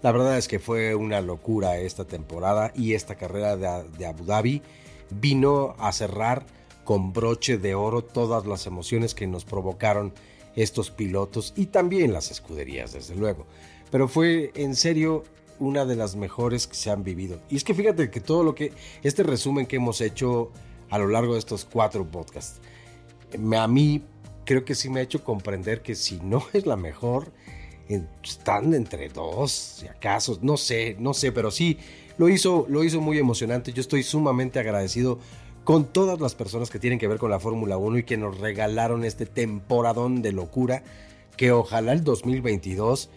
[0.00, 4.62] La verdad es que fue una locura esta temporada y esta carrera de, Abu Dhabi
[5.10, 6.46] vino a cerrar
[6.84, 10.14] con broche de oro todas las emociones que nos provocaron
[10.54, 13.46] estos pilotos y también las escuderías, desde luego.
[13.90, 15.24] pero fue en serio
[15.58, 17.40] una de las mejores que se han vivido.
[17.48, 18.72] Y es que fíjate que todo lo que,
[19.02, 20.50] este resumen que hemos hecho
[20.90, 22.60] a lo largo de estos cuatro podcasts,
[23.56, 24.02] a mí
[24.44, 27.32] creo que sí me ha hecho comprender que si no es la mejor,
[28.22, 31.78] están entre dos, si acaso, no sé, no sé, pero sí,
[32.18, 33.72] lo hizo, lo hizo muy emocionante.
[33.72, 35.18] Yo estoy sumamente agradecido
[35.64, 38.38] con todas las personas que tienen que ver con la Fórmula 1 y que nos
[38.38, 40.84] regalaron este temporadón de locura,
[41.36, 43.10] que ojalá el 2022,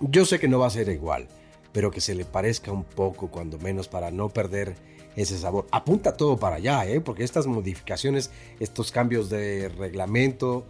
[0.00, 1.28] yo sé que no va a ser igual,
[1.74, 4.76] pero que se le parezca un poco, cuando menos, para no perder
[5.16, 5.66] ese sabor.
[5.72, 7.00] Apunta todo para allá, ¿eh?
[7.00, 8.30] porque estas modificaciones,
[8.60, 10.64] estos cambios de reglamento,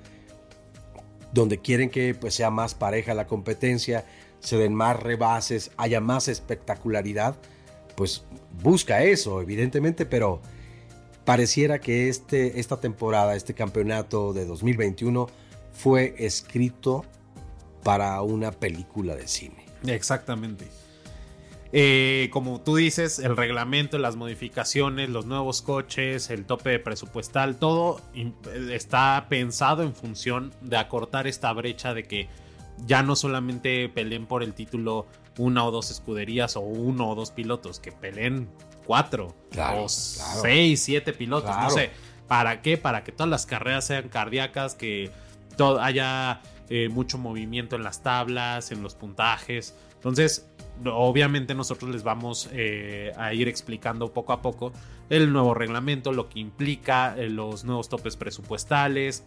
[1.35, 4.07] donde quieren que pues, sea más pareja la competencia,
[4.41, 7.37] se den más rebases, haya más espectacularidad,
[7.97, 8.25] pues
[8.63, 10.41] busca eso, evidentemente, pero
[11.27, 15.29] pareciera que este, esta temporada, este campeonato de 2021
[15.75, 17.05] fue escrito
[17.83, 19.67] para una película de cine.
[19.87, 20.65] Exactamente.
[21.77, 28.01] Eh, como tú dices, el reglamento, las modificaciones, los nuevos coches, el tope presupuestal, todo
[28.71, 32.29] está pensado en función de acortar esta brecha de que
[32.87, 37.33] ya no solamente peleen por el título una o dos escuderías o uno o dos
[37.33, 38.49] pilotos, que peleen
[38.87, 39.35] cuatro
[39.75, 41.91] o seis, siete pilotos, no sé.
[42.29, 42.79] ¿Para qué?
[42.79, 45.11] Para que todas las carreras sean cardíacas, que
[45.81, 49.75] haya eh, mucho movimiento en las tablas, en los puntajes.
[49.97, 50.47] Entonces,
[50.87, 54.73] obviamente nosotros les vamos eh, a ir explicando poco a poco
[55.11, 59.25] el nuevo reglamento, lo que implica eh, los nuevos topes presupuestales.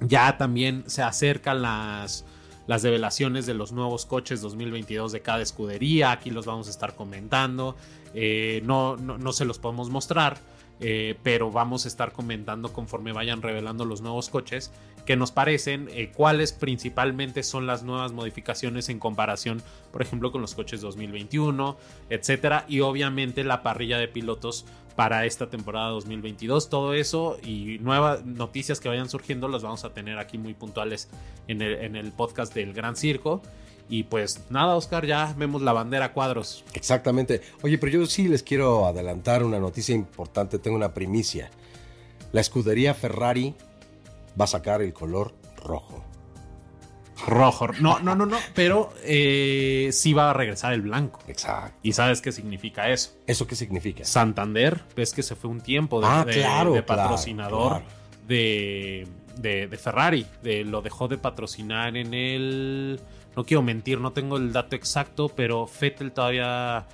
[0.00, 2.24] Ya también se acercan las,
[2.66, 6.10] las revelaciones de los nuevos coches 2022 de cada escudería.
[6.10, 7.76] Aquí los vamos a estar comentando.
[8.14, 10.38] Eh, no, no, se los podemos mostrar.
[10.78, 14.72] Pero vamos a estar comentando conforme vayan revelando los nuevos coches
[15.06, 19.62] que nos parecen, eh, cuáles principalmente son las nuevas modificaciones en comparación,
[19.92, 21.78] por ejemplo, con los coches 2021,
[22.10, 24.66] etcétera, y obviamente la parrilla de pilotos
[24.96, 26.68] para esta temporada 2022.
[26.68, 31.08] Todo eso y nuevas noticias que vayan surgiendo las vamos a tener aquí muy puntuales
[31.46, 33.42] en el, en el podcast del Gran Circo.
[33.88, 36.64] Y pues nada, Oscar, ya vemos la bandera cuadros.
[36.74, 37.40] Exactamente.
[37.62, 41.50] Oye, pero yo sí les quiero adelantar una noticia importante, tengo una primicia.
[42.32, 43.54] La escudería Ferrari
[44.38, 46.04] va a sacar el color rojo.
[47.26, 47.68] Rojo.
[47.80, 48.36] No, no, no, no.
[48.54, 51.20] Pero eh, sí va a regresar el blanco.
[51.28, 51.78] Exacto.
[51.82, 53.12] ¿Y sabes qué significa eso?
[53.26, 54.04] ¿Eso qué significa?
[54.04, 56.26] Santander, ves que se fue un tiempo de, ah,
[56.86, 57.82] patrocinador
[58.26, 59.08] De,
[59.38, 60.26] de, Ferrari.
[60.42, 63.00] Lo dejó de patrocinar en el.
[63.36, 66.86] No quiero mentir, no tengo el dato exacto, pero Fettel todavía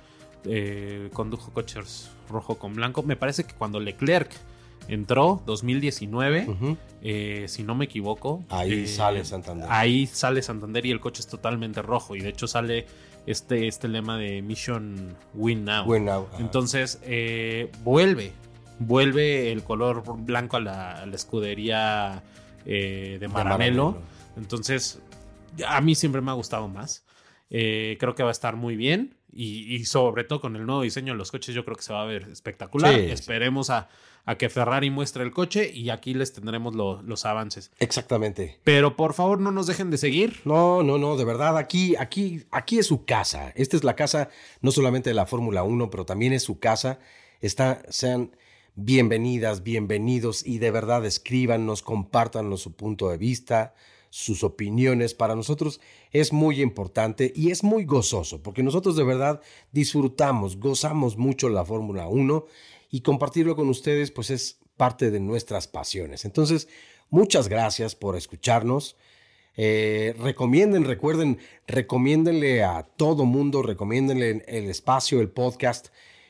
[0.45, 3.01] eh, condujo coches rojo con blanco.
[3.01, 4.29] Me parece que cuando Leclerc
[4.89, 8.43] entró 2019, eh, si no me equivoco.
[8.49, 9.67] Ahí eh, sale Santander.
[9.69, 12.13] Ahí sale Santander y el coche es totalmente rojo.
[12.13, 12.87] Y de hecho sale
[13.25, 16.27] este, este lema de Mission Win Now.
[16.39, 18.33] Entonces eh, vuelve,
[18.79, 22.21] vuelve el color blanco a la, escudería
[22.65, 23.97] de Maranello.
[24.35, 24.99] Entonces,
[25.67, 27.05] a mí siempre me ha gustado más.
[27.49, 29.15] creo que va a estar muy bien.
[29.35, 32.03] Y, sobre todo con el nuevo diseño de los coches, yo creo que se va
[32.03, 32.93] a ver espectacular.
[32.93, 33.89] Esperemos a,
[34.37, 37.71] que Ferrari muestre el coche y aquí les tendremos los avances.
[37.79, 38.59] Exactamente.
[38.63, 40.41] Pero por favor, no nos dejen de seguir.
[40.45, 43.51] No, no, no, de verdad, aquí, aquí, aquí es su casa.
[43.55, 44.29] Esta es la casa
[44.61, 46.99] no solamente de la Fórmula 1, pero también es su casa.
[47.41, 48.35] Está, sean
[48.75, 53.73] bienvenidas, bienvenidos y de verdad escríbanos, compártanos su punto de vista
[54.13, 55.15] sus opiniones.
[55.15, 55.81] Para nosotros
[56.11, 59.41] es muy importante y es muy gozoso, porque nosotros de verdad
[59.71, 62.45] disfrutamos, gozamos mucho la Fórmula 1
[62.91, 66.25] y compartirlo con ustedes pues es parte de nuestras pasiones.
[66.25, 66.67] Entonces,
[67.09, 68.97] muchas gracias por escucharnos.
[69.57, 75.87] Eh, recomienden, recuerden, recomiéndenle a todo mundo, recomiéndenle el espacio, el podcast.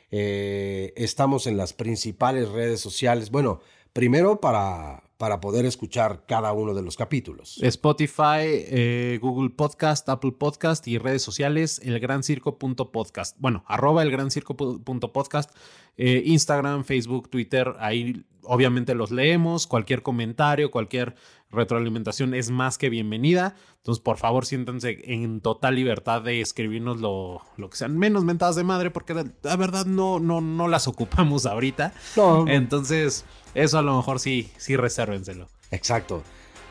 [0.10, 3.30] Eh, estamos en las principales redes sociales.
[3.30, 3.60] Bueno,
[3.92, 7.58] primero para, para poder escuchar cada uno de los capítulos.
[7.64, 13.38] Spotify, eh, Google Podcast, Apple Podcast y redes sociales, elgrancirco.podcast.
[13.40, 15.56] Bueno, arroba elgrancirco.podcast,
[15.96, 21.16] eh, Instagram, Facebook, Twitter, ahí obviamente los leemos, cualquier comentario, cualquier
[21.54, 23.56] retroalimentación es más que bienvenida.
[23.78, 28.56] Entonces, por favor, siéntanse en total libertad de escribirnos lo, lo que sean menos mentadas
[28.56, 31.94] de madre, porque la, verdad no, no, no las ocupamos ahorita.
[32.16, 32.48] No.
[32.48, 35.48] Entonces, eso a lo mejor sí, sí resérvenselo.
[35.72, 36.24] Exacto.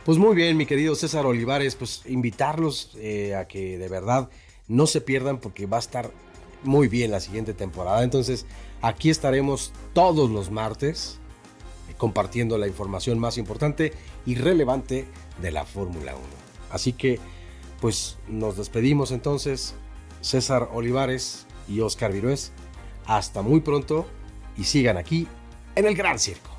[0.05, 4.31] Pues muy bien, mi querido César Olivares, pues invitarlos eh, a que de verdad
[4.67, 6.11] no se pierdan porque va a estar
[6.65, 8.03] muy bien la siguiente temporada.
[8.03, 8.47] Entonces,
[8.81, 11.21] aquí estaremos todos los martes
[11.89, 13.93] eh, compartiendo la información más importante
[14.27, 15.07] y relevante
[15.41, 16.23] de la Fórmula 1.
[16.71, 17.19] Así que,
[17.81, 19.75] pues nos despedimos entonces.
[20.21, 22.53] César Olivares y Oscar Virués.
[23.07, 24.07] Hasta muy pronto
[24.57, 25.27] y sigan aquí
[25.75, 26.52] en el Gran Circo.